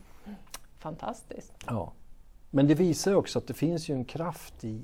fantastiskt. 0.79 1.53
Ja. 1.67 1.93
Men 2.51 2.67
det 2.67 2.75
visar 2.75 3.15
också 3.15 3.39
att 3.39 3.47
det 3.47 3.55
finns 3.55 3.89
ju 3.89 3.95
en 3.95 4.05
kraft 4.05 4.65
i, 4.65 4.81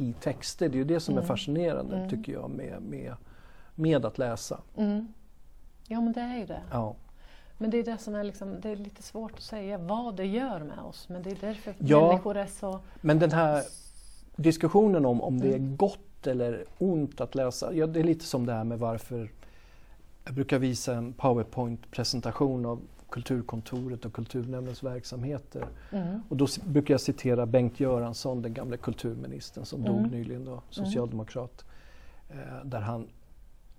i 0.00 0.12
texter. 0.20 0.68
Det 0.68 0.74
är 0.74 0.78
ju 0.78 0.84
det 0.84 1.00
som 1.00 1.14
är 1.14 1.18
Mm. 1.18 1.28
fascinerande 1.28 1.96
Mm. 1.96 2.10
tycker 2.10 2.32
jag 2.32 2.50
med, 2.50 2.82
med, 2.82 3.14
med 3.74 4.04
att 4.04 4.18
läsa. 4.18 4.60
Mm. 4.76 5.08
Ja, 5.86 6.00
men 6.00 6.12
det 6.12 6.20
är 6.20 6.38
ju 6.38 6.46
det. 6.46 6.60
Ja. 6.70 6.94
Men 7.58 7.70
det 7.70 7.78
är 7.78 7.84
det 7.84 7.98
som 7.98 8.14
är 8.14 8.24
liksom, 8.24 8.60
det 8.60 8.68
är 8.70 8.76
lite 8.76 9.02
svårt 9.02 9.32
att 9.32 9.40
säga 9.42 9.78
vad 9.78 10.16
det 10.16 10.24
gör 10.26 10.60
med 10.60 10.78
oss. 10.78 11.08
Men 11.08 11.22
det 11.22 11.30
är 11.30 11.36
därför 11.40 11.74
Ja. 11.78 12.08
människor 12.08 12.36
är 12.36 12.46
så... 12.46 12.80
Men 13.00 13.18
den 13.18 13.32
här 13.32 13.62
diskussionen 14.36 15.06
om, 15.06 15.20
om 15.22 15.40
det 15.40 15.48
är 15.48 15.56
Mm. 15.56 15.76
gott 15.76 16.26
eller 16.26 16.64
ont 16.78 17.20
att 17.20 17.34
läsa. 17.34 17.72
Ja, 17.74 17.86
det 17.86 18.00
är 18.00 18.04
lite 18.04 18.24
som 18.24 18.46
det 18.46 18.52
här 18.52 18.64
med 18.64 18.78
varför 18.78 19.30
jag 20.24 20.34
brukar 20.34 20.58
visa 20.58 20.94
en 20.94 21.12
powerpoint-presentation 21.12 22.66
av 22.66 22.80
Kulturkontoret 23.10 24.04
och 24.04 24.12
Kulturnämndens 24.12 24.82
verksamheter. 24.82 25.64
Mm. 25.92 26.20
Och 26.28 26.36
då 26.36 26.46
brukar 26.66 26.94
jag 26.94 27.00
citera 27.00 27.46
Bengt 27.46 27.80
Göransson, 27.80 28.42
den 28.42 28.54
gamle 28.54 28.76
kulturministern 28.76 29.64
som 29.64 29.80
Mm. 29.80 29.92
dog 30.02 30.10
nyligen, 30.12 30.44
då, 30.44 30.62
socialdemokrat. 30.70 31.64
Eh, 32.28 32.64
där 32.64 32.80
han 32.80 33.06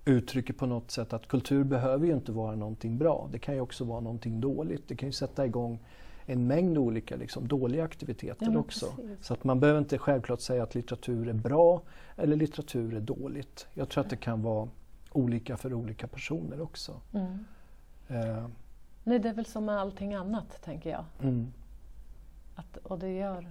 uttrycker 0.04 0.52
på 0.54 0.66
något 0.66 0.90
sätt 0.90 1.12
att 1.12 1.28
kultur 1.28 1.64
behöver 1.64 2.06
ju 2.06 2.12
inte 2.12 2.32
vara 2.32 2.56
någonting 2.56 2.98
bra. 2.98 3.28
Det 3.32 3.38
kan 3.38 3.54
ju 3.54 3.60
också 3.60 3.84
vara 3.84 4.00
någonting 4.00 4.40
dåligt. 4.40 4.88
Det 4.88 4.96
kan 4.96 5.08
ju 5.08 5.12
sätta 5.12 5.46
igång 5.46 5.78
en 6.26 6.46
mängd 6.46 6.78
olika 6.78 7.16
liksom, 7.16 7.48
dåliga 7.48 7.84
aktiviteter 7.84 8.50
Ja, 8.52 8.58
också. 8.58 8.86
precis. 8.86 9.26
Så 9.26 9.34
att 9.34 9.44
man 9.44 9.60
behöver 9.60 9.78
inte 9.80 9.98
självklart 9.98 10.40
säga 10.40 10.62
att 10.62 10.74
litteratur 10.74 11.28
är 11.28 11.32
bra 11.32 11.82
eller 12.16 12.36
litteratur 12.36 12.94
är 12.94 13.00
dåligt. 13.00 13.66
Jag 13.74 13.88
tror 13.88 14.04
att 14.04 14.10
det 14.10 14.16
kan 14.16 14.42
vara 14.42 14.68
olika 15.12 15.56
för 15.56 15.74
olika 15.74 16.06
personer 16.06 16.60
också. 16.60 16.92
Mm. 17.12 17.38
Eh, 18.08 18.46
Nej, 19.04 19.18
det 19.18 19.28
är 19.28 19.32
väl 19.34 19.46
som 19.46 19.64
med 19.64 19.80
allting 19.80 20.14
annat, 20.14 20.62
tänker 20.62 20.90
jag. 20.90 21.04
mm, 21.22 21.52
Att, 22.54 22.76
och 22.76 22.98
det 22.98 23.08
gör 23.12 23.46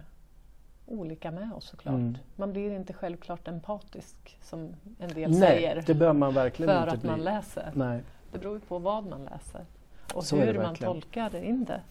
olika 0.86 1.32
med 1.32 1.54
oss 1.54 1.66
såklart. 1.70 1.94
Mm. 1.96 2.18
Man 2.36 2.52
blir 2.52 2.72
inte 2.76 2.94
självklart 2.94 3.48
empatisk, 3.48 4.38
som 4.42 4.76
en 5.00 5.10
del 5.14 5.30
Nej, 5.32 5.40
säger, 5.40 5.84
det 5.88 5.94
bör 5.96 6.14
man 6.14 6.34
verkligen 6.34 6.70
för 6.76 6.82
inte 6.84 6.94
att 6.94 7.02
bli. 7.02 7.10
man 7.10 7.20
läser. 7.22 7.72
Nej. 7.76 8.02
Det 8.32 8.38
beror 8.40 8.54
ju 8.54 8.60
på 8.60 8.80
vad 8.80 9.06
man 9.06 9.24
läser 9.26 9.66
och 10.14 10.24
Så 10.26 10.36
hur 10.36 10.54
man 10.62 10.76
tolkar 10.76 11.36
in 11.44 11.66
det. 11.66 11.82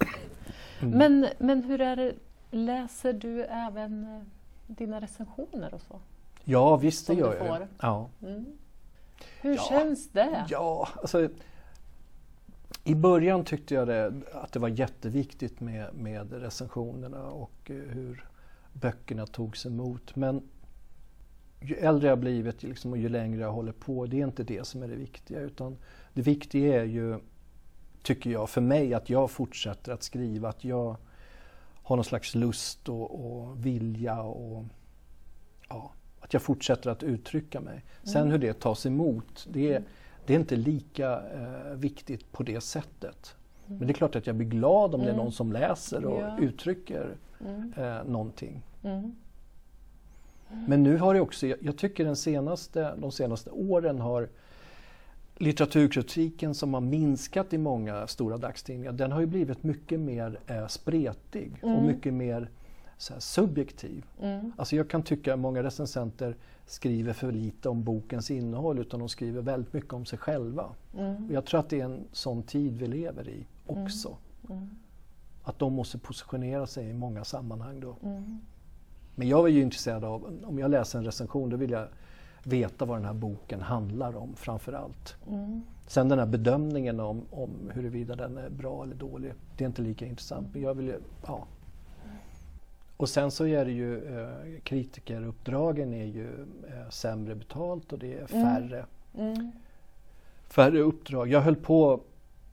Mm. 0.81 0.99
Men, 0.99 1.27
men 1.39 1.63
hur 1.65 1.81
är 1.81 1.97
det, 1.97 2.13
läser 2.51 3.13
du 3.13 3.45
även 3.45 4.05
eh, 4.17 4.23
dina 4.67 5.01
recensioner 5.01 5.75
och 5.75 5.81
så? 5.83 6.01
ja, 6.45 6.77
visst 6.77 7.07
det 7.07 7.13
som 7.13 7.21
gör 7.21 7.45
jag. 7.47 7.67
Ja. 7.81 8.09
Mm. 8.23 8.47
Hur 9.41 9.55
Ja. 9.55 9.63
känns 9.69 10.09
det? 10.11 10.45
Ja, 10.49 10.89
alltså 11.03 11.29
i 12.91 12.95
början 12.95 13.45
tyckte 13.45 13.75
jag 13.75 13.89
det, 13.89 14.13
att 14.33 14.53
det 14.53 14.59
var 14.59 14.69
jätteviktigt 14.69 15.61
med, 15.61 15.95
med 15.95 16.33
recensionerna 16.33 17.27
och 17.27 17.71
eh, 17.71 17.77
hur 17.77 18.25
böckerna 18.73 19.27
togs 19.27 19.67
emot. 19.67 20.17
Men 20.17 20.43
ju 21.61 21.75
äldre 21.75 22.09
jag 22.09 22.19
blivit 22.19 22.63
liksom, 22.63 22.93
och 22.93 22.99
ju 22.99 23.09
längre 23.09 23.41
jag 23.41 23.53
håller 23.53 23.73
på, 23.73 24.07
det 24.07 24.21
är 24.21 24.25
inte 24.25 24.45
det 24.45 24.67
som 24.67 24.83
är 24.83 24.89
det 24.89 24.97
viktiga. 24.97 25.41
Utan 25.41 25.77
det 26.15 26.23
viktiga 26.23 26.81
är 26.81 26.85
ju, 26.85 27.19
tycker 28.03 28.31
jag, 28.31 28.51
för 28.51 28.61
mig 28.61 28.95
att 28.95 29.11
jag 29.11 29.31
fortsätter 29.31 29.93
att 29.93 30.03
skriva, 30.03 30.49
att 30.49 30.65
jag 30.65 30.97
har 31.83 31.97
någon 31.97 32.05
slags 32.05 32.35
lust 32.35 32.89
och, 32.89 33.27
och 33.27 33.67
vilja 33.67 34.23
och 34.23 34.65
ja, 35.69 35.93
att 36.21 36.33
jag 36.33 36.43
fortsätter 36.43 36.91
att 36.91 37.03
uttrycka 37.03 37.61
mig. 37.61 37.85
Sen 38.03 38.23
Mm. 38.23 38.33
hur 38.33 38.39
det 38.39 38.61
tas 38.61 38.87
emot, 38.87 39.47
det 39.51 39.73
är, 39.73 39.85
det 40.27 40.35
är 40.35 40.39
inte 40.39 40.57
lika 40.57 41.13
eh, 41.35 41.75
viktigt 41.75 42.33
på 42.33 42.43
det 42.43 42.61
sättet. 42.61 43.35
Men 43.67 43.79
det 43.79 43.91
är 43.91 43.95
klart 43.95 44.17
att 44.17 44.27
jag 44.27 44.37
blir 44.37 44.49
glad 44.49 44.95
om 44.95 45.01
det 45.01 45.07
är 45.07 45.11
Mm. 45.13 45.23
någon 45.25 45.33
som 45.33 45.53
läser 45.53 46.05
och 46.05 46.21
Ja. 46.21 46.39
uttrycker 46.39 47.17
Mm. 47.41 47.73
eh, 47.77 48.05
någonting. 48.05 48.63
Mm. 48.83 49.17
Men 50.69 50.83
nu 50.83 50.97
har 50.97 51.15
det 51.15 51.21
också, 51.21 51.47
jag, 51.47 51.59
jag 51.63 51.77
tycker 51.79 52.05
den 52.05 52.17
senaste, 52.17 52.95
de 52.97 53.13
senaste 53.13 53.51
åren 53.51 54.01
har 54.01 54.29
litteraturkritiken 55.37 56.55
som 56.55 56.75
har 56.75 56.81
minskat 56.81 57.53
i 57.53 57.59
många 57.59 58.07
stora 58.07 58.37
dagstidningar, 58.37 58.93
den 58.93 59.13
har 59.13 59.21
ju 59.21 59.27
blivit 59.27 59.63
mycket 59.63 60.01
mer 60.01 60.39
eh, 60.47 60.67
spretig 60.67 61.53
och 61.63 61.69
Mm. 61.71 61.87
mycket 61.87 62.15
mer 62.15 62.51
här, 63.11 63.19
subjektiv. 63.21 64.05
Mm. 64.23 64.53
Alltså 64.57 64.77
jag 64.77 64.91
kan 64.91 65.03
tycka 65.03 65.33
att 65.35 65.39
många 65.41 65.63
recensenter 65.63 66.37
skriver 66.71 67.13
för 67.13 67.33
lite 67.33 67.69
om 67.69 67.83
bokens 67.85 68.31
innehåll 68.31 68.79
utan 68.79 69.01
de 69.01 69.09
skriver 69.09 69.43
väldigt 69.43 69.73
mycket 69.73 69.93
om 69.93 70.07
sig 70.07 70.19
själva. 70.19 70.63
Och 70.93 70.99
Mm. 70.99 71.29
jag 71.33 71.45
tror 71.45 71.61
att 71.61 71.69
det 71.69 71.81
är 71.81 71.85
en 71.85 72.05
sån 72.13 72.43
tid 72.43 72.77
vi 72.77 72.87
lever 72.87 73.29
i 73.29 73.47
också. 73.67 74.17
Mm. 74.51 74.69
Att 75.43 75.59
de 75.59 75.73
måste 75.73 75.99
positionera 75.99 76.67
sig 76.67 76.89
i 76.89 76.93
många 76.93 77.25
sammanhang 77.25 77.81
då. 77.81 77.97
Mm. 78.03 78.39
Men 79.15 79.29
jag 79.29 79.45
är 79.49 79.53
ju 79.53 79.63
intresserad 79.63 80.05
av, 80.05 80.39
om 80.45 80.59
jag 80.59 80.71
läser 80.71 80.99
en 80.99 81.05
recension, 81.05 81.51
då 81.51 81.57
vill 81.57 81.71
jag 81.71 81.87
veta 82.45 82.85
vad 82.85 82.99
den 82.99 83.05
här 83.05 83.15
boken 83.15 83.61
handlar 83.61 84.17
om 84.17 84.35
framför 84.37 84.73
allt. 84.73 85.17
Mm. 85.29 85.61
Sen 85.87 86.09
den 86.09 86.19
här 86.19 86.27
bedömningen 86.27 87.01
om, 87.01 87.23
om 87.31 87.51
huruvida 87.75 88.17
den 88.17 88.39
är 88.39 88.51
bra 88.51 88.83
eller 88.83 88.95
dålig, 88.95 89.33
det 89.57 89.65
är 89.65 89.69
inte 89.69 89.83
lika 89.83 90.07
intressant. 90.07 90.49
Men 90.53 90.63
jag 90.63 90.75
vill 90.75 90.87
ju, 90.87 91.01
ja. 91.27 91.47
Och 93.01 93.09
sen 93.09 93.31
så 93.31 93.47
är 93.47 93.65
det 93.65 93.71
ju, 93.73 94.19
eh, 94.21 94.61
kritikeruppdragen 94.63 95.93
är 95.95 96.05
ju 96.05 96.29
eh, 96.69 96.91
sämre 96.91 97.35
betalt 97.35 97.93
och 97.93 97.99
det 97.99 98.15
är 98.15 98.27
Mm. 98.35 98.47
färre, 98.47 98.87
Mm. 99.19 99.53
färre 100.49 100.81
uppdrag. 100.81 101.29
Jag 101.29 101.41
höll 101.41 101.57
på 101.57 102.01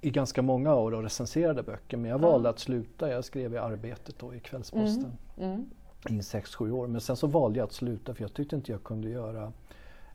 i 0.01 0.09
ganska 0.09 0.41
många 0.41 0.75
år 0.75 0.93
och 0.93 1.03
recenserade 1.03 1.63
böcker 1.63 1.97
men 1.97 2.11
jag 2.11 2.23
Ja. 2.23 2.29
valde 2.31 2.49
att 2.49 2.59
sluta. 2.59 3.09
Jag 3.09 3.25
skrev 3.25 3.53
i 3.53 3.57
Arbetet 3.57 4.19
då 4.19 4.33
i 4.35 4.39
Kvällsposten 4.39 5.11
Mm. 5.37 5.65
i 6.09 6.23
sex 6.23 6.55
sju 6.55 6.71
år. 6.71 6.87
Men 6.87 7.01
sen 7.01 7.15
så 7.15 7.27
valde 7.27 7.59
jag 7.59 7.65
att 7.65 7.73
sluta 7.73 8.13
för 8.13 8.21
jag 8.21 8.33
tyckte 8.33 8.55
inte 8.55 8.71
jag 8.71 8.83
kunde 8.83 9.09
göra 9.09 9.51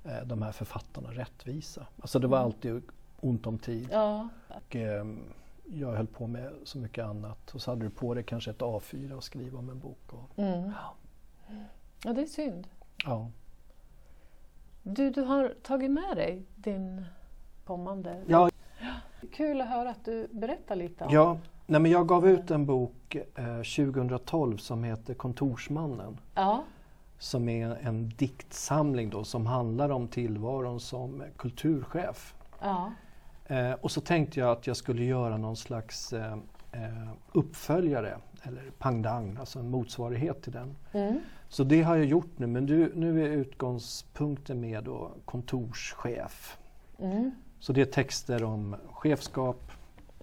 eh, 0.04 0.26
de 0.26 0.42
här 0.42 0.52
författarna 0.52 1.08
rättvisa. 1.10 1.86
Alltså 2.00 2.18
det 2.18 2.26
var 2.26 2.38
Mm. 2.38 2.46
alltid 2.46 2.82
ont 3.20 3.46
om 3.46 3.58
tid. 3.58 3.88
Ja. 3.92 4.28
Och, 4.48 4.76
ehm, 4.76 5.18
jag 5.74 5.92
höll 5.92 6.06
på 6.06 6.26
med 6.26 6.52
så 6.64 6.78
mycket 6.78 7.04
annat. 7.04 7.54
Och 7.54 7.60
så 7.62 7.70
hade 7.70 7.82
du 7.84 7.90
på 7.90 8.14
dig 8.14 8.24
kanske 8.24 8.50
ett 8.50 8.58
A4 8.58 9.12
och 9.12 9.24
skriva 9.24 9.58
om 9.58 9.70
en 9.70 9.78
bok. 9.78 9.98
Och, 10.12 10.38
Mm. 10.38 10.72
ja, 12.04 12.12
det 12.12 12.22
är 12.22 12.26
synd. 12.26 12.68
ja. 13.04 13.30
Du, 14.82 15.10
du 15.10 15.22
har 15.22 15.54
tagit 15.62 15.90
med 15.90 16.16
dig 16.16 16.42
din 16.56 17.04
kommande... 17.64 18.22
Ja, 18.26 18.50
Kul 19.32 19.60
att 19.60 19.68
höra 19.68 19.90
att 19.90 20.04
du 20.04 20.28
berättar 20.30 20.76
lite 20.76 21.04
om 21.04 21.14
ja. 21.14 21.38
Nej, 21.66 21.80
men 21.80 21.90
jag 21.90 22.08
gav 22.08 22.28
ut 22.28 22.50
en 22.50 22.66
bok 22.66 23.14
eh, 23.14 23.56
2012 23.56 24.56
som 24.56 24.84
heter 24.84 25.14
Kontorsmannen. 25.14 26.18
Ja. 26.34 26.64
Som 27.18 27.48
är 27.48 27.76
en 27.82 28.08
diktsamling 28.08 29.10
då, 29.10 29.24
som 29.24 29.46
handlar 29.46 29.90
om 29.90 30.08
tillvaron 30.08 30.80
som 30.80 31.22
kulturchef. 31.36 32.34
Ja. 32.60 32.92
Eh, 33.53 33.72
och 33.72 33.90
så 33.90 34.00
tänkte 34.00 34.40
jag 34.40 34.50
att 34.50 34.66
jag 34.66 34.76
skulle 34.76 35.05
göra 35.05 35.36
någon 35.36 35.57
slags 35.57 36.12
eh, 36.12 36.36
eh, 36.72 37.09
uppföljare, 37.32 38.18
eller 38.42 38.70
pangdang, 38.78 39.36
alltså 39.40 39.59
en 39.59 39.70
motsvarighet 39.70 40.42
till 40.42 40.53
den. 40.53 40.76
Mm. 40.92 41.20
Så 41.48 41.64
det 41.64 41.82
har 41.82 41.96
jag 41.96 42.07
gjort 42.07 42.30
nu, 42.38 42.46
men 42.46 42.66
du, 42.66 42.92
nu 42.94 43.24
är 43.24 43.30
utgångspunkten 43.30 44.61
med 44.61 44.84
då 44.84 45.11
kontorschef. 45.24 46.59
Mm. 46.98 47.30
Så 47.61 47.72
det 47.72 47.80
är 47.80 47.84
texter 47.84 48.44
om 48.44 48.76
chefskap, 48.92 49.72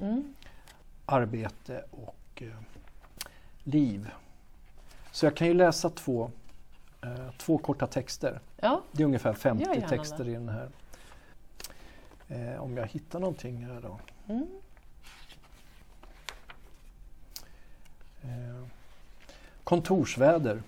Mm. 0.02 0.34
arbete 1.06 1.84
och 1.92 2.42
eh, 2.44 2.48
liv. 3.64 4.10
Så 5.12 5.26
jag 5.26 5.36
kan 5.36 5.48
ju 5.48 5.54
läsa 5.54 5.90
två, 5.90 6.32
eh, 7.04 7.32
två 7.38 7.58
korta 7.58 7.88
texter. 7.88 8.40
Ja. 8.58 8.82
Det 8.92 9.04
är 9.04 9.06
ungefär 9.06 9.30
Gör 9.30 9.36
50 9.36 9.64
gärna 9.64 9.88
texter 9.88 10.24
det. 10.24 10.32
i 10.32 10.34
den 10.34 10.50
här. 10.50 10.70
Eh, 12.30 12.64
om 12.64 12.78
jag 12.78 12.88
hittar 12.88 13.20
någonting 13.20 13.66
här 13.66 13.82
då. 13.82 14.00
Mm. 14.28 14.48
Eh, 18.22 18.66
Kontorsväder. 19.64 20.62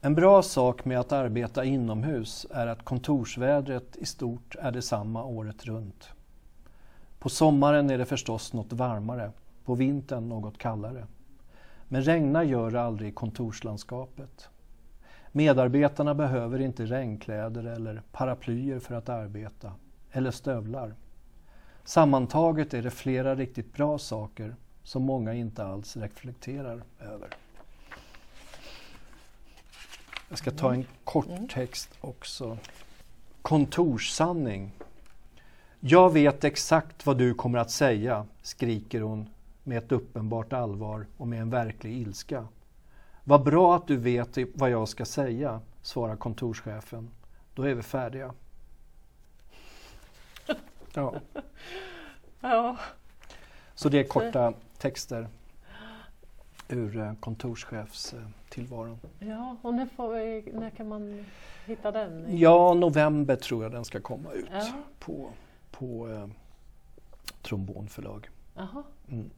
En 0.00 0.14
bra 0.14 0.42
sak 0.42 0.84
med 0.84 1.00
att 1.00 1.12
arbeta 1.12 1.64
inomhus 1.64 2.46
är 2.50 2.66
att 2.66 2.84
kontorsvädret 2.84 3.96
i 3.96 4.06
stort 4.06 4.56
är 4.58 4.72
detsamma 4.72 5.24
året 5.24 5.64
runt. 5.64 6.08
På 7.18 7.28
sommaren 7.28 7.90
är 7.90 7.98
det 7.98 8.04
förstås 8.04 8.52
något 8.52 8.72
varmare, 8.72 9.32
på 9.64 9.74
vintern 9.74 10.28
något 10.28 10.58
kallare. 10.58 11.06
Men 11.88 12.02
regna 12.02 12.44
gör 12.44 12.70
det 12.70 12.82
aldrig 12.82 13.08
i 13.08 13.12
kontorslandskapet. 13.12 14.48
Medarbetarna 15.32 16.14
behöver 16.14 16.60
inte 16.60 16.84
regnkläder 16.84 17.64
eller 17.64 18.02
paraplyer 18.12 18.78
för 18.78 18.94
att 18.94 19.08
arbeta, 19.08 19.72
eller 20.16 20.30
stövlar. 20.30 20.94
Sammantaget 21.84 22.74
är 22.74 22.82
det 22.82 22.90
flera 22.90 23.34
riktigt 23.34 23.72
bra 23.72 23.98
saker 23.98 24.56
som 24.82 25.02
många 25.02 25.34
inte 25.34 25.64
alls 25.64 25.96
reflekterar 25.96 26.82
över. 27.00 27.28
Jag 30.28 30.38
ska 30.38 30.50
ta 30.50 30.74
en 30.74 30.86
kort 31.04 31.26
Mm. 31.26 31.48
text 31.48 31.90
också. 32.00 32.58
Kontorssanning. 33.42 34.72
Jag 35.80 36.12
vet 36.12 36.44
exakt 36.44 37.06
vad 37.06 37.18
du 37.18 37.34
kommer 37.34 37.58
att 37.58 37.70
säga, 37.70 38.26
skriker 38.42 39.00
hon 39.00 39.28
med 39.62 39.78
ett 39.78 39.92
uppenbart 39.92 40.52
allvar 40.52 41.06
och 41.16 41.28
med 41.28 41.40
en 41.40 41.50
verklig 41.50 41.92
ilska. 41.92 42.48
Vad 43.24 43.44
bra 43.44 43.76
att 43.76 43.86
du 43.86 43.96
vet 43.96 44.38
vad 44.54 44.70
jag 44.70 44.88
ska 44.88 45.04
säga, 45.04 45.60
svarar 45.82 46.16
kontorschefen. 46.16 47.10
Då 47.54 47.62
är 47.62 47.74
vi 47.74 47.82
färdiga. 47.82 48.34
Ja. 50.96 51.14
Ja. 52.40 52.76
Så 53.74 53.88
det 53.88 53.98
är 53.98 54.04
korta 54.04 54.52
texter 54.78 55.28
ur 56.68 56.96
eh, 56.98 57.12
kontorschefstillvaron. 57.20 58.98
ja, 59.18 59.56
och 59.62 59.74
när, 59.74 60.14
vi, 60.14 60.52
när 60.52 60.70
kan 60.70 60.88
man 60.88 61.24
hitta 61.66 61.90
den? 61.92 62.38
Ja, 62.38 62.74
november 62.74 63.36
tror 63.36 63.62
jag 63.62 63.72
den 63.72 63.84
ska 63.84 64.00
komma 64.00 64.32
ut 64.32 64.46
Ja. 64.52 64.66
på, 64.98 65.28
på 65.70 66.08
eh, 66.10 66.26
Trombonförlag. 67.42 68.30
Jaha. 68.54 68.82
Mm. 69.08 69.30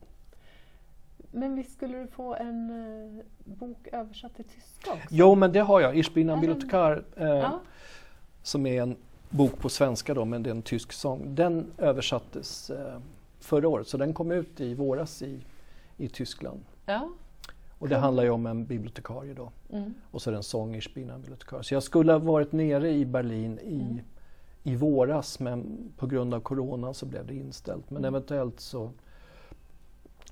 Men 1.31 1.55
visst 1.57 1.73
skulle 1.73 1.99
du 1.99 2.07
få 2.07 2.35
en 2.35 2.71
eh, 3.19 3.25
bok 3.45 3.89
översatt 3.93 4.35
till 4.37 4.45
tyska 4.45 4.93
också? 4.93 5.07
Jo, 5.11 5.35
men 5.35 5.53
det 5.53 5.61
har 5.61 5.81
jag. 5.81 5.97
Ich 5.97 6.15
bin 6.15 6.31
ein 6.31 6.41
Bibliothekar, 6.41 7.05
eh, 7.17 7.27
Ja. 7.27 7.61
som 8.43 8.67
är 8.67 8.83
en 8.83 8.97
bok 9.31 9.59
på 9.59 9.69
svenska 9.69 10.15
då, 10.15 10.25
men 10.25 10.43
det 10.43 10.51
är 10.51 10.55
en 10.55 10.63
tysk 10.63 10.93
sång. 10.93 11.35
Den 11.35 11.73
översattes 11.79 12.71
eh, 12.71 12.99
förra 13.41 13.69
året, 13.69 13.89
så 13.89 13.97
den 13.97 14.15
kom 14.15 14.33
ut 14.33 14.61
i 14.61 14.75
våras 14.75 15.23
i, 15.23 15.41
i 15.97 16.09
Tyskland. 16.09 16.61
Ja. 16.87 17.09
Och 17.79 17.89
det 17.89 17.97
handlar 17.99 18.23
ju 18.23 18.31
om 18.31 18.47
en 18.47 18.65
bibliotekarie 18.65 19.35
då. 19.35 19.53
Mm. 19.73 19.95
Och 20.11 20.23
så 20.23 20.31
är 20.31 20.33
det 20.33 20.39
en 20.39 20.43
sång 20.43 20.77
i 20.77 20.81
bibliotekarie. 20.95 21.65
Så 21.65 21.75
jag 21.75 21.83
skulle 21.83 22.13
ha 22.13 22.19
varit 22.19 22.53
nere 22.53 22.91
i 22.91 23.05
Berlin 23.07 23.59
i, 23.59 23.81
Mm. 23.81 24.01
i 24.63 24.77
våras 24.77 25.41
men 25.41 25.79
på 25.97 26.07
grund 26.07 26.35
av 26.35 26.41
Corona 26.41 26.95
så 26.95 27.07
blev 27.07 27.27
det 27.27 27.35
inställt. 27.35 27.91
Men 27.91 28.05
Mm. 28.05 28.15
eventuellt 28.15 28.61
så 28.61 28.91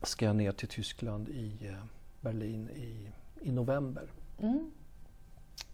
ska 0.03 0.24
jag 0.24 0.36
ner 0.36 0.53
till 0.53 0.68
Tyskland 0.68 1.28
i 1.28 1.57
eh, 1.62 1.74
Berlin 2.20 2.68
i, 2.70 3.12
i 3.49 3.53
november. 3.53 4.05
Mm. 4.40 4.70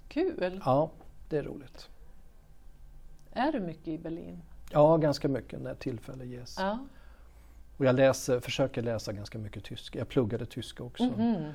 Kul! 0.08 0.60
Ja, 0.64 0.90
det 1.28 1.38
är 1.38 1.42
roligt. 1.42 1.88
Är 3.32 3.52
du 3.52 3.60
mycket 3.60 3.88
i 3.88 3.98
Berlin? 3.98 4.42
Ja, 4.70 4.96
ganska 4.96 5.28
mycket 5.28 5.60
när 5.60 5.74
tillfälle 5.74 6.24
ges. 6.24 6.56
Ja. 6.58 6.78
Och 7.76 7.84
jag 7.84 7.94
läser, 7.96 8.40
försöker 8.40 8.82
läsa 8.82 9.12
ganska 9.12 9.38
mycket 9.38 9.64
tyska. 9.64 9.98
Jag 9.98 10.08
pluggade 10.08 10.46
tyska 10.46 10.82
också 10.84 11.04
Mhm. 11.04 11.52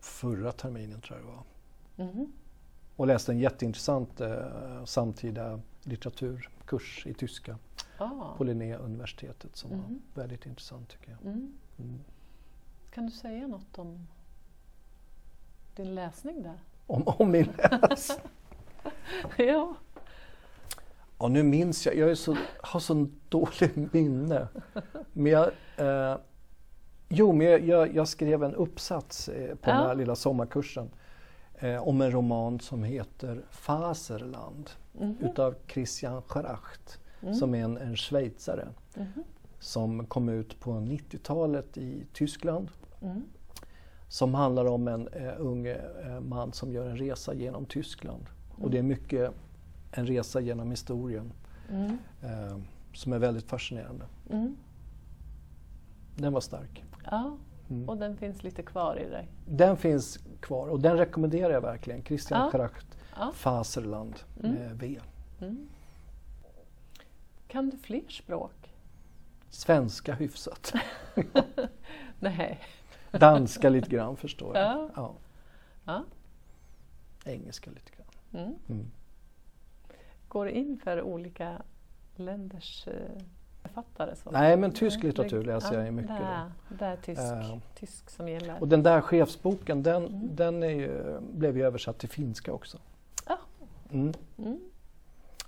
förra 0.00 0.52
terminen 0.52 1.00
tror 1.00 1.18
jag 1.18 1.26
det 1.26 1.32
var. 1.32 1.44
Mhm. 2.12 2.32
Och 2.96 3.06
läste 3.06 3.32
en 3.32 3.38
jätteintressant 3.38 4.20
eh, 4.20 4.84
samtida 4.84 5.60
litteraturkurs 5.82 7.06
i 7.06 7.14
tyska 7.14 7.58
Ah. 7.98 8.34
på 8.36 8.44
Linnéuniversitetet 8.44 9.56
som 9.56 9.70
Mhm. 9.70 10.02
var 10.14 10.22
väldigt 10.22 10.46
intressant 10.46 10.88
tycker 10.88 11.10
jag. 11.10 11.20
Mm. 11.32 11.52
Mm. 11.78 12.00
Kan 12.94 13.06
du 13.06 13.12
säga 13.12 13.46
något 13.46 13.78
om 13.78 14.06
din 15.76 15.94
läsning 15.94 16.42
där? 16.42 16.58
Om, 16.86 17.02
om 17.06 17.30
min 17.30 17.52
läs. 17.58 18.10
ja. 19.36 19.74
Ja, 21.20 21.28
nu 21.28 21.42
minns 21.42 21.86
jag, 21.86 21.96
jag 21.96 22.10
är 22.10 22.14
så, 22.14 22.36
har 22.62 22.80
så 22.80 23.06
dåligt 23.28 23.92
minne. 23.92 24.48
Men 25.12 25.32
jag, 25.32 25.50
eh, 25.76 26.16
jo, 27.08 27.32
men 27.32 27.46
jag, 27.46 27.60
jag, 27.64 27.94
jag 27.94 28.08
skrev 28.08 28.44
en 28.44 28.54
uppsats 28.54 29.28
eh, 29.28 29.54
på 29.54 29.70
Ja. 29.70 29.74
den 29.76 29.86
här 29.86 29.94
lilla 29.94 30.16
sommarkursen 30.16 30.90
eh, 31.54 31.88
om 31.88 32.00
en 32.00 32.10
roman 32.10 32.60
som 32.60 32.84
heter 32.84 33.44
Faserland 33.50 34.70
Mhm. 34.92 35.16
utav 35.20 35.54
Christian 35.68 36.22
Schracht 36.22 37.00
Mm. 37.22 37.34
som 37.34 37.54
är 37.54 37.64
en, 37.64 37.76
en 37.76 37.96
schweizare 37.96 38.68
Mhm. 38.96 39.24
som 39.58 40.06
kom 40.06 40.28
ut 40.28 40.60
på 40.60 40.70
90-talet 40.72 41.76
i 41.78 42.06
Tyskland 42.12 42.68
Mm. 43.02 43.22
som 44.08 44.34
handlar 44.34 44.64
om 44.66 44.88
en 44.88 45.08
eh, 45.08 45.32
ung 45.38 45.66
eh, 45.66 46.20
man 46.20 46.52
som 46.52 46.72
gör 46.72 46.86
en 46.88 46.96
resa 46.96 47.34
genom 47.34 47.64
Tyskland. 47.66 48.26
Och 48.58 48.70
det 48.70 48.78
är 48.78 48.82
mycket 48.82 49.30
en 49.90 50.06
resa 50.06 50.40
genom 50.40 50.70
historien 50.70 51.32
Mm. 51.70 51.98
eh, 52.22 52.58
som 52.94 53.12
är 53.12 53.18
väldigt 53.18 53.44
fascinerande. 53.48 54.04
Mm. 54.30 54.56
Den 56.16 56.32
var 56.32 56.40
stark. 56.40 56.84
Ja, 57.10 57.36
Mm. 57.70 57.88
och 57.88 57.96
den 57.96 58.16
finns 58.16 58.42
lite 58.42 58.62
kvar 58.62 58.96
i 58.98 59.08
dig. 59.10 59.28
Den 59.46 59.76
finns 59.76 60.18
kvar 60.40 60.68
och 60.68 60.80
den 60.80 60.96
rekommenderar 60.96 61.50
jag 61.52 61.60
verkligen. 61.60 62.02
Christian 62.04 62.40
Ja. 62.40 62.50
Schracht, 62.50 62.86
Ja. 63.16 63.32
Faserland 63.34 64.14
Mm. 64.42 64.54
med 64.54 64.78
V. 64.78 65.00
Mm. 65.40 65.68
Kan 67.48 67.70
du 67.70 67.76
fler 67.76 68.08
språk? 68.08 68.72
Svenska 69.50 70.14
hyfsat. 70.14 70.72
Nej. 72.20 72.60
Danska 73.10 73.68
lite 73.68 73.90
grann 73.90 74.16
förstår 74.16 74.56
jag. 74.56 74.64
Ja. 74.66 74.90
Ja. 74.96 75.14
Ja. 75.84 76.04
Engelska 77.24 77.70
lite 77.70 77.90
grann. 77.96 78.44
Mm. 78.68 78.90
Går 80.30 80.48
in 80.48 80.78
för 80.84 81.02
olika 81.02 81.62
länders 82.16 82.88
eh, 82.88 82.94
författare? 83.62 84.16
Så. 84.16 84.30
Nej, 84.30 84.56
men 84.56 84.72
tysk 84.72 85.02
litteratur 85.02 85.44
läser 85.44 85.74
ja, 85.78 85.84
jag 85.84 85.94
mycket. 85.94 86.18
Där, 86.18 86.52
där 86.78 86.92
är 86.92 86.96
tysk, 86.96 87.20
Eh, 87.20 87.58
tysk 87.74 88.10
som 88.10 88.28
gäller. 88.28 88.60
Och 88.60 88.68
den 88.68 88.82
där 88.82 89.00
chefsboken 89.00 89.82
den, 89.82 90.06
Mm. 90.06 90.36
den 90.36 90.62
ju, 90.62 91.20
blev 91.20 91.56
ju 91.56 91.64
översatt 91.64 91.98
till 91.98 92.08
finska 92.08 92.52
också. 92.52 92.78
Ja. 93.26 93.38
Mm. 93.90 94.12
Mm. 94.38 94.60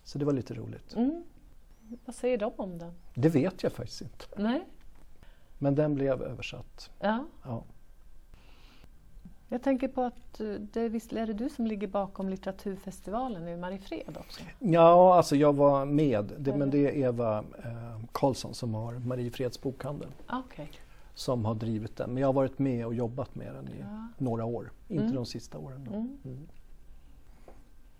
Så 0.04 0.18
det 0.18 0.24
var 0.24 0.32
lite 0.32 0.54
roligt. 0.54 0.94
Mm. 0.94 1.24
Vad 2.04 2.14
säger 2.14 2.38
de 2.38 2.52
om 2.56 2.78
den? 2.78 2.92
Det 3.14 3.28
vet 3.28 3.62
jag 3.62 3.72
faktiskt 3.72 4.02
inte. 4.02 4.24
Nej? 4.36 4.64
Men 5.58 5.74
den 5.74 5.94
blev 5.94 6.22
översatt. 6.22 6.90
Ja. 7.00 7.24
Ja. 7.44 7.64
Jag 9.52 9.62
tänker 9.62 9.88
på 9.88 10.02
att 10.02 10.40
eh, 10.40 10.46
det, 10.48 10.88
visst 10.88 11.12
är 11.12 11.26
det 11.26 11.32
du 11.32 11.48
som 11.48 11.66
ligger 11.66 11.86
bakom 11.88 12.28
litteraturfestivalen 12.28 13.48
i 13.48 13.56
Mariefred 13.56 14.16
också? 14.20 14.40
Ja, 14.58 15.14
alltså 15.16 15.36
jag 15.36 15.52
var 15.52 15.84
med. 15.84 16.32
Det, 16.38 16.56
men 16.56 16.70
det 16.70 16.78
är 16.86 16.96
Eva 17.08 17.38
eh, 17.38 18.00
Karlsson 18.12 18.54
som 18.54 18.74
har 18.74 18.92
Mariefreds 18.92 19.62
bokhandel 19.62 20.08
Ah, 20.26 20.38
Okej. 20.46 20.70
som 21.14 21.44
har 21.44 21.54
drivit 21.54 21.96
den. 21.96 22.10
Men 22.10 22.20
jag 22.20 22.28
har 22.28 22.32
varit 22.32 22.58
med 22.58 22.86
och 22.86 22.94
jobbat 22.94 23.34
med 23.34 23.54
den 23.54 23.68
i 23.68 23.80
Ja. 23.80 24.06
några 24.18 24.44
år. 24.44 24.72
Inte 24.88 25.02
Mm. 25.04 25.14
de 25.16 25.26
sista 25.26 25.58
åren. 25.58 25.86
Mm. 25.86 26.18
Mm. 26.24 26.48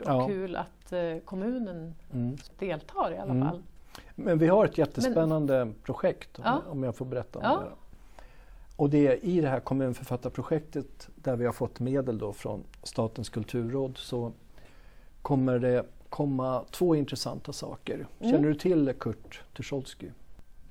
Ja. 0.04 0.26
Kul 0.26 0.56
att 0.56 0.92
eh, 0.92 1.18
kommunen 1.24 1.94
Mm. 2.12 2.36
deltar 2.58 3.12
i 3.12 3.18
alla 3.18 3.32
Mm. 3.32 3.48
fall. 3.48 3.62
Men 4.14 4.38
vi 4.38 4.46
har 4.48 4.64
ett 4.64 4.78
jättespännande 4.78 5.72
projekt 5.82 6.38
om, 6.38 6.44
Ja. 6.46 6.62
om 6.70 6.82
jag 6.82 6.96
får 6.96 7.06
berätta 7.06 7.38
om 7.38 7.44
det. 7.60 7.68
Och 8.76 8.90
det 8.90 9.06
är 9.06 9.24
i 9.24 9.40
det 9.40 9.48
här 9.48 9.60
kommunförfattarprojektet 9.60 11.08
där 11.14 11.36
vi 11.36 11.46
har 11.46 11.52
fått 11.52 11.80
medel 11.80 12.18
då 12.18 12.32
från 12.32 12.64
Statens 12.82 13.28
kulturråd 13.28 13.98
så 13.98 14.32
kommer 15.22 15.58
det 15.58 15.84
komma 16.08 16.64
två 16.70 16.94
intressanta 16.96 17.52
saker. 17.52 17.94
Mm. 18.20 18.32
Känner 18.32 18.48
du 18.48 18.54
till 18.54 18.94
Kurt 19.00 19.42
Tucholsky? 19.56 20.08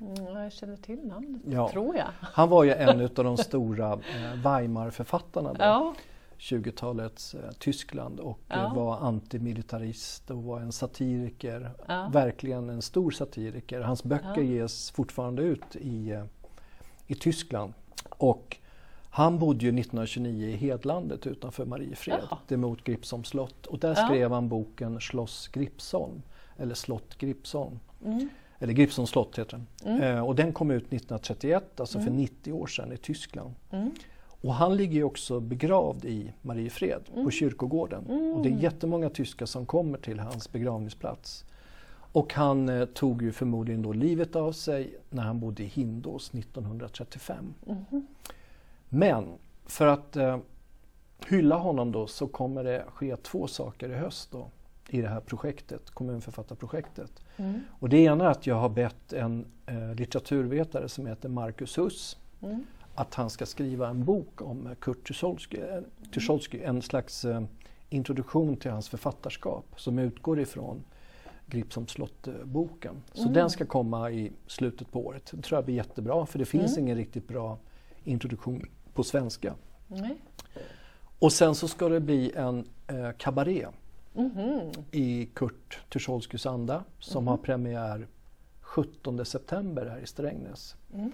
Mm, 0.01 0.25
jag 0.37 0.51
känner 0.53 0.77
till 0.77 0.99
namnet, 1.07 1.41
Ja. 1.45 1.69
tror 1.69 1.95
jag. 1.95 2.07
Han 2.21 2.49
var 2.49 2.63
ju 2.63 2.71
en 2.71 3.01
av 3.01 3.09
de 3.13 3.37
stora 3.47 3.93
eh, 3.93 4.33
Weimarförfattarna 4.43 5.53
då, 5.53 5.63
Ja. 5.63 5.93
20-talets 6.37 7.33
eh, 7.33 7.51
Tyskland 7.59 8.19
och 8.19 8.39
Ja. 8.47 8.55
eh, 8.65 8.75
var 8.75 8.97
antimilitarist 8.97 10.31
och 10.31 10.43
var 10.43 10.59
en 10.59 10.71
satiriker. 10.71 11.71
Ja. 11.87 12.09
Verkligen 12.13 12.69
en 12.69 12.81
stor 12.81 13.11
satiriker. 13.11 13.81
Hans 13.81 14.03
böcker 14.03 14.27
Ja. 14.37 14.41
ges 14.41 14.91
fortfarande 14.91 15.41
ut 15.41 15.75
i, 15.75 16.11
eh, 16.11 16.23
i 17.07 17.15
Tyskland. 17.15 17.73
Och 18.09 18.57
han 19.09 19.39
bodde 19.39 19.65
ju 19.65 19.69
1929 19.79 20.47
i 20.47 20.55
Hedlandet 20.55 21.27
utanför 21.27 21.65
Mariefred, 21.65 22.19
Jaha. 22.29 22.37
det 22.47 22.57
mot 22.57 22.83
Gripsholms 22.83 23.27
slott. 23.27 23.65
Och 23.65 23.79
där 23.79 23.93
Ja. 23.97 24.05
skrev 24.07 24.31
han 24.31 24.49
boken 24.49 24.99
Schloss 24.99 25.47
Gripsholm, 25.47 26.21
eller 26.57 26.75
Slott 26.75 27.17
Gripsholm. 27.17 27.79
Mm. 28.05 28.29
Eller 28.59 28.73
Gripsholms 28.73 29.09
slott 29.09 29.39
heter 29.39 29.57
den. 29.83 29.93
Mm. 29.95 30.17
Eh, 30.17 30.25
och 30.27 30.35
den 30.35 30.53
kom 30.53 30.71
ut 30.71 30.83
1931, 30.91 31.79
alltså 31.79 31.99
för 31.99 32.07
Mm. 32.07 32.17
90 32.17 32.51
år 32.53 32.67
sedan 32.67 32.91
i 32.91 32.97
Tyskland. 32.97 33.53
Mm. 33.71 33.91
Och 34.43 34.53
han 34.53 34.75
ligger 34.77 34.93
ju 34.93 35.03
också 35.03 35.39
begravd 35.39 36.05
i 36.05 36.33
Mariefred 36.41 37.01
Mm. 37.13 37.25
på 37.25 37.31
kyrkogården. 37.31 38.05
Mm. 38.09 38.33
Och 38.33 38.43
det 38.43 38.49
är 38.49 38.57
jättemånga 38.57 39.09
tyskar 39.09 39.45
som 39.45 39.65
kommer 39.65 39.97
till 39.97 40.19
hans 40.19 40.51
begravningsplats. 40.51 41.45
Och 42.11 42.33
han 42.33 42.69
eh, 42.69 42.85
tog 42.85 43.21
ju 43.21 43.31
förmodligen 43.31 43.81
då 43.81 43.93
livet 43.93 44.35
av 44.35 44.51
sig 44.51 44.95
när 45.09 45.23
han 45.23 45.39
bodde 45.39 45.63
i 45.63 45.65
Hindås 45.65 46.33
1935. 46.33 47.53
Mhm. 47.65 48.07
Men 48.89 49.27
för 49.65 49.87
att 49.87 50.15
eh, 50.15 50.37
hylla 51.27 51.55
honom 51.55 51.91
då 51.91 52.07
så 52.07 52.27
kommer 52.27 52.63
det 52.63 52.85
ske 52.87 53.15
två 53.15 53.47
saker 53.47 53.89
i 53.89 53.95
höst 53.95 54.31
då 54.31 54.47
i 54.89 55.01
det 55.01 55.07
här 55.07 55.19
projektet, 55.19 55.89
kommunförfattarprojektet. 55.89 57.11
Mm. 57.37 57.61
Och 57.79 57.89
det 57.89 57.97
ena 57.97 58.25
är 58.25 58.29
att 58.29 58.47
jag 58.47 58.55
har 58.55 58.69
bett 58.69 59.13
en 59.13 59.45
eh, 59.65 59.95
litteraturvetare 59.95 60.89
som 60.89 61.05
heter 61.05 61.29
Marcus 61.29 61.77
Huss 61.77 62.17
Mm. 62.43 62.65
att 62.95 63.15
han 63.15 63.29
ska 63.29 63.45
skriva 63.45 63.89
en 63.89 64.05
bok 64.05 64.41
om 64.41 64.67
eh, 64.67 64.73
Kurt 64.75 65.07
Tucholsky, 65.07 65.57
eh, 65.57 65.81
Tucholsky 66.13 66.61
en 66.63 66.81
slags 66.81 67.25
eh, 67.25 67.41
introduktion 67.89 68.57
till 68.57 68.71
hans 68.71 68.89
författarskap 68.89 69.65
som 69.75 69.99
utgår 69.99 70.39
ifrån 70.39 70.83
Gripsholms 71.51 71.91
slott-boken. 71.91 72.95
Så 73.13 73.21
Mm. 73.21 73.33
den 73.33 73.49
ska 73.49 73.65
komma 73.65 74.11
i 74.11 74.31
slutet 74.47 74.91
på 74.91 75.05
året. 75.05 75.29
Det 75.33 75.41
tror 75.41 75.57
jag 75.57 75.65
blir 75.65 75.75
jättebra 75.75 76.25
för 76.25 76.39
det 76.39 76.45
finns 76.45 76.71
Mm. 76.77 76.83
ingen 76.85 76.97
riktigt 76.97 77.27
bra 77.27 77.57
introduktion 78.03 78.65
på 78.93 79.03
svenska. 79.03 79.53
Nej. 79.87 80.17
Och 81.19 81.33
sen 81.33 81.55
så 81.55 81.67
ska 81.67 81.89
det 81.89 81.99
bli 81.99 82.31
en 82.35 82.65
eh, 82.87 83.11
kabaré 83.17 83.67
Mhm. 84.13 84.71
i 84.91 85.29
Kurt 85.33 85.79
Tucholskys 85.89 86.45
anda 86.45 86.83
som 86.99 87.27
har 87.27 87.37
premiär 87.37 88.07
17 88.61 89.25
september 89.25 89.85
här 89.85 89.99
i 89.99 90.05
Strängnäs. 90.07 90.75
Mm. 90.93 91.11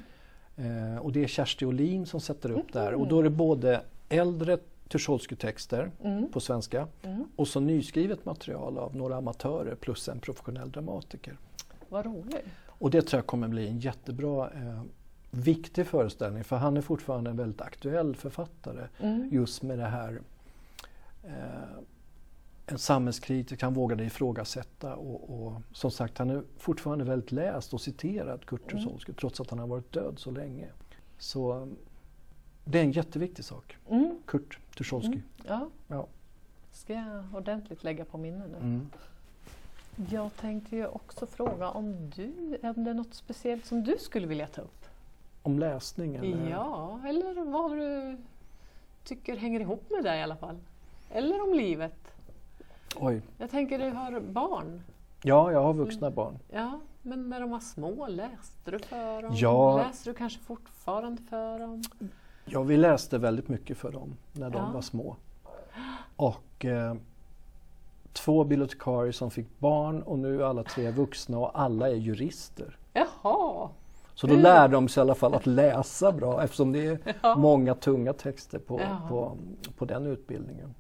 Eh, 0.58 0.98
och 0.98 1.12
det 1.12 1.24
är 1.24 1.28
Kersti 1.28 1.66
Olin 1.66 2.06
som 2.06 2.20
sätter 2.20 2.52
upp 2.52 2.74
där 2.74 2.94
och 2.94 3.00
Mhm. 3.02 3.10
då 3.10 3.20
är 3.20 3.24
det 3.24 3.30
både 3.30 3.82
äldre 4.10 4.58
Tucholsky-texter 4.90 5.92
Mm. 6.04 6.32
på 6.32 6.40
svenska 6.40 6.88
Mm. 7.04 7.24
och 7.36 7.48
så 7.48 7.60
nyskrivet 7.60 8.26
material 8.26 8.78
av 8.78 8.96
några 8.96 9.16
amatörer 9.18 9.76
plus 9.76 10.10
en 10.10 10.20
professionell 10.20 10.72
dramatiker. 10.72 11.38
Vad 11.90 12.06
roligt. 12.06 12.46
Och 12.68 12.90
det 12.92 13.02
tror 13.02 13.18
jag 13.18 13.28
kommer 13.28 13.48
bli 13.48 13.68
en 13.68 13.80
jättebra 13.80 14.50
eh, 14.52 14.82
viktig 15.32 15.88
föreställning 15.88 16.44
för 16.44 16.56
han 16.56 16.78
är 16.78 16.82
fortfarande 16.82 17.30
en 17.30 17.38
väldigt 17.38 17.62
aktuell 17.62 18.16
författare 18.16 18.88
Mm. 19.00 19.30
just 19.32 19.64
med 19.64 19.80
det 19.80 19.86
här 19.86 20.22
eh, 21.24 21.34
en 22.70 22.78
samhällskritiker, 22.78 23.66
han 23.66 23.74
vågade 23.74 24.04
ifrågasätta 24.04 24.96
och, 24.96 25.30
och 25.48 25.62
som 25.72 25.92
sagt 25.92 26.18
han 26.18 26.30
är 26.30 26.44
fortfarande 26.58 27.06
väldigt 27.06 27.32
läst 27.32 27.74
och 27.74 27.82
citerad 27.82 28.46
Kurt 28.46 28.72
Mm. 28.72 28.84
Tucholsky 28.84 29.14
trots 29.14 29.40
att 29.42 29.50
han 29.50 29.60
har 29.60 29.68
varit 29.68 29.92
död 29.94 30.14
så 30.20 30.32
länge. 30.32 30.68
Så 31.18 31.68
det 32.66 32.80
är 32.80 32.84
en 32.84 32.92
jätteviktig 32.92 33.46
sak. 33.46 33.78
Mm. 33.90 34.18
Kurt 34.26 34.60
Tucholsky. 34.78 35.08
Mm. 35.08 35.24
Ja. 35.48 35.68
Ja. 35.88 36.08
Ska 36.72 36.94
jag 36.94 37.24
ordentligt 37.36 37.84
lägga 37.84 38.06
på 38.06 38.18
minnet 38.18 38.52
nu. 38.52 38.58
Mm. 38.58 38.90
Jag 40.12 40.36
tänkte 40.36 40.76
ju 40.76 40.88
också 40.88 41.26
fråga 41.26 41.70
om 41.70 42.10
du, 42.16 42.60
är 42.62 42.74
det 42.74 42.94
något 42.94 43.14
speciellt 43.14 43.66
som 43.66 43.84
du 43.84 43.98
skulle 44.00 44.28
vilja 44.28 44.48
ta 44.48 44.62
upp? 44.62 44.86
Om 45.44 45.60
läsning? 45.60 46.16
Eller? 46.16 46.50
Ja, 46.50 47.00
eller 47.06 47.52
vad 47.52 47.72
du 47.72 48.18
tycker 49.04 49.38
hänger 49.38 49.60
ihop 49.60 49.90
med 49.90 50.04
det 50.04 50.18
i 50.18 50.22
alla 50.22 50.36
fall. 50.36 50.58
Eller 51.12 51.44
om 51.44 51.54
livet. 51.54 52.14
Oj. 52.96 53.22
Jag 53.38 53.50
tänker 53.52 53.80
du 53.80 53.90
har 53.90 54.20
barn. 54.20 54.82
Ja, 55.24 55.52
jag 55.52 55.64
har 55.64 55.74
vuxna 55.74 56.12
barn. 56.12 56.40
Ja, 56.52 56.80
men 57.02 57.30
när 57.30 57.40
de 57.40 57.50
var 57.50 57.60
små, 57.60 58.08
läste 58.08 58.72
du 58.72 58.80
för 58.80 59.22
dem? 59.22 59.32
Ja. 59.36 59.78
Läser 59.78 60.12
du 60.12 60.18
kanske 60.18 60.40
fortfarande 60.40 61.22
för 61.22 61.60
dem? 61.60 61.84
Ja, 62.50 62.62
vi 62.62 62.78
läste 62.78 63.18
väldigt 63.18 63.50
mycket 63.50 63.78
för 63.78 63.92
dem 63.92 64.16
när 64.34 64.50
de 64.50 64.58
Ja. 64.58 64.72
var 64.74 64.82
små. 64.82 65.16
Och 66.16 66.66
eh, 66.66 66.96
två 68.14 68.44
bibliotekarier 68.44 69.12
som 69.12 69.32
fick 69.32 69.60
barn 69.60 70.02
och 70.02 70.20
nu 70.20 70.42
är 70.42 70.46
alla 70.46 70.64
tre 70.64 70.92
vuxna 70.92 71.38
och 71.38 71.60
alla 71.60 71.90
är 71.90 71.94
jurister. 71.96 72.78
Jaha! 72.94 73.70
Så 74.14 74.28
då 74.28 74.34
Mm. 74.34 74.44
lär 74.44 74.68
de 74.68 74.88
sig 74.88 75.02
i 75.02 75.04
alla 75.04 75.16
fall 75.16 75.34
att 75.34 75.46
läsa 75.46 76.12
bra 76.12 76.44
eftersom 76.44 76.72
det 76.72 76.86
är 76.88 77.00
Ja. 77.22 77.36
många 77.36 77.76
tunga 77.76 78.14
texter 78.14 78.60
på, 78.60 78.80
Ja. 78.82 79.02
på, 79.10 79.38
på 79.78 79.86
den 79.86 80.06
utbildningen. 80.08 80.76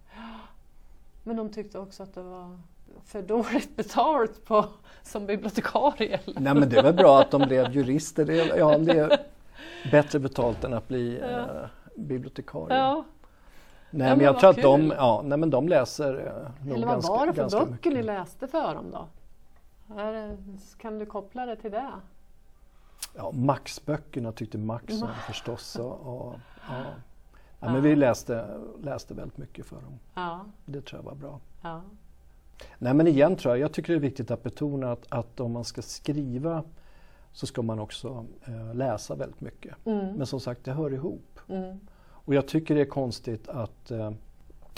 Men 1.23 1.35
de 1.35 1.49
tyckte 1.49 1.79
också 1.79 2.03
att 2.03 2.13
det 2.15 2.21
var 2.23 2.59
för 3.05 3.21
dåligt 3.21 3.75
betalt 3.75 4.45
på, 4.45 4.65
som 5.03 5.25
bibliotekarie. 5.25 6.19
eller? 6.25 6.39
Nej 6.41 6.53
men 6.53 6.69
det 6.69 6.77
är 6.77 6.83
väl 6.83 6.93
bra 6.93 7.19
att 7.19 7.31
de 7.31 7.41
blev 7.41 7.71
jurister. 7.71 8.25
Det 8.25 8.35
ja, 8.57 8.77
det 8.77 9.19
bättre 9.91 10.19
betalt 10.19 10.63
än 10.63 10.73
att 10.73 10.87
bli 10.87 11.19
Ja. 11.21 11.27
eh, 11.27 11.69
bibliotekarie. 11.95 12.77
Ja. 12.77 13.03
Nej 13.89 14.07
Ja, 14.09 14.15
men 14.15 14.25
jag 14.25 14.39
tror 14.39 14.49
att 14.49 14.55
de, 14.61 14.81
kul. 14.81 14.93
ja, 14.97 15.21
nej, 15.25 15.37
men 15.37 15.49
de 15.49 15.69
läser 15.69 16.13
eh, 16.13 16.65
nog 16.67 16.75
Eller 16.75 16.87
vad 16.87 16.95
ganska, 16.95 17.11
var 17.13 17.25
det 17.27 17.33
för 17.33 17.49
böcker 17.49 17.65
mycket. 17.71 17.93
ni 17.93 18.03
läste 18.03 18.47
för 18.47 18.75
dem 18.75 18.85
då? 18.91 19.07
Det, 19.95 20.37
kan 20.77 20.99
du 20.99 21.05
koppla 21.05 21.45
det 21.45 21.55
till 21.55 21.71
det? 21.71 21.91
Ja, 23.15 23.31
Max-böckerna 23.31 24.31
tyckte 24.31 24.57
Max 24.57 24.93
om 24.93 25.03
Mm. 25.03 25.09
förstås. 25.27 25.75
Och, 25.75 25.91
och, 25.93 26.33
ja. 26.69 26.75
Ja, 26.77 26.83
Ja. 27.59 27.71
men 27.71 27.81
vi 27.83 27.95
läste, 27.95 28.45
läste 28.81 29.13
väldigt 29.13 29.37
mycket 29.37 29.65
för 29.65 29.75
dem. 29.75 29.99
Ja, 30.13 30.45
Det 30.65 30.81
tror 30.81 30.99
jag 31.01 31.05
var 31.05 31.15
bra. 31.15 31.39
ja. 31.63 31.81
Nej 32.77 32.93
men 32.93 33.07
igen 33.07 33.35
tror 33.35 33.53
jag, 33.55 33.61
jag 33.63 33.71
tycker 33.73 33.93
det 33.93 33.97
är 33.97 34.01
viktigt 34.01 34.31
att 34.31 34.43
betona 34.43 34.91
att, 34.91 35.05
att 35.09 35.39
om 35.39 35.51
man 35.51 35.63
ska 35.63 35.81
skriva 35.81 36.63
så 37.37 37.47
ska 37.47 37.61
man 37.61 37.79
också 37.79 38.25
eh, 38.45 38.75
läsa 38.75 39.15
väldigt 39.15 39.41
mycket. 39.41 39.75
Mm. 39.85 40.15
Men 40.15 40.27
som 40.27 40.39
sagt, 40.39 40.63
det 40.63 40.71
hör 40.71 40.93
ihop. 40.93 41.39
Mm. 41.47 41.79
Och 41.99 42.33
jag 42.35 42.47
tycker 42.47 42.75
det 42.75 42.81
är 42.81 42.85
konstigt 42.85 43.47
att, 43.47 43.91
eh, 43.91 44.11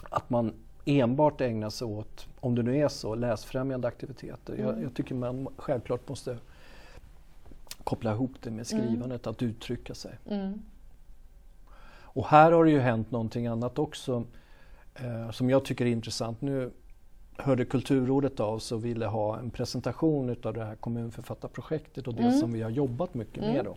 att 0.10 0.30
man 0.30 0.53
enbart 0.86 1.41
ägnar 1.41 1.70
sig 1.70 1.88
åt, 1.88 2.28
om 2.39 2.55
det 2.55 2.64
nu 2.64 2.78
är 2.78 2.88
så, 2.88 3.16
läsfrämjande 3.16 3.88
aktiviteter. 3.88 4.55
Jag, 4.57 4.70
Mm. 4.70 4.84
jag 4.84 4.93
tycker 4.93 5.16
man 5.16 5.47
självklart 5.57 6.10
måste 6.10 6.38
koppla 7.84 8.12
ihop 8.12 8.32
det 8.41 8.51
med 8.51 8.68
skrivandet, 8.68 9.28
att 9.28 9.41
uttrycka 9.41 9.93
sig. 9.95 10.18
Mm. 10.26 10.62
Och 12.01 12.28
här 12.28 12.51
har 12.51 12.66
det 12.66 12.72
ju 12.72 12.80
hänt 12.80 13.12
någonting 13.12 13.47
annat 13.47 13.80
också 13.80 14.24
eh, 14.95 15.32
som 15.32 15.49
jag 15.49 15.66
tycker 15.66 15.86
är 15.86 15.89
intressant. 15.89 16.41
Nu 16.41 16.72
hörde 17.40 17.66
Kulturrådet 17.66 18.40
av 18.40 18.60
sig 18.60 18.76
och 18.76 18.86
ville 18.86 19.06
ha 19.06 19.40
en 19.40 19.50
presentation 19.50 20.30
utav 20.30 20.54
det 20.54 20.66
här 20.66 20.76
kommunförfattarprojektet 20.76 22.08
och 22.08 22.14
det 22.14 22.24
Mm. 22.24 22.40
som 22.40 22.52
vi 22.54 22.62
har 22.62 22.70
jobbat 22.70 23.14
mycket 23.14 23.38
Mm. 23.44 23.54
med. 23.54 23.66
Då. 23.66 23.76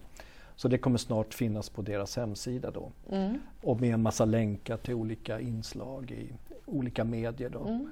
Så 0.56 0.68
det 0.68 0.78
kommer 0.78 0.98
snart 0.98 1.34
finnas 1.34 1.68
på 1.70 1.82
deras 1.82 2.16
hemsida 2.16 2.70
då. 2.70 2.90
Mm. 3.10 3.38
Och 3.62 3.80
med 3.80 3.94
en 3.94 4.02
massa 4.02 4.24
länkar 4.24 4.76
till 4.76 4.94
olika 4.94 5.40
inslag 5.40 6.10
i 6.10 6.32
olika 6.66 7.04
medier. 7.04 7.50
Då. 7.50 7.64
Mm. 7.66 7.88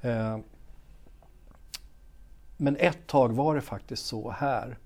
Eh, 0.00 0.38
men 2.56 2.76
ett 2.76 3.06
tag 3.06 3.32
var 3.32 3.54
det 3.54 3.60
faktiskt 3.60 4.06
så 4.06 4.30
här 4.30 4.78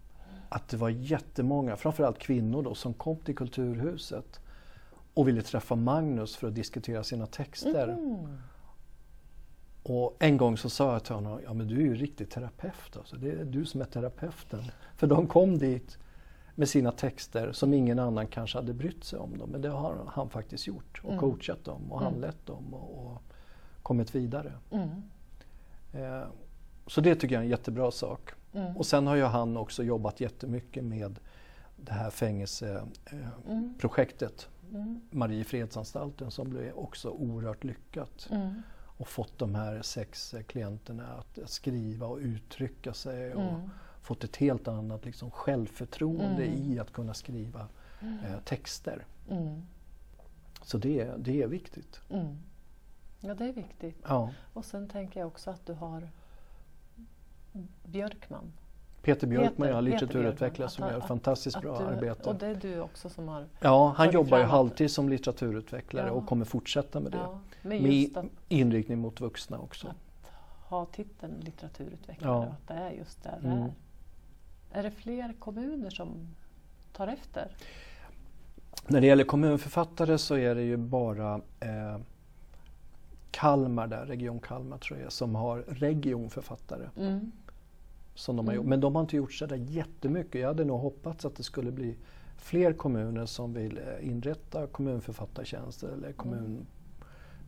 att 0.49 0.69
det 0.69 0.77
var 0.77 0.89
jättemånga, 0.89 1.77
framförallt 1.77 2.19
kvinnor 2.19 2.63
då, 2.63 2.75
som 2.75 2.95
kom 2.95 3.17
till 3.17 3.37
Kulturhuset 3.37 4.41
och 5.15 5.29
ville 5.29 5.43
träffa 5.43 5.75
Magnus 5.77 6.37
för 6.37 6.49
att 6.49 6.55
diskutera 6.55 7.05
sina 7.05 7.27
texter. 7.27 7.89
Mm. 7.89 8.27
Och 9.83 10.17
en 10.19 10.37
gång 10.37 10.57
så 10.57 10.71
sa 10.71 10.93
jag 10.93 11.05
till 11.05 11.15
honom, 11.15 11.41
ja 11.45 11.53
men 11.53 11.67
du 11.67 11.77
är 11.77 11.81
ju 11.81 11.95
riktig 11.95 12.31
terapeut 12.31 12.97
alltså. 12.97 13.17
Det 13.17 13.31
är 13.31 13.45
du 13.45 13.65
som 13.65 13.81
är 13.81 13.85
terapeuten. 13.85 14.63
För 14.97 15.07
de 15.07 15.27
kom 15.27 15.59
dit 15.59 15.99
med 16.55 16.69
sina 16.69 16.93
texter 16.93 17.53
som 17.53 17.75
ingen 17.75 17.99
annan 17.99 18.27
kanske 18.27 18.59
hade 18.59 18.73
brytt 18.75 19.05
sig 19.05 19.19
om 19.19 19.39
dem. 19.39 19.51
Men 19.51 19.63
det 19.63 19.69
har 19.69 19.97
han 20.09 20.31
faktiskt 20.31 20.67
gjort 20.67 21.01
och 21.05 21.09
Mm. 21.13 21.21
coachat 21.21 21.65
dem 21.65 21.93
och 21.93 22.01
Mm. 22.01 22.13
handlett 22.13 22.47
dem 22.47 22.75
och, 22.75 23.07
och 23.07 23.23
kommit 23.83 24.15
vidare. 24.15 24.53
Mm. 24.71 24.89
Eh, 25.93 26.23
så 26.87 27.01
det 27.01 27.15
tycker 27.15 27.35
jag 27.35 27.41
är 27.41 27.45
en 27.45 27.51
jättebra 27.51 27.91
sak. 27.91 28.31
Mm. 28.53 28.77
Och 28.77 28.87
sen 28.87 29.07
har 29.07 29.17
ju 29.17 29.23
han 29.25 29.57
också 29.57 29.83
jobbat 29.83 30.21
jättemycket 30.21 30.85
med 30.85 31.19
det 31.77 31.93
här 31.93 32.11
fängelseprojektet, 32.11 34.49
Mm. 34.71 34.83
Mm. 34.83 35.01
Mariefredsanstalten, 35.11 36.31
som 36.31 36.51
blev 36.51 36.73
också 36.75 37.11
oerhört 37.11 37.65
lyckat. 37.65 38.29
Mm. 39.01 39.03
Och 39.03 39.09
fått 39.09 39.39
de 39.39 39.55
här 39.55 39.83
sex 39.83 40.35
eh, 40.35 40.43
klienterna 40.43 41.05
att 41.19 41.39
skriva 41.51 42.07
och 42.07 42.19
uttrycka 42.19 42.93
sig 42.95 43.35
och 43.35 43.43
Mm. 43.43 43.71
fått 44.03 44.25
ett 44.25 44.37
helt 44.37 44.69
annat 44.69 45.05
liksom, 45.05 45.31
självförtroende 45.31 46.45
Mm. 46.45 46.73
i 46.73 46.79
att 46.79 46.93
kunna 46.93 47.15
skriva 47.15 47.69
eh, 48.03 48.41
texter. 48.45 49.05
Mm. 49.31 49.63
Så 50.63 50.79
det, 50.79 51.11
det 51.19 51.43
är 51.43 51.47
viktigt. 51.49 52.01
Mm. 52.11 52.37
Ja, 53.21 53.35
det 53.35 53.45
är 53.49 53.53
viktigt. 53.53 53.97
Ja. 54.09 54.31
Och 54.55 54.65
sen 54.65 54.89
tänker 54.89 55.21
jag 55.21 55.27
också 55.27 55.51
att 55.51 55.67
du 55.67 55.73
har 55.73 56.09
Björkman. 57.85 58.53
Peter 59.03 59.27
Björkman, 59.27 59.57
Peter- 59.57 59.71
ja, 59.75 59.81
litteraturutvecklare 59.81 60.69
som 60.71 60.85
Att- 60.85 60.91
gör 60.93 60.99
att- 60.99 61.07
fantastiskt 61.09 61.57
Att 61.57 61.63
bra 61.63 61.79
du, 61.79 61.85
arbete. 61.85 62.29
Och 62.31 62.37
det 62.37 62.47
är 62.47 62.55
du 62.55 62.81
också 62.81 63.09
som 63.09 63.29
har... 63.29 63.47
Ja, 63.61 63.95
han 63.97 64.11
jobbar 64.11 64.39
ju 64.39 64.45
halvtid 64.45 64.91
som 64.91 65.09
litteraturutvecklare 65.09 66.07
Ja. 66.07 66.13
och 66.13 66.27
kommer 66.27 66.45
fortsätta 66.45 67.01
med 67.01 67.13
det. 67.13 67.19
Ja, 67.19 67.41
med 67.63 68.17
att 68.17 68.25
inriktning 68.49 68.99
mot 68.99 69.21
vuxna 69.21 69.59
också. 69.59 69.89
Att 69.89 70.31
ha 70.69 70.87
titeln 70.87 71.41
litteraturutvecklare 71.41 72.33
Ja. 72.33 72.39
och 72.39 72.45
att 72.53 72.69
det 72.69 72.75
är 72.75 72.91
just 72.91 73.23
där 73.23 73.39
det 73.43 73.49
Mm. 73.49 73.63
är. 73.63 73.73
Är 74.73 74.83
det 74.83 74.91
fler 74.91 75.35
kommuner 75.39 75.91
som 75.91 76.09
tar 76.93 77.09
efter? 77.09 77.57
När 78.87 79.01
det 79.01 79.07
gäller 79.07 79.25
kommunförfattare 79.25 80.19
så 80.19 80.35
är 80.37 80.55
det 80.55 80.63
ju 80.63 80.77
bara 80.77 81.35
eh, 81.61 81.99
Kalmar 83.31 83.87
där, 83.87 84.07
Region 84.07 84.41
Kalmar 84.41 84.79
tror 84.79 84.99
jag, 85.01 85.13
som 85.13 85.35
har 85.35 85.59
regionförfattare. 85.59 86.89
Mm. 86.97 87.33
Som 88.15 88.37
de 88.37 88.47
har 88.47 88.53
Mm. 88.55 88.63
gjort. 88.65 88.69
Men 88.69 88.81
de 88.81 88.95
har 88.95 89.03
inte 89.03 89.17
gjort 89.17 89.33
så 89.33 89.47
där 89.47 89.57
jättemycket. 89.57 90.41
Jag 90.41 90.49
hade 90.49 90.65
nog 90.65 90.81
hoppats 90.81 91.25
att 91.25 91.37
det 91.37 91.43
skulle 91.43 91.71
bli 91.73 91.97
fler 92.37 92.73
kommuner 92.73 93.27
som 93.27 93.53
vill 93.55 93.79
eh, 93.79 94.09
inrätta 94.09 94.67
kommunförfattartjänster 94.67 95.89
eller 95.89 96.13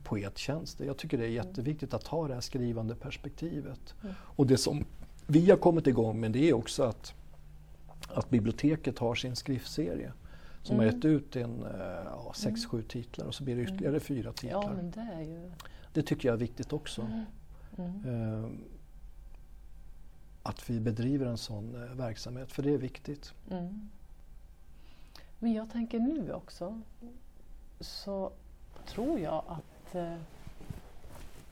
kommunpoettjänster. 0.03 0.85
Jag 0.85 0.97
tycker 0.97 1.17
det 1.17 1.25
är 1.25 1.29
jätteviktigt 1.29 1.93
att 1.93 2.07
ha 2.07 2.27
det 2.27 2.33
här 2.33 2.41
skrivande 2.41 2.95
perspektivet. 2.95 3.95
Mm. 4.03 4.15
Och 4.19 4.47
det 4.47 4.57
som 4.57 4.85
vi 5.27 5.49
har 5.49 5.57
kommit 5.57 5.87
igång 5.87 6.19
med 6.19 6.31
det 6.31 6.49
är 6.49 6.53
också 6.53 6.83
att, 6.83 7.13
att 8.07 8.29
biblioteket 8.29 8.99
har 8.99 9.15
sin 9.15 9.35
skriftserie 9.35 10.13
som 10.63 10.75
har 10.75 10.83
Mm. 10.83 10.95
gett 10.95 11.05
ut 11.05 11.35
en, 11.35 11.63
eh, 11.63 12.03
ja, 12.05 12.31
sex, 12.35 12.65
sju 12.65 12.81
titlar 12.81 13.25
och 13.27 13.35
så 13.35 13.43
blir 13.43 13.55
det 13.55 13.61
ytterligare 13.61 13.99
fyra 13.99 14.33
titlar. 14.33 14.63
Ja, 14.63 14.71
men 14.75 14.91
det 14.91 15.09
är 15.13 15.21
ju... 15.21 15.51
Det 15.93 16.03
tycker 16.03 16.29
jag 16.29 16.33
är 16.33 16.39
viktigt 16.39 16.73
också. 16.73 17.01
Mm. 17.01 17.25
Mm. 17.77 18.43
Eh, 18.43 18.49
att 20.43 20.69
vi 20.69 20.79
bedriver 20.79 21.25
en 21.25 21.37
sån 21.37 21.75
eh, 21.75 21.95
verksamhet, 21.95 22.51
för 22.51 22.63
det 22.63 22.73
är 22.73 22.77
viktigt. 22.77 23.33
Mm. 23.51 23.89
Men 25.39 25.53
jag 25.53 25.69
tänker 25.71 25.99
nu 25.99 26.33
också 26.33 26.81
så 27.79 28.31
tror 28.87 29.19
jag 29.19 29.43
att 29.47 29.72
eh, 29.95 30.15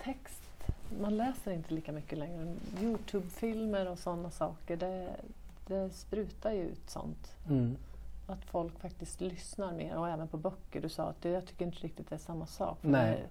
text, 0.04 0.42
man 1.02 1.18
läser 1.18 1.52
inte 1.52 1.74
lika 1.74 1.92
mycket 1.92 2.18
längre. 2.18 2.56
Youtube-filmer 2.82 3.90
och 3.90 4.00
sådana 4.00 4.30
saker, 4.32 4.78
det, 4.78 5.16
det 5.68 5.90
sprutar 5.90 6.52
ju 6.52 6.62
ut 6.64 6.90
sånt. 6.90 7.36
Mm. 7.50 7.78
Att 8.28 8.46
folk 8.46 8.80
faktiskt 8.80 9.22
lyssnar 9.22 9.72
mer 9.72 9.96
och 9.98 10.10
även 10.10 10.28
på 10.28 10.38
böcker. 10.38 10.82
Du 10.82 10.90
sa 10.90 11.04
att 11.10 11.22
det, 11.22 11.30
jag 11.30 11.46
tycker 11.46 11.66
inte 11.66 11.78
riktigt 11.80 12.10
det 12.10 12.16
är 12.16 12.20
samma 12.20 12.46
sak. 12.46 12.78
för 12.82 12.88
Nej. 12.88 13.24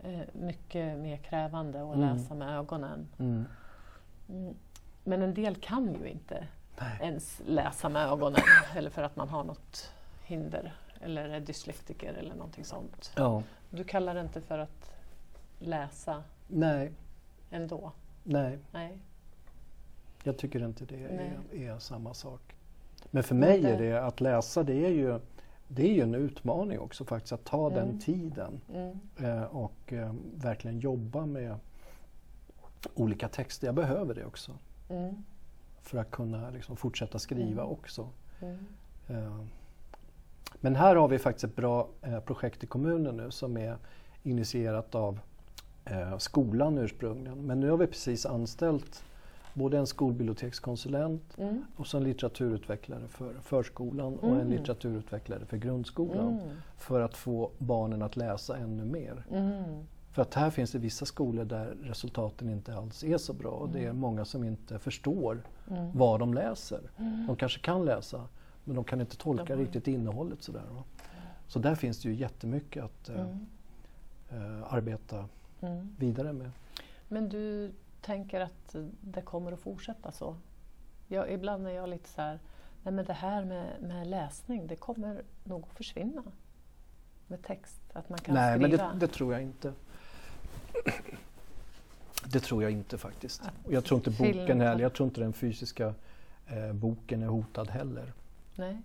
Det 0.00 0.08
är 0.08 0.20
eh, 0.20 0.26
mycket 0.32 0.98
mer 0.98 1.16
krävande 1.16 1.82
att 1.90 1.94
Mm. 1.96 2.16
läsa 2.16 2.34
med 2.34 2.58
ögonen. 2.58 3.08
Mm. 3.18 3.44
Mm. 4.28 4.54
Men 5.04 5.22
en 5.22 5.34
del 5.34 5.54
kan 5.56 5.94
ju 6.02 6.08
inte 6.08 6.46
Nej. 6.80 6.98
ens 7.02 7.40
läsa 7.46 7.88
med 7.88 8.06
ögonen 8.06 8.40
eller 8.76 8.90
för 8.90 9.02
att 9.02 9.16
man 9.16 9.28
har 9.28 9.44
något 9.44 9.92
hinder 10.24 10.74
eller 11.00 11.28
är 11.28 11.40
dyslektiker 11.40 12.12
eller 12.14 12.34
någonting 12.34 12.64
sånt. 12.64 13.12
Ja. 13.16 13.42
Du 13.70 13.84
kallar 13.84 14.14
det 14.14 14.20
inte 14.20 14.40
för 14.40 14.58
att 14.58 14.92
läsa 15.58 16.22
Nej, 16.48 16.92
ändå? 17.50 17.92
nej, 18.24 18.58
Nej. 18.72 18.98
jag 20.22 20.38
tycker 20.38 20.64
inte 20.64 20.84
det 20.84 21.04
är, 21.04 21.38
är 21.52 21.78
samma 21.78 22.14
sak. 22.14 22.40
Men 23.10 23.22
för 23.22 23.34
mig 23.34 23.64
är 23.64 23.78
det- 23.78 24.04
att 24.06 24.20
läsa, 24.20 24.62
det 24.62 24.84
är 24.86 24.90
ju, 24.90 25.20
det 25.68 25.82
är 25.90 25.94
ju 25.94 26.00
en 26.02 26.14
utmaning 26.14 26.78
också 26.80 27.04
faktiskt, 27.04 27.32
att 27.32 27.44
ta 27.44 27.70
den 27.70 27.88
Mm. 27.88 27.98
tiden 28.00 28.60
Mm. 28.74 28.98
eh, 29.16 29.42
och 29.42 29.92
eh, 29.92 30.14
verkligen 30.36 30.78
jobba 30.78 31.26
med 31.26 31.56
olika 32.94 33.28
texter. 33.28 33.66
Jag 33.68 33.74
behöver 33.74 34.14
det 34.14 34.24
också 34.24 34.52
Mm. 34.88 35.24
för 35.82 35.98
att 35.98 36.10
kunna 36.10 36.50
liksom, 36.50 36.76
fortsätta 36.76 37.18
skriva 37.18 37.62
Mm. 37.62 37.72
också. 37.72 38.08
Mm. 38.40 38.58
Eh, 39.08 39.44
Men 40.60 40.76
här 40.76 40.96
har 40.96 41.08
vi 41.08 41.18
faktiskt 41.18 41.44
ett 41.44 41.56
bra 41.56 41.88
eh, 42.02 42.20
projekt 42.20 42.64
i 42.64 42.66
kommunen 42.66 43.16
nu 43.16 43.30
som 43.30 43.56
är 43.56 43.76
initierat 44.22 44.94
av 44.94 45.18
eh, 45.84 46.18
skolan 46.18 46.78
ursprungligen. 46.78 47.46
Men 47.46 47.60
nu 47.60 47.70
har 47.70 47.76
vi 47.76 47.86
precis 47.86 48.26
anställt 48.26 49.04
både 49.54 49.78
en 49.78 49.86
skolbibliotekskonsulent 49.86 51.22
Mm. 51.38 51.64
och 51.76 51.86
så 51.86 51.96
en 51.96 52.04
litteraturutvecklare 52.04 53.08
för 53.08 53.34
förskolan 53.42 54.16
och 54.18 54.28
en 54.28 54.34
Mm. 54.40 54.48
litteraturutvecklare 54.48 55.44
för 55.46 55.56
grundskolan. 55.56 56.28
Mm. 56.40 56.56
För 56.76 57.00
att 57.00 57.16
få 57.16 57.50
barnen 57.58 58.02
att 58.02 58.16
läsa 58.16 58.56
ännu 58.56 58.84
mer. 58.84 59.24
Mm. 59.30 59.62
För 60.12 60.22
att 60.22 60.34
här 60.34 60.50
finns 60.50 60.72
det 60.72 60.78
vissa 60.78 61.04
skolor 61.06 61.44
där 61.44 61.76
resultaten 61.82 62.48
inte 62.50 62.74
alls 62.76 63.04
är 63.04 63.18
så 63.18 63.32
bra 63.32 63.50
och 63.50 63.68
det 63.68 63.84
är 63.84 63.92
många 63.92 64.24
som 64.24 64.44
inte 64.44 64.78
förstår 64.78 65.42
Mm. 65.70 65.90
vad 65.98 66.20
de 66.20 66.34
läser. 66.34 66.80
De 67.26 67.36
kanske 67.36 67.60
kan 67.60 67.84
läsa 67.84 68.24
men 68.68 68.74
de 68.76 68.84
kan 68.84 69.00
inte 69.00 69.16
tolka 69.16 69.56
De 69.56 69.62
riktigt 69.62 69.88
innehållet 69.88 70.42
sådär. 70.42 70.64
Va? 70.70 70.84
Så 71.46 71.58
där 71.58 71.74
finns 71.74 72.02
det 72.02 72.08
ju 72.08 72.14
jättemycket 72.14 72.84
att 72.84 73.08
eh, 73.08 73.20
Mm. 73.20 73.46
eh, 74.30 74.72
arbeta 74.72 75.28
Mm. 75.60 75.96
vidare 75.98 76.32
med. 76.32 76.50
Men 77.08 77.28
du 77.28 77.72
tänker 78.00 78.40
att 78.40 78.76
det 79.00 79.22
kommer 79.22 79.52
att 79.52 79.60
fortsätta 79.60 80.12
så? 80.12 80.36
Jag, 81.08 81.32
ibland 81.32 81.66
är 81.66 81.70
jag 81.70 81.88
lite 81.88 82.08
så 82.08 82.20
här, 82.22 82.38
nej 82.82 82.94
men 82.94 83.04
det 83.04 83.12
här 83.12 83.44
med, 83.44 83.82
med 83.82 84.06
läsning, 84.06 84.66
det 84.66 84.76
kommer 84.76 85.22
nog 85.44 85.62
att 85.70 85.76
försvinna. 85.76 86.22
Med 87.26 87.42
text, 87.42 87.80
att 87.92 88.08
man 88.08 88.18
kan 88.18 88.34
Nej, 88.34 88.58
men 88.58 88.70
skriva. 88.70 88.92
det, 88.92 88.98
det 88.98 89.06
tror 89.08 89.32
jag 89.32 89.42
inte. 89.42 89.72
Det 92.32 92.40
tror 92.40 92.62
jag 92.62 92.72
inte 92.72 92.98
faktiskt. 92.98 93.42
Att 93.42 93.66
Och 93.66 93.72
jag 93.72 93.84
tror 93.84 93.98
inte 93.98 94.10
boken 94.10 94.60
heller. 94.60 94.82
Jag 94.82 94.92
tror 94.94 95.06
inte 95.08 95.20
den 95.20 95.32
fysiska 95.32 95.94
eh, 96.46 96.72
boken 96.72 97.22
är 97.22 97.26
hotad 97.26 97.70
heller. 97.70 98.12
Nej. 98.58 98.78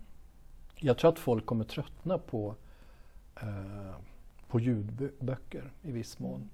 Jag 0.76 0.98
tror 0.98 1.12
att 1.12 1.18
folk 1.18 1.46
kommer 1.46 1.64
tröttna 1.64 2.18
på, 2.18 2.54
eh, 3.42 3.94
på 4.48 4.60
ljudböcker 4.60 5.72
i 5.82 5.92
viss 5.92 6.18
mån. 6.18 6.50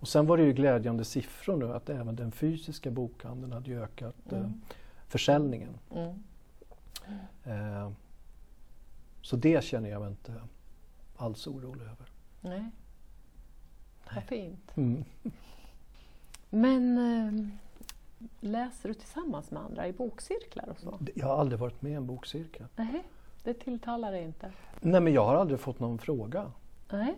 Och 0.00 0.08
sen 0.08 0.26
var 0.26 0.36
det 0.36 0.42
ju 0.44 0.52
glädjande 0.52 1.04
siffror 1.04 1.56
nu 1.56 1.72
att 1.74 1.88
även 1.88 2.16
den 2.16 2.32
fysiska 2.32 2.90
bokhandeln 2.90 3.52
hade 3.52 3.70
ökat 3.72 4.32
eh, 4.32 4.38
Mm. 4.38 4.60
försäljningen. 5.08 5.78
Mm. 5.94 6.22
Eh, 7.44 7.90
så 9.22 9.36
det 9.36 9.64
känner 9.64 9.88
jag 9.90 10.00
mig 10.00 10.10
inte 10.10 10.34
alls 11.16 11.46
orolig 11.46 11.82
över. 11.84 12.06
Nej. 12.40 12.70
Vad 14.14 14.24
fint. 14.24 14.70
Mm. 14.76 15.04
Men 16.50 16.98
eh, 16.98 17.48
läser 18.40 18.88
du 18.88 18.94
tillsammans 18.94 19.50
med 19.50 19.62
andra 19.62 19.88
i 19.88 19.92
bokcirklar 19.92 20.68
och 20.68 20.80
så? 20.80 20.98
Jag 21.14 21.26
har 21.26 21.36
aldrig 21.36 21.58
varit 21.60 21.82
med 21.82 21.92
i 21.92 21.94
en 21.94 22.06
bokcirkel. 22.06 22.66
Nej, 22.76 23.02
det 23.42 23.54
tilltalar 23.54 24.12
dig 24.12 24.22
inte? 24.24 24.52
Nej 24.80 25.00
men 25.00 25.12
jag 25.12 25.24
har 25.24 25.34
aldrig 25.34 25.60
fått 25.60 25.80
någon 25.80 25.98
fråga. 25.98 26.52
Nej. 26.90 27.14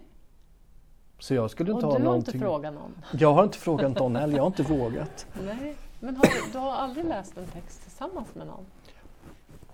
Så 1.18 1.34
jag 1.34 1.50
skulle 1.50 1.72
Och 1.72 1.76
inte 1.76 1.86
du 1.86 1.90
ha 1.90 1.98
har 1.98 2.04
någonting... 2.04 2.34
inte 2.34 2.44
frågat 2.46 2.74
någon? 2.74 2.92
Jag 3.12 3.34
har 3.34 3.44
inte 3.44 3.58
frågat 3.58 3.98
någon 3.98 4.16
heller, 4.16 4.34
jag 4.36 4.42
har 4.42 4.46
inte 4.46 4.62
vågat. 4.62 5.26
Nej. 5.44 5.76
Men 6.00 6.16
har 6.16 6.24
du, 6.24 6.52
du 6.52 6.58
har 6.58 6.72
aldrig 6.72 7.04
läst 7.04 7.36
en 7.38 7.46
text 7.46 7.82
tillsammans 7.82 8.34
med 8.34 8.46
någon? 8.46 8.66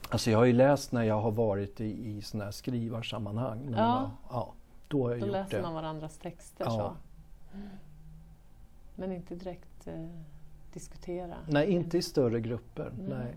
Alltså 0.08 0.30
jag 0.30 0.38
har 0.38 0.44
ju 0.44 0.52
läst 0.52 0.92
när 0.92 1.02
jag 1.02 1.20
har 1.20 1.30
varit 1.30 1.80
i, 1.80 2.08
i 2.16 2.22
sådana 2.22 2.44
här 2.44 2.52
skrivarsammanhang. 2.52 3.64
Man 3.70 3.78
Ja. 3.78 4.10
ja, 4.30 4.52
då 4.88 5.02
har 5.04 5.10
jag 5.10 5.20
Då 5.20 5.26
gjort 5.26 5.32
läser 5.32 5.56
det. 5.56 5.62
man 5.62 5.74
varandras 5.74 6.18
texter 6.18 6.64
Ja. 6.64 6.70
så. 6.70 6.96
Men 8.96 9.12
inte 9.12 9.34
direkt 9.34 9.86
eh, 9.86 9.94
diskutera? 10.74 11.34
Nej, 11.48 11.70
inte 11.70 11.98
i 11.98 12.02
större 12.02 12.40
grupper. 12.40 12.92
Nej. 12.98 13.18
Nej. 13.18 13.34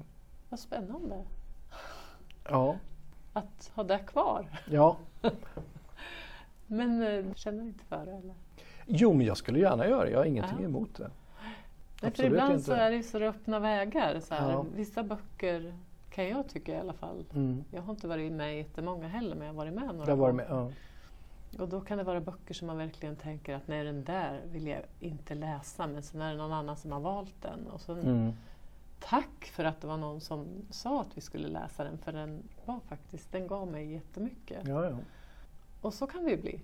Vad 0.49 0.59
spännande 0.59 1.23
Ja, 2.49 2.75
att 3.33 3.71
ha 3.75 3.83
det 3.83 3.99
kvar. 3.99 4.45
ja. 4.71 4.97
Men 6.67 7.01
eh, 7.03 7.33
känner 7.35 7.61
du 7.63 7.67
inte 7.67 7.83
för 7.85 8.05
det 8.05 8.11
eller? 8.11 8.35
Jo, 8.85 9.13
men 9.13 9.25
jag 9.25 9.37
skulle 9.37 9.59
gärna 9.59 9.87
göra 9.87 10.05
det. 10.05 10.11
Jag 10.11 10.19
har 10.19 10.25
ingenting 10.25 10.57
Ja. 10.59 10.65
emot 10.65 10.95
det. 10.97 11.09
För 12.11 12.23
ibland 12.25 12.53
inte. 12.53 12.65
så 12.65 12.73
är 12.73 12.89
det 12.91 12.95
ju 12.97 13.03
så 13.03 13.17
öppna 13.23 13.59
vägar. 13.59 14.19
Så. 14.19 14.33
Ja. 14.33 14.65
Vissa 14.75 15.03
böcker 15.03 15.73
kan 16.09 16.27
jag 16.29 16.49
tycka 16.49 16.71
i 16.71 16.79
alla 16.79 16.93
fall. 16.93 17.25
Mm. 17.33 17.63
Jag 17.71 17.81
har 17.81 17.93
inte 17.93 18.07
varit 18.07 18.31
med 18.31 18.53
i 18.53 18.57
jättemånga 18.57 19.07
heller 19.07 19.35
men 19.35 19.47
jag 19.47 19.53
har 19.53 19.57
varit 19.57 19.73
med 19.73 19.95
några 19.95 20.09
Jag 20.09 20.15
var 20.17 20.31
gånger. 20.31 20.43
med. 20.43 20.57
Ja. 20.57 20.71
Och 21.59 21.69
då 21.69 21.81
kan 21.81 21.97
det 21.97 22.03
vara 22.03 22.21
böcker 22.21 22.53
som 22.53 22.67
man 22.67 22.77
verkligen 22.77 23.15
tänker 23.15 23.55
att 23.55 23.67
nej 23.67 23.83
den 23.83 24.03
där 24.03 24.41
vill 24.51 24.67
jag 24.67 24.81
inte 24.99 25.35
läsa 25.35 25.87
men 25.87 26.03
sen 26.03 26.21
är 26.21 26.31
det 26.31 26.37
någon 26.37 26.53
annan 26.53 26.77
som 26.77 26.91
har 26.91 26.99
valt 26.99 27.41
den. 27.41 27.67
Och 27.67 27.81
så 27.81 27.93
Mm. 27.93 28.31
Tack 28.99 29.45
för 29.45 29.63
att 29.63 29.81
det 29.81 29.87
var 29.87 29.97
någon 29.97 30.21
som 30.21 30.45
sa 30.69 31.01
att 31.01 31.17
vi 31.17 31.21
skulle 31.21 31.47
läsa 31.47 31.83
den 31.83 31.97
för 31.97 32.11
den 32.11 32.43
var 32.65 32.79
faktiskt, 32.89 33.31
den 33.31 33.47
gav 33.47 33.67
mig 33.67 33.91
jättemycket. 33.93 34.67
Ja, 34.67 34.85
ja. 34.89 34.97
Och 35.81 35.93
så 35.93 36.07
kan 36.07 36.23
det 36.23 36.31
ju 36.31 36.41
bli. 36.41 36.59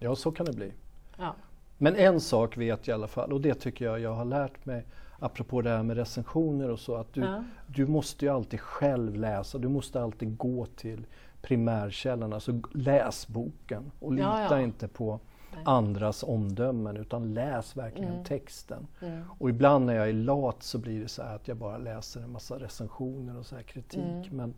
ja, 0.00 0.16
så 0.16 0.32
kan 0.32 0.46
det 0.46 0.52
bli. 0.52 0.72
Ja. 1.18 1.34
Men 1.78 1.96
en 1.96 2.20
sak 2.20 2.56
vet 2.56 2.86
jag 2.86 2.94
i 2.94 2.98
alla 2.98 3.06
fall 3.08 3.32
och 3.32 3.40
det 3.40 3.54
tycker 3.54 3.84
jag 3.84 4.00
jag 4.00 4.14
har 4.14 4.24
lärt 4.24 4.66
mig 4.66 4.84
apropå 5.18 5.62
det 5.62 5.70
här 5.70 5.82
med 5.82 5.96
recensioner 5.96 6.70
och 6.70 6.78
så 6.80 6.94
att 6.94 7.12
du, 7.12 7.20
Ja. 7.20 7.44
du 7.66 7.86
måste 7.86 8.24
ju 8.24 8.30
alltid 8.30 8.60
själv 8.60 9.14
läsa. 9.16 9.58
Du 9.58 9.68
måste 9.68 10.02
alltid 10.02 10.36
gå 10.36 10.66
till 10.66 11.06
primärkällan, 11.46 12.32
alltså 12.32 12.60
läs 12.74 13.28
boken 13.28 13.90
och 14.00 14.12
lita 14.12 14.28
Ja, 14.28 14.46
ja. 14.50 14.60
inte 14.60 14.88
på 14.88 15.20
Nej. 15.54 15.62
andras 15.66 16.22
omdömen 16.22 16.96
utan 16.96 17.34
läs 17.34 17.76
verkligen 17.76 18.12
Mm. 18.12 18.24
texten. 18.24 18.86
Mm. 19.02 19.22
Och 19.38 19.50
ibland 19.50 19.86
när 19.86 19.94
jag 19.94 20.08
är 20.08 20.12
lat 20.12 20.62
så 20.62 20.78
blir 20.78 21.00
det 21.02 21.08
så 21.08 21.22
här 21.22 21.34
att 21.36 21.48
jag 21.48 21.56
bara 21.56 21.78
läser 21.78 22.20
en 22.22 22.30
massa 22.32 22.58
recensioner 22.58 23.36
och 23.38 23.46
så 23.46 23.56
här 23.56 23.62
kritik. 23.62 24.00
Mm. 24.26 24.36
Men, 24.36 24.54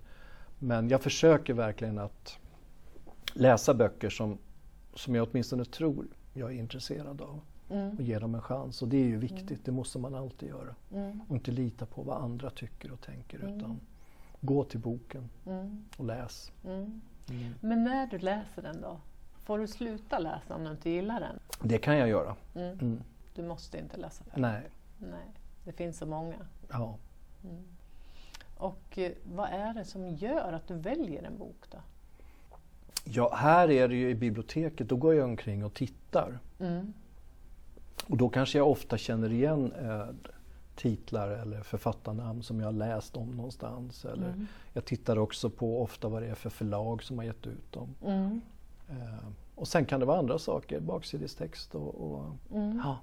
men 0.58 0.88
jag 0.88 1.02
försöker 1.02 1.54
verkligen 1.54 1.98
att 1.98 2.38
läsa 3.34 3.74
böcker 3.74 4.10
som, 4.10 4.38
som 4.94 5.14
jag 5.14 5.28
åtminstone 5.30 5.64
tror 5.64 6.06
jag 6.34 6.50
är 6.50 6.54
intresserad 6.58 7.20
av 7.22 7.40
Mm. 7.70 7.96
och 7.96 8.02
ge 8.02 8.18
dem 8.18 8.34
en 8.34 8.40
chans. 8.42 8.82
Och 8.82 8.88
det 8.88 8.96
är 8.96 9.04
ju 9.04 9.16
viktigt, 9.16 9.64
det 9.64 9.72
måste 9.72 9.98
man 9.98 10.14
alltid 10.14 10.48
göra. 10.48 10.74
Mm. 10.94 11.20
Och 11.28 11.34
inte 11.34 11.50
lita 11.50 11.86
på 11.86 12.02
vad 12.02 12.22
andra 12.22 12.50
tycker 12.50 12.92
och 12.92 13.00
tänker 13.00 13.38
Mm. 13.38 13.56
utan 13.58 13.80
gå 14.40 14.64
till 14.64 14.80
boken 14.80 15.28
Mm. 15.46 15.84
och 15.96 16.04
läs. 16.04 16.52
Mm. 16.64 17.00
Mm. 17.30 17.54
Men 17.60 17.84
när 17.84 18.06
du 18.06 18.18
läser 18.18 18.62
den 18.62 18.80
då? 18.80 19.00
Får 19.44 19.58
du 19.58 19.66
sluta 19.66 20.18
läsa 20.18 20.54
om 20.54 20.64
du 20.64 20.70
inte 20.70 20.90
gillar 20.90 21.20
den? 21.20 21.38
Det 21.62 21.78
kan 21.78 21.96
jag 21.96 22.08
göra. 22.08 22.36
Mm. 22.54 22.78
Mm. 22.78 23.02
Du 23.34 23.42
måste 23.42 23.78
inte 23.78 23.96
läsa 23.96 24.24
färdigt? 24.24 24.40
Nej, 24.40 24.62
Nej. 24.98 25.26
Det 25.64 25.72
finns 25.72 25.98
så 25.98 26.06
många. 26.06 26.36
ja. 26.70 26.96
Och 28.56 28.98
eh, 28.98 29.12
vad 29.34 29.48
är 29.50 29.74
det 29.74 29.84
som 29.84 30.08
gör 30.08 30.52
att 30.52 30.66
du 30.68 30.74
väljer 30.74 31.22
en 31.22 31.38
bok 31.38 31.64
då? 31.70 31.78
ja, 33.04 33.34
här 33.34 33.70
är 33.70 33.88
det 33.88 33.94
ju 33.96 34.10
i 34.10 34.14
biblioteket, 34.14 34.88
då 34.88 34.96
går 34.96 35.14
jag 35.14 35.24
omkring 35.24 35.64
och 35.64 35.74
tittar. 35.74 36.38
Mm. 36.60 36.92
Och 38.06 38.16
då 38.16 38.28
kanske 38.28 38.58
jag 38.58 38.68
ofta 38.70 38.98
känner 38.98 39.32
igen 39.32 39.72
eh, 39.72 40.06
titlar 40.78 41.28
eller 41.28 41.60
författarnamn 41.62 42.42
som 42.42 42.60
jag 42.60 42.66
har 42.66 42.72
läst 42.72 43.16
om 43.16 43.30
någonstans. 43.30 44.04
Eller 44.04 44.28
Mm. 44.28 44.46
Jag 44.72 44.84
tittar 44.84 45.18
också 45.18 45.50
på 45.50 45.82
ofta 45.82 46.08
vad 46.08 46.22
det 46.22 46.28
är 46.28 46.34
för 46.34 46.50
förlag 46.50 47.02
som 47.02 47.18
har 47.18 47.24
gett 47.24 47.46
ut 47.46 47.72
dem. 47.72 47.94
Mm. 48.04 48.40
Eh, 48.88 49.26
och 49.54 49.68
sen 49.68 49.84
kan 49.84 50.00
det 50.00 50.06
vara 50.06 50.18
andra 50.18 50.38
saker, 50.38 50.80
baksidestext 50.80 51.74
och, 51.74 51.94
och 52.12 52.24
Mm. 52.54 52.80
ja, 52.84 52.98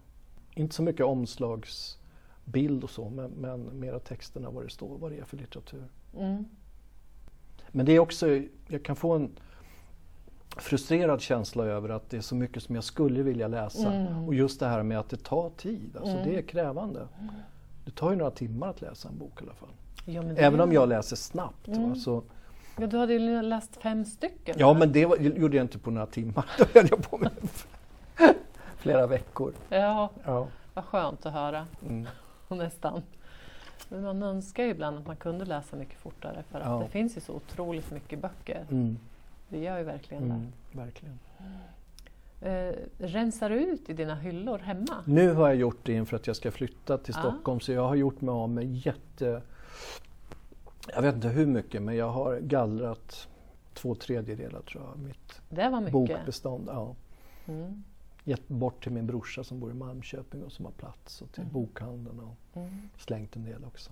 inte 0.53 0.75
så 0.75 0.83
mycket 0.83 1.05
omslagsbild 1.05 2.83
och 2.83 2.89
så 2.89 3.09
men, 3.09 3.31
men 3.31 3.79
mera 3.79 3.99
texterna 3.99 4.49
vad 4.49 4.63
det 4.63 4.69
står, 4.69 4.97
vad 4.97 5.11
det 5.11 5.19
är 5.19 5.25
för 5.25 5.37
litteratur. 5.37 5.83
Mm. 6.17 6.45
Men 7.71 7.85
det 7.85 7.91
är 7.91 7.99
också, 7.99 8.27
jag 8.67 8.83
kan 8.83 8.95
få 8.95 9.13
en 9.15 9.29
frustrerad 10.57 11.21
känsla 11.21 11.63
över 11.65 11.89
att 11.89 12.09
det 12.09 12.17
är 12.17 12.21
så 12.21 12.35
mycket 12.35 12.63
som 12.63 12.75
jag 12.75 12.83
skulle 12.83 13.23
vilja 13.23 13.47
läsa. 13.47 13.93
Mm. 13.93 14.23
Och 14.25 14.35
just 14.35 14.59
det 14.59 14.67
här 14.67 14.83
med 14.83 14.99
att 14.99 15.09
det 15.09 15.23
tar 15.23 15.49
tid, 15.49 15.97
alltså 15.97 16.15
Mm. 16.17 16.29
det 16.29 16.37
är 16.37 16.41
krävande. 16.41 17.07
Det 17.85 17.91
tar 17.91 18.09
ju 18.11 18.15
några 18.17 18.31
timmar 18.31 18.67
att 18.69 18.81
läsa 18.81 19.09
en 19.09 19.17
bok 19.17 19.41
i 19.41 19.43
alla 19.43 19.53
fall. 19.53 19.69
Ja, 20.05 20.21
det 20.21 20.35
Även 20.45 20.61
om 20.61 20.73
jag 20.73 20.89
läser 20.89 21.15
snabbt. 21.15 21.67
Mm. 21.67 21.89
Va, 21.89 21.95
så, 21.95 22.23
Ja, 22.79 22.87
du 22.87 22.97
hade 22.97 23.13
ju 23.13 23.41
läst 23.41 23.77
fem 23.77 24.05
stycken. 24.05 24.55
ja 24.59 24.73
va? 24.73 24.79
men 24.79 24.91
det 24.91 25.05
var, 25.05 25.17
gjorde 25.17 25.57
jag 25.57 25.63
inte 25.63 25.79
på 25.79 25.91
några 25.91 26.07
timmar, 26.07 26.45
då 26.57 26.65
höll 26.73 26.87
jag 26.89 27.09
på 27.09 27.17
med 27.17 27.31
flera 28.77 29.07
veckor. 29.07 29.53
Ja, 29.69 30.09
Ja. 30.25 30.47
vad 30.73 30.85
skönt 30.85 31.25
att 31.25 31.33
höra. 31.33 31.67
Mm. 31.87 32.07
Nästan. 32.47 33.01
Men 33.89 34.03
man 34.03 34.23
önskar 34.23 34.63
ju 34.63 34.69
ibland 34.69 34.97
att 34.97 35.07
man 35.07 35.15
kunde 35.15 35.45
läsa 35.45 35.75
mycket 35.75 35.99
fortare 35.99 36.43
för 36.51 36.59
att 36.59 36.65
Ja. 36.65 36.79
det 36.83 36.89
finns 36.89 37.17
ju 37.17 37.21
så 37.21 37.33
otroligt 37.33 37.91
mycket 37.91 38.19
böcker. 38.19 38.65
Mm. 38.71 38.97
Det 39.49 39.59
gör 39.59 39.77
ju 39.77 39.83
verkligen 39.83 40.23
Mm. 40.23 40.51
Verkligen. 40.71 41.19
Eh, 42.41 42.71
rensar 42.97 43.49
ut 43.49 43.89
i 43.89 43.93
dina 43.93 44.15
hyllor 44.15 44.57
hemma? 44.59 45.03
Nu 45.05 45.33
har 45.33 45.47
jag 45.47 45.55
gjort 45.55 45.79
det 45.83 45.93
inför 45.93 46.15
att 46.15 46.27
jag 46.27 46.35
ska 46.35 46.51
flytta 46.51 46.97
till 46.97 47.13
Ah. 47.17 47.19
Stockholm 47.19 47.59
så 47.59 47.71
jag 47.71 47.87
har 47.87 47.95
gjort 47.95 48.21
mig 48.21 48.31
av 48.33 48.49
med 48.49 48.75
jätte 48.75 49.41
Jag 50.93 51.01
vet 51.01 51.15
inte 51.15 51.27
hur 51.27 51.45
mycket 51.45 51.81
men 51.81 51.95
jag 51.95 52.09
har 52.09 52.39
gallrat 52.39 53.27
två 53.73 53.95
tredjedelar 53.95 54.61
tror 54.61 54.83
jag, 54.83 54.99
mitt 54.99 55.41
Det 55.49 55.69
var 55.69 55.79
mycket. 55.79 55.93
bokbestånd. 55.93 56.69
Ja. 56.71 56.95
Mm. 57.47 57.83
Gett 58.23 58.47
bort 58.47 58.83
till 58.83 58.91
min 58.91 59.07
brorsa 59.07 59.43
som 59.43 59.59
bor 59.59 59.71
i 59.71 59.73
Malmköping 59.73 60.43
och 60.43 60.51
som 60.51 60.65
har 60.65 60.71
plats 60.71 61.21
och 61.21 61.31
till 61.31 61.41
Mm. 61.43 61.53
bokhandeln 61.53 62.19
och 62.19 62.35
Mm. 62.61 62.89
slängt 62.97 63.35
en 63.35 63.43
del 63.43 63.65
också. 63.65 63.91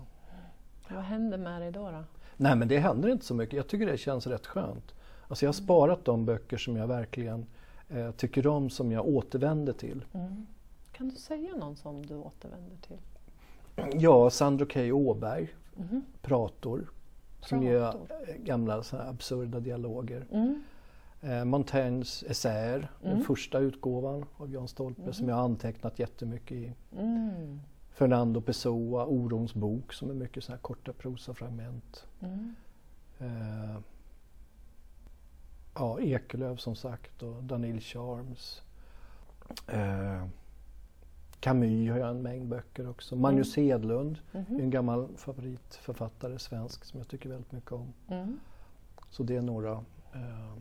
Vad 0.90 1.02
händer 1.02 1.38
med 1.38 1.60
dig 1.62 1.72
då? 1.72 1.90
då? 1.90 2.04
Nej 2.36 2.56
men 2.56 2.68
det 2.68 2.78
händer 2.78 3.08
inte 3.08 3.24
så 3.24 3.34
mycket. 3.34 3.56
Jag 3.56 3.66
tycker 3.68 3.86
det 3.86 3.96
känns 3.98 4.26
rätt 4.26 4.46
skönt. 4.46 4.94
Alltså 5.28 5.44
jag 5.44 5.48
har 5.48 5.54
sparat 5.54 6.04
de 6.04 6.24
böcker 6.26 6.56
som 6.56 6.76
jag 6.76 6.86
verkligen 6.86 7.46
eh, 7.88 8.10
tycker 8.10 8.46
om 8.46 8.70
som 8.70 8.92
jag 8.92 9.06
återvänder 9.08 9.72
till. 9.72 10.04
Mm. 10.12 10.46
Kan 10.92 11.08
du 11.08 11.16
säga 11.16 11.56
någon 11.56 11.76
som 11.76 12.06
du 12.06 12.14
återvänder 12.16 12.76
till? 12.76 12.98
Ja, 14.00 14.30
Sandro 14.30 14.66
K. 14.72 14.80
Åberg, 14.92 15.54
Mhm. 15.76 16.02
Prator, 16.22 16.90
som 17.40 17.60
Prator. 17.60 18.06
eh, 18.28 18.36
gamla 18.44 18.82
så 18.82 18.96
här 18.96 19.08
absurda 19.10 19.60
dialoger. 19.60 20.26
Mm. 20.30 20.62
Eh, 21.20 21.44
Montaignes 21.44 22.22
essäer, 22.22 22.90
den 23.02 23.12
Mm. 23.12 23.24
första 23.24 23.58
utgåvan 23.58 24.24
av 24.36 24.52
Jan 24.52 24.68
Stolpe 24.68 25.12
som 25.12 25.28
jag 25.28 25.36
har 25.36 25.42
antecknat 25.44 25.98
jättemycket 25.98 26.52
i. 26.52 26.72
Mm. 26.98 27.60
Fernando 27.90 28.40
Pessoa, 28.40 29.06
Orons 29.06 29.54
bok 29.54 29.92
som 29.92 30.10
är 30.10 30.14
mycket 30.14 30.44
så 30.44 30.52
här 30.52 30.58
korta 30.58 30.92
prosafragment. 30.92 32.06
Mm. 32.20 32.54
Eh, 33.18 33.76
ja, 35.74 36.00
Ekelöf 36.00 36.60
som 36.60 36.74
sagt 36.76 37.22
och 37.22 37.42
Danil 37.44 37.80
Charms. 37.80 38.62
Eh, 39.68 40.26
Camus 41.40 41.90
har 41.90 41.98
jag 41.98 42.08
en 42.10 42.22
mängd 42.22 42.48
böcker 42.48 42.88
också. 42.90 43.16
Magnus 43.16 43.56
Hedlund 43.56 44.18
är 44.32 44.44
Mhm. 44.48 44.60
en 44.60 44.70
gammal 44.70 45.08
favoritförfattare, 45.16 46.38
svensk, 46.38 46.84
som 46.84 46.98
jag 46.98 47.08
tycker 47.08 47.28
väldigt 47.28 47.52
mycket 47.52 47.72
om. 47.72 47.92
Mm. 48.08 48.40
Så 49.10 49.22
det 49.22 49.36
är 49.36 49.42
några 49.42 49.72
eh, 50.12 50.54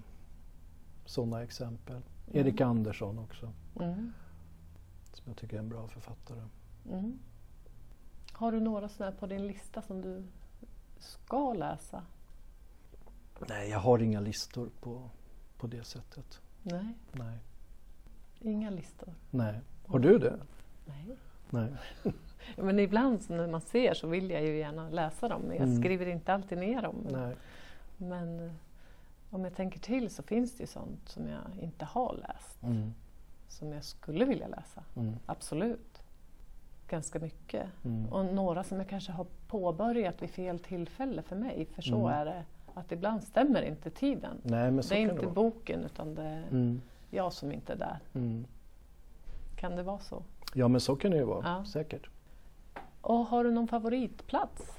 sådana 1.05 1.43
exempel. 1.43 2.01
Erik 2.31 2.61
Andersson 2.61 3.19
också, 3.19 3.51
Mm. 3.79 4.13
som 5.13 5.23
jag 5.27 5.37
tycker 5.37 5.55
är 5.55 5.59
en 5.59 5.69
bra 5.69 5.87
författare. 5.87 6.41
Mm. 6.91 7.19
Har 8.31 8.51
du 8.51 8.59
några 8.59 8.89
sådana 8.89 9.15
på 9.15 9.27
din 9.27 9.47
lista 9.47 9.81
som 9.81 10.01
du 10.01 10.23
ska 10.99 11.53
läsa? 11.53 12.03
Nej, 13.49 13.69
jag 13.69 13.79
har 13.79 13.99
inga 13.99 14.19
listor 14.19 14.69
på, 14.81 15.09
på 15.57 15.67
det 15.67 15.83
sättet. 15.83 16.41
Nej, 16.61 16.93
Nej. 17.11 17.37
inga 18.41 18.69
listor. 18.69 19.13
Nej. 19.31 19.59
Har 19.87 19.99
du 19.99 20.17
det? 20.17 20.39
Nej. 20.85 21.17
Nej. 21.49 21.69
Ja, 22.55 22.63
Men 22.63 22.79
ibland 22.79 23.21
när 23.29 23.47
man 23.47 23.61
ser 23.61 23.93
så 23.93 24.07
vill 24.07 24.29
jag 24.29 24.41
ju 24.43 24.57
gärna 24.57 24.89
läsa 24.89 25.27
dem 25.27 25.41
men 25.41 25.57
jag 25.57 25.67
Mm. 25.67 25.81
skriver 25.81 26.05
inte 26.05 26.33
alltid 26.33 26.57
ner 26.57 26.81
dem. 26.81 26.95
Nej. 27.11 27.35
men 27.97 28.39
eh, 28.39 28.51
om 29.29 29.43
jag 29.43 29.55
tänker 29.55 29.79
till 29.79 30.09
så 30.09 30.23
finns 30.23 30.57
det 30.57 30.63
ju 30.63 30.67
sånt 30.67 31.09
som 31.09 31.27
jag 31.27 31.39
inte 31.61 31.85
har 31.85 32.13
läst 32.27 32.63
Mm. 32.63 32.93
som 33.47 33.71
jag 33.71 33.83
skulle 33.83 34.25
vilja 34.25 34.47
läsa. 34.47 34.83
Mm. 34.95 35.15
Absolut. 35.25 36.01
Ganska 36.89 37.19
mycket. 37.19 37.67
Mm. 37.85 38.09
Och 38.13 38.25
några 38.25 38.63
som 38.63 38.77
jag 38.77 38.89
kanske 38.89 39.11
har 39.11 39.25
påbörjat 39.47 40.21
vid 40.21 40.29
fel 40.29 40.59
tillfälle 40.59 41.21
för 41.21 41.35
mig. 41.35 41.65
För 41.65 41.81
så 41.81 41.95
Mm. 42.07 42.19
är 42.19 42.25
det 42.25 42.43
att 42.73 42.91
ibland 42.91 43.23
stämmer 43.23 43.61
inte 43.61 43.89
tiden. 43.89 44.37
Nej, 44.43 44.71
men 44.71 44.83
så 44.83 44.93
det 44.93 44.99
är 44.99 45.01
inte 45.01 45.15
det 45.25 45.27
boken 45.31 45.83
utan 45.85 46.15
det 46.15 46.23
är 46.23 46.43
Mm. 46.51 46.81
jag 47.09 47.33
som 47.33 47.51
inte 47.51 47.73
är 47.73 47.77
där. 47.77 47.99
Mm. 48.13 48.45
Kan 49.55 49.75
det 49.75 49.83
vara 49.83 49.99
så? 49.99 50.23
Ja, 50.53 50.67
men 50.67 50.81
så 50.81 50.95
kan 50.95 51.11
det 51.11 51.17
ju 51.17 51.23
vara. 51.23 51.45
Ja. 51.57 51.65
Säkert. 51.65 52.09
Och 53.01 53.15
har 53.25 53.43
du 53.43 53.51
någon 53.51 53.67
favoritplats? 53.67 54.71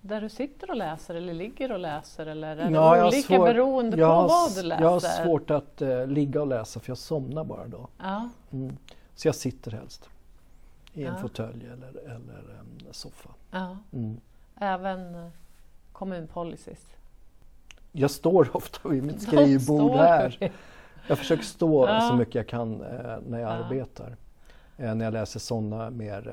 Där 0.00 0.20
du 0.20 0.28
sitter 0.28 0.70
och 0.70 0.76
läser 0.76 1.14
eller 1.14 1.34
ligger 1.34 1.72
och 1.72 1.78
läser 1.78 2.26
eller 2.26 2.56
är 2.56 2.70
Ja, 2.70 2.94
det 2.96 3.04
olika 3.06 3.22
svår- 3.36 3.44
beroende 3.46 3.96
jag 3.96 4.22
på 4.22 4.28
vad 4.28 4.54
du 4.54 4.62
läser? 4.62 4.82
Jag 4.82 4.90
har 4.90 5.00
svårt 5.00 5.50
att 5.50 5.82
eh, 5.82 6.06
ligga 6.06 6.40
och 6.40 6.46
läsa 6.46 6.80
för 6.80 6.90
jag 6.90 6.98
somnar 6.98 7.44
bara 7.44 7.66
då. 7.68 7.88
Ja, 7.98 8.28
Mm. 8.52 8.76
Så 9.14 9.28
jag 9.28 9.34
sitter 9.34 9.70
helst. 9.70 10.08
I 10.92 11.04
en 11.04 11.12
Ja. 11.12 11.18
fåtölj 11.20 11.66
eller, 11.66 11.88
eller 12.04 12.58
en 12.60 12.82
soffa. 12.90 13.30
ja. 13.50 13.76
Mm. 13.92 14.20
Även 14.56 15.14
eh, 15.14 15.28
kommunpolicies. 15.92 16.86
Jag 17.96 18.10
står 18.10 18.56
ofta 18.56 18.88
vid 18.88 19.02
mitt 19.04 19.22
skrivbord 19.22 19.90
här. 19.92 20.50
Jag 21.06 21.18
försöker 21.18 21.42
stå 21.44 21.88
Ja. 21.88 22.00
så 22.00 22.16
mycket 22.16 22.34
jag 22.34 22.48
kan 22.48 22.80
eh, 22.80 23.16
när 23.26 23.38
jag 23.38 23.50
Ja. 23.50 23.64
arbetar. 23.64 24.16
Eh, 24.76 24.94
när 24.94 25.04
jag 25.04 25.12
läser 25.12 25.40
sådana 25.40 25.90
mer 25.90 26.28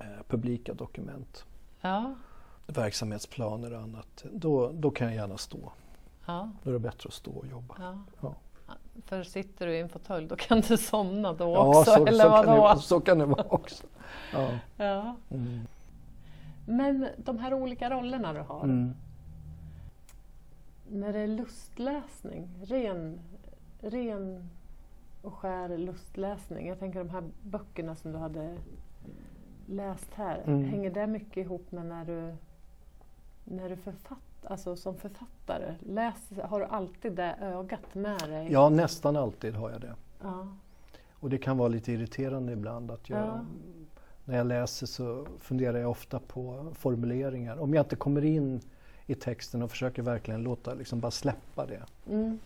eh, 0.00 0.06
eh, 0.06 0.22
publika 0.28 0.74
dokument, 0.74 1.44
Ja, 1.80 2.14
verksamhetsplaner 2.66 3.72
och 3.74 3.80
annat. 3.80 4.24
Då, 4.32 4.70
då 4.72 4.90
kan 4.90 5.06
jag 5.06 5.16
gärna 5.16 5.36
stå. 5.38 5.72
Då 6.62 6.70
är 6.70 6.72
det 6.72 6.78
bättre 6.78 7.06
att 7.08 7.14
stå 7.14 7.30
och 7.30 7.46
jobba. 7.46 7.98
För 9.04 9.22
sitter 9.22 9.66
du 9.66 9.74
i 9.76 9.80
en 9.80 9.88
fåtölj 9.88 10.26
då 10.28 10.36
kan 10.36 10.60
du 10.60 10.76
somna 10.76 11.32
då 11.32 11.56
också, 11.56 11.84
så, 11.90 12.06
eller 12.06 12.24
så, 12.24 12.30
kan 12.30 12.46
vadå? 12.46 12.74
det, 12.74 12.80
så 12.80 13.00
kan 13.00 13.18
det 13.18 13.26
vara 13.26 13.44
också. 13.48 13.86
Mm. 15.30 15.60
Men 16.66 17.06
de 17.16 17.38
här 17.38 17.54
olika 17.54 17.90
rollerna 17.90 18.32
du 18.32 18.40
har, 18.40 18.64
Mm. 18.64 18.94
När 20.92 21.12
det 21.12 21.18
är 21.18 21.26
lustläsning, 21.26 22.48
ren, 22.62 23.20
ren 23.80 24.48
och 25.22 25.34
skär 25.34 25.78
lustläsning. 25.78 26.68
Jag 26.68 26.78
tänker 26.78 26.98
de 26.98 27.10
här 27.10 27.24
böckerna 27.42 27.96
som 27.96 28.12
du 28.12 28.18
hade 28.18 28.56
läst 29.66 30.14
här, 30.14 30.42
Mm. 30.46 30.64
hänger 30.64 30.90
det 30.90 31.06
mycket 31.06 31.36
ihop 31.36 31.72
med 31.72 31.86
när 31.86 32.04
du, 32.04 32.34
när 33.44 33.68
du 33.68 33.76
författar, 33.76 34.50
alltså 34.50 34.76
som 34.76 34.96
författare? 34.96 35.74
Läs, 35.80 36.30
har 36.44 36.60
du 36.60 36.66
alltid 36.66 37.12
det 37.12 37.34
ögat 37.40 37.94
med 37.94 38.20
dig? 38.28 38.48
Ja, 38.52 38.68
nästan 38.68 39.16
alltid 39.16 39.54
har 39.54 39.70
jag 39.70 39.80
det. 39.80 39.94
Ja. 40.22 40.48
Och 41.12 41.30
det 41.30 41.38
kan 41.38 41.58
vara 41.58 41.68
lite 41.68 41.92
irriterande 41.92 42.52
ibland 42.52 42.90
att 42.90 43.08
jag, 43.10 43.18
Ja. 43.26 43.40
när 44.24 44.36
jag 44.36 44.46
läser 44.46 44.86
så 44.86 45.26
funderar 45.38 45.78
jag 45.78 45.90
ofta 45.90 46.18
på 46.18 46.66
formuleringar. 46.74 47.56
Om 47.60 47.74
jag 47.74 47.84
inte 47.84 47.96
kommer 47.96 48.24
in 48.24 48.60
i 49.10 49.14
texten 49.14 49.62
och 49.62 49.70
försöker 49.70 50.02
verkligen 50.02 50.42
låta, 50.42 50.74
liksom 50.74 51.00
bara 51.00 51.10
släppa 51.10 51.66
det. 51.66 51.82
Mm. 52.10 52.38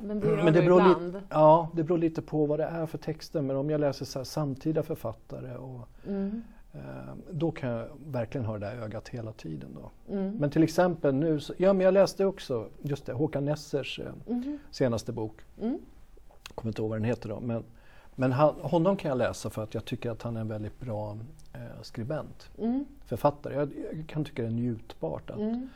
Men 0.00 0.20
det 0.20 0.26
gör 0.26 0.36
Men 0.44 0.52
det 0.54 0.62
beror, 0.62 0.80
ibland. 0.80 1.12
li- 1.12 1.20
ja, 1.30 1.68
det 1.74 1.82
beror 1.84 1.98
lite 1.98 2.22
på 2.22 2.46
vad 2.46 2.58
det 2.58 2.64
är 2.64 2.86
för 2.86 2.98
texter. 2.98 3.42
Men 3.42 3.56
om 3.56 3.70
jag 3.70 3.80
läser 3.80 4.04
så 4.04 4.24
samtida 4.24 4.82
författare 4.82 5.56
och, 5.56 5.88
Mm. 6.06 6.42
eh, 6.72 6.80
då 7.30 7.50
kan 7.50 7.70
jag 7.70 7.88
verkligen 8.06 8.44
ha 8.46 8.58
det 8.58 8.66
där 8.66 8.76
ögat 8.76 9.08
hela 9.08 9.32
tiden. 9.32 9.70
Då. 9.82 9.90
Mm. 10.14 10.36
Men 10.36 10.50
till 10.50 10.62
exempel 10.62 11.14
nu, 11.14 11.40
så, 11.40 11.54
ja 11.56 11.72
men 11.72 11.84
jag 11.84 11.94
läste 11.94 12.24
också, 12.24 12.68
just 12.82 13.06
det, 13.06 13.12
Håkan 13.12 13.44
Nessers 13.44 14.00
eh, 14.00 14.12
Mhm. 14.26 14.58
senaste 14.70 15.12
bok. 15.12 15.36
Mm. 15.60 15.78
kommer 16.54 16.70
inte 16.70 16.82
ihåg 16.82 16.90
vad 16.90 16.98
den 16.98 17.04
heter 17.04 17.28
då. 17.28 17.40
Men, 17.40 17.64
men 18.14 18.32
han, 18.32 18.54
honom 18.62 18.96
kan 18.96 19.08
jag 19.08 19.18
läsa 19.18 19.50
för 19.50 19.62
att 19.62 19.74
jag 19.74 19.84
tycker 19.84 20.10
att 20.10 20.22
han 20.22 20.36
är 20.36 20.40
en 20.40 20.48
väldigt 20.48 20.80
bra 20.80 21.18
eh, 21.52 21.60
skribent, 21.82 22.50
Mm. 22.58 22.84
författare. 23.06 23.54
Jag, 23.54 23.72
jag 23.92 24.04
kan 24.08 24.24
tycka 24.24 24.42
det 24.42 24.48
är 24.48 24.52
njutbart 24.52 25.30
att 25.30 25.38
Mm. 25.38 25.68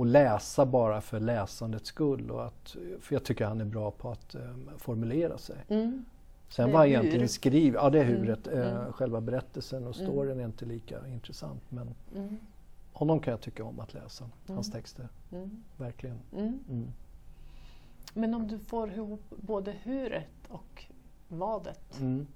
Och 0.00 0.06
läsa 0.06 0.66
bara 0.66 1.00
för 1.00 1.20
läsandets 1.20 1.88
skull. 1.88 2.30
Och 2.30 2.44
att, 2.44 2.76
för 3.00 3.14
jag 3.14 3.24
tycker 3.24 3.44
han 3.44 3.60
är 3.60 3.64
bra 3.64 3.90
på 3.90 4.10
att 4.10 4.34
eh, 4.34 4.40
formulera 4.76 5.38
sig. 5.38 5.56
Mm. 5.68 6.04
Sen 6.48 6.72
hur. 6.84 6.88
egentligen 6.88 7.28
skriv, 7.28 7.74
ja 7.74 7.90
det 7.90 7.98
är 7.98 8.04
Mm, 8.04 8.16
huret, 8.20 8.46
eh, 8.46 8.76
mm. 8.76 8.92
själva 8.92 9.20
berättelsen 9.20 9.86
och 9.86 9.96
Mm. 9.96 10.06
storyn 10.10 10.40
är 10.40 10.44
inte 10.44 10.64
lika 10.64 11.06
intressant. 11.06 11.62
Men 11.68 11.94
Mm. 12.16 12.36
honom 12.92 13.20
kan 13.20 13.30
jag 13.30 13.40
tycka 13.40 13.64
om 13.64 13.80
att 13.80 13.94
läsa, 13.94 14.24
hans 14.46 14.68
Mm. 14.68 14.80
texter. 14.80 15.08
Mm. 15.32 15.62
Verkligen. 15.76 16.18
Mm. 16.36 16.58
Mm. 16.70 16.92
Men 18.14 18.34
om 18.34 18.46
du 18.48 18.58
får 18.58 18.92
ihop 18.92 19.22
både 19.30 19.72
huret 19.72 20.28
och 20.48 20.84
vadet, 21.28 22.00
Mm. 22.00 22.26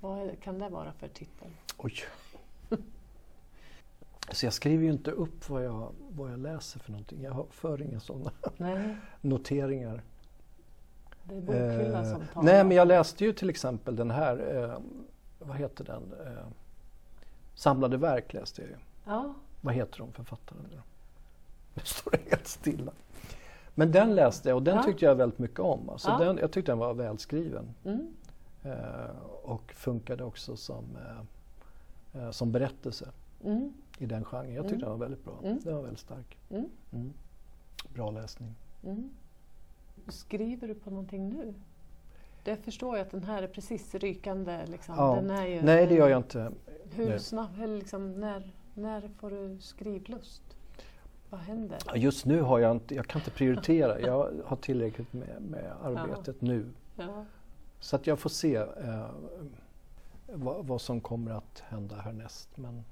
vad 0.00 0.40
kan 0.40 0.58
det 0.58 0.68
vara 0.68 0.92
för 0.92 1.08
titel? 1.08 1.48
Oj. 1.76 1.92
Så 4.32 4.46
jag 4.46 4.52
skriver 4.52 4.84
ju 4.84 4.90
inte 4.90 5.10
upp 5.10 5.48
vad 5.48 5.64
jag, 5.64 5.92
vad 6.10 6.32
jag 6.32 6.38
läser 6.38 6.80
för 6.80 6.90
någonting. 6.90 7.22
Jag 7.22 7.32
har 7.32 7.46
för 7.50 7.82
inga 7.82 8.00
sådana 8.00 8.30
Nej, 8.56 8.96
noteringar. 9.20 10.02
det 11.24 11.34
är 11.36 11.40
bokhyllan 11.40 12.04
Eh, 12.04 12.12
som 12.12 12.22
talar. 12.34 12.44
nej, 12.52 12.64
men 12.64 12.76
jag 12.76 12.88
läste 12.88 13.24
ju 13.24 13.32
till 13.32 13.50
exempel 13.50 13.96
den 13.96 14.10
här, 14.10 14.56
eh, 14.56 14.78
vad 15.38 15.56
heter 15.56 15.84
den? 15.84 16.02
Eh, 16.26 16.46
Samlade 17.54 17.96
verk 17.96 18.32
läste 18.32 18.62
jag 18.62 18.70
ju. 18.70 18.76
Ja, 19.06 19.34
Vad 19.60 19.74
heter 19.74 19.98
de 19.98 20.06
nu 20.16 20.76
då? 20.76 20.82
Nu 21.74 21.82
står 21.84 22.10
det 22.10 22.30
helt 22.30 22.46
stilla. 22.46 22.92
Men 23.74 23.92
den 23.92 24.14
läste 24.14 24.48
jag 24.48 24.56
och 24.56 24.62
den 24.62 24.76
Ja. 24.76 24.82
tyckte 24.82 25.04
jag 25.04 25.14
väldigt 25.14 25.38
mycket 25.38 25.60
om. 25.60 25.90
Alltså 25.90 26.08
Ja. 26.10 26.18
den, 26.18 26.38
jag 26.38 26.52
tyckte 26.52 26.72
den 26.72 26.78
var 26.78 26.94
välskriven. 26.94 27.74
mm. 27.84 28.14
Eh, 28.62 29.16
och 29.42 29.72
funkade 29.72 30.24
också 30.24 30.56
som, 30.56 30.84
eh, 30.96 32.22
eh, 32.22 32.30
som 32.30 32.52
berättelse 32.52 33.08
Mm. 33.44 33.72
I 33.98 34.06
den 34.06 34.24
genren. 34.24 34.54
Jag 34.54 34.68
tyckte 34.68 34.74
Mm. 34.74 34.80
den 34.80 34.90
var 34.90 34.96
väldigt 35.06 35.24
bra. 35.24 35.38
Mm. 35.44 35.60
Den 35.64 35.74
var 35.74 35.82
väldigt 35.82 36.00
stark. 36.00 36.38
Mm. 36.50 36.68
Mm. 36.92 37.12
Bra 37.94 38.10
läsning. 38.10 38.54
Mm. 38.84 39.10
Skriver 40.08 40.68
du 40.68 40.74
på 40.74 40.90
någonting 40.90 41.28
nu? 41.28 41.54
Det 42.44 42.56
förstår 42.56 42.96
jag 42.96 43.04
att 43.06 43.10
den 43.10 43.22
här 43.24 43.42
är 43.42 43.46
precis 43.46 43.94
rykande. 43.94 44.66
Liksom. 44.66 44.94
Ja. 44.94 45.46
Ju, 45.46 45.62
Nej, 45.62 45.86
det 45.86 45.94
gör 45.94 46.08
jag 46.08 46.18
inte. 46.18 46.52
Hur 46.94 47.18
snabbt, 47.18 47.58
liksom, 47.58 48.12
när, 48.20 48.52
När 48.74 49.10
får 49.20 49.30
du 49.30 49.58
skrivlust? 49.60 50.42
Vad 51.30 51.40
händer? 51.40 51.78
Ja, 51.86 51.96
Just 51.96 52.26
nu 52.26 52.40
har 52.42 52.58
jag 52.58 52.70
inte, 52.76 52.94
jag 52.94 53.06
kan 53.06 53.20
inte 53.20 53.30
prioritera. 53.30 54.00
Jag 54.00 54.32
har 54.44 54.56
tillräckligt 54.56 55.12
med, 55.12 55.42
med 55.42 55.72
arbetet 55.82 56.40
nu. 56.40 56.70
Ja. 56.96 57.24
Så 57.80 57.96
att 57.96 58.06
jag 58.06 58.18
får 58.18 58.30
se 58.30 58.56
eh, 58.56 59.10
vad, 60.26 60.66
vad 60.66 60.80
som 60.80 61.00
kommer 61.00 61.30
att 61.30 61.60
hända 61.68 61.96
härnäst. 61.96 62.48
Men 62.56 62.84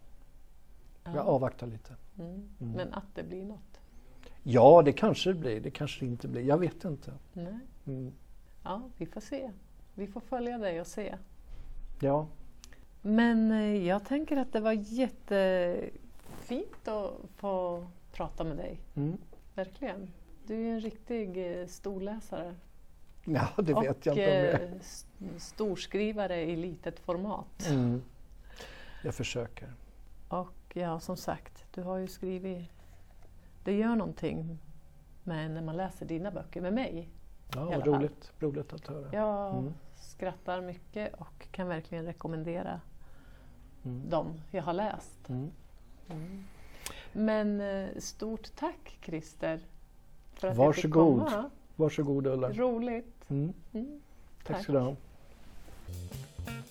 jag 1.14 1.26
avvaktar 1.26 1.66
lite. 1.66 1.94
Mm. 2.18 2.48
Mm. 2.60 2.72
Men 2.72 2.94
att 2.94 3.14
det 3.14 3.22
blir 3.22 3.44
något? 3.44 3.80
Ja, 4.42 4.82
det 4.82 4.92
kanske 4.92 5.32
det 5.32 5.38
blir. 5.40 5.60
Det 5.60 5.70
kanske 5.70 6.04
det 6.04 6.10
inte 6.10 6.28
blir. 6.28 6.42
Jag 6.42 6.58
vet 6.58 6.84
inte. 6.84 7.12
Nej. 7.32 7.58
Mm. 7.86 8.12
Ja, 8.64 8.82
vi 8.96 9.06
får 9.06 9.20
se. 9.20 9.50
Vi 9.94 10.06
får 10.06 10.20
följa 10.20 10.58
dig 10.58 10.80
och 10.80 10.86
se. 10.86 11.14
Ja, 12.00 12.26
Men 13.02 13.50
eh, 13.50 13.86
jag 13.86 14.04
tänker 14.04 14.36
att 14.36 14.52
det 14.52 14.60
var 14.60 14.72
jättefint 14.72 16.88
att 16.88 17.12
få 17.36 17.86
prata 18.12 18.44
med 18.44 18.56
dig. 18.56 18.80
mm. 18.94 19.18
Verkligen. 19.54 20.10
Du 20.46 20.54
är 20.68 20.72
en 20.72 20.80
riktig 20.80 21.60
eh, 21.60 21.66
storläsare. 21.66 22.54
ja 23.24 23.48
det 23.56 23.62
vet 23.62 23.76
och 23.76 23.84
jag 23.84 23.94
inte 23.96 24.10
om 24.10 24.16
jag 24.18 24.28
är. 24.28 24.64
eh, 24.64 24.70
storskrivare 25.38 26.42
i 26.42 26.56
litet 26.56 27.00
format. 27.00 27.68
Mm. 27.70 28.02
Jag 29.04 29.14
försöker. 29.14 29.72
Och 30.28 30.65
ja, 30.80 31.00
som 31.00 31.16
sagt, 31.16 31.64
du 31.74 31.82
har 31.82 31.96
ju 31.96 32.06
skrivit... 32.08 32.70
Det 33.64 33.72
gör 33.72 33.96
någonting 33.96 34.58
med 35.24 35.50
när 35.50 35.62
man 35.62 35.76
läser 35.76 36.06
dina 36.06 36.30
böcker, 36.30 36.60
med 36.60 36.72
mig. 36.72 37.08
Ja, 37.54 37.64
vad 37.64 37.86
roligt, 37.86 38.32
roligt 38.38 38.72
att 38.72 38.86
höra. 38.86 39.08
Jag 39.12 39.54
Mm. 39.58 39.72
skrattar 39.96 40.60
mycket 40.60 41.14
och 41.14 41.46
kan 41.50 41.68
verkligen 41.68 42.04
rekommendera 42.04 42.80
Mm. 43.84 44.10
dem 44.10 44.40
jag 44.50 44.62
har 44.62 44.72
läst. 44.72 45.28
Mm. 45.28 45.50
Men 47.12 47.60
eh, 47.60 47.88
stort 47.98 48.56
tack 48.56 48.98
Christer 49.02 49.60
för 50.34 50.48
att 50.48 50.56
Varsågod. 50.56 51.18
jag 51.18 51.26
fick 51.28 51.32
komma. 51.34 51.50
Varsågod 51.76 52.26
Ulla. 52.26 52.50
Roligt. 52.52 53.30
Mm. 53.30 53.52
Mm. 53.72 54.00
Tack 54.44 54.56
Tack. 54.56 54.62
ska 54.62 54.72
du 54.72 54.78
ha. 54.78 54.96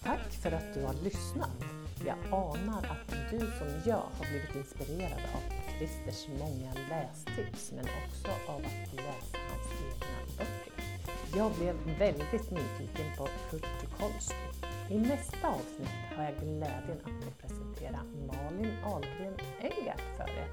Tack 0.03 0.19
för 0.31 0.51
att 0.51 0.73
du 0.73 0.85
har 0.85 0.93
lyssnat. 0.93 1.49
Jag 2.03 2.17
anar 2.31 2.77
att 2.77 3.31
du 3.31 3.39
som 3.39 3.67
jag 3.85 4.03
har 4.17 4.25
blivit 4.29 4.55
inspirerad 4.55 5.21
av 5.35 5.41
Christers 5.77 6.27
många 6.39 6.73
lästips 6.89 7.71
men 7.71 7.85
också 7.85 8.51
av 8.51 8.57
att 8.57 8.93
läsa 8.93 9.37
hans 9.49 9.69
egna 9.85 10.17
böcker. 10.37 10.73
Jag 11.37 11.51
blev 11.51 11.75
väldigt 11.99 12.51
nyfiken 12.51 13.05
på 13.17 13.27
Kurt 13.49 13.67
Tucholsky. 13.81 14.35
I 14.89 14.97
nästa 14.97 15.47
avsnitt 15.47 15.97
har 16.15 16.23
jag 16.23 16.33
glädjen 16.33 16.99
att 17.03 17.23
få 17.25 17.31
presentera 17.41 17.99
Malin 18.27 18.77
Ahlgren 18.83 19.37
Engert 19.61 20.01
för 20.17 20.29
er. 20.29 20.49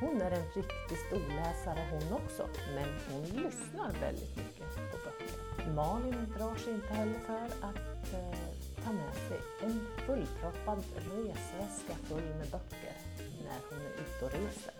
Hon 0.00 0.22
är 0.22 0.30
en 0.30 0.46
riktig 0.54 0.98
storläsare 1.06 1.86
hon 1.90 2.12
också, 2.12 2.48
men 2.74 2.88
hon 3.10 3.22
lyssnar 3.22 4.00
väldigt 4.00 4.36
mycket 4.36 4.74
på 4.74 4.98
böcker. 5.04 5.72
Malin 5.74 6.34
drar 6.38 6.54
sig 6.54 6.74
inte 6.74 6.94
heller 6.94 7.18
för 7.26 7.66
att 7.66 8.12
eh, 8.14 8.65
ta 8.86 8.92
med 8.92 9.14
sig 9.28 9.40
en 9.60 9.86
fullproppad 10.06 10.84
resväska 10.94 11.94
full 12.08 12.34
med 12.38 12.48
böcker 12.50 12.96
när 13.44 13.58
hon 13.70 13.80
är 13.80 13.90
ute 13.90 14.24
och 14.24 14.32
reser. 14.32 14.74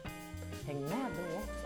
Häng 0.66 0.80
med 0.80 1.10
då 1.16 1.38
också! 1.38 1.65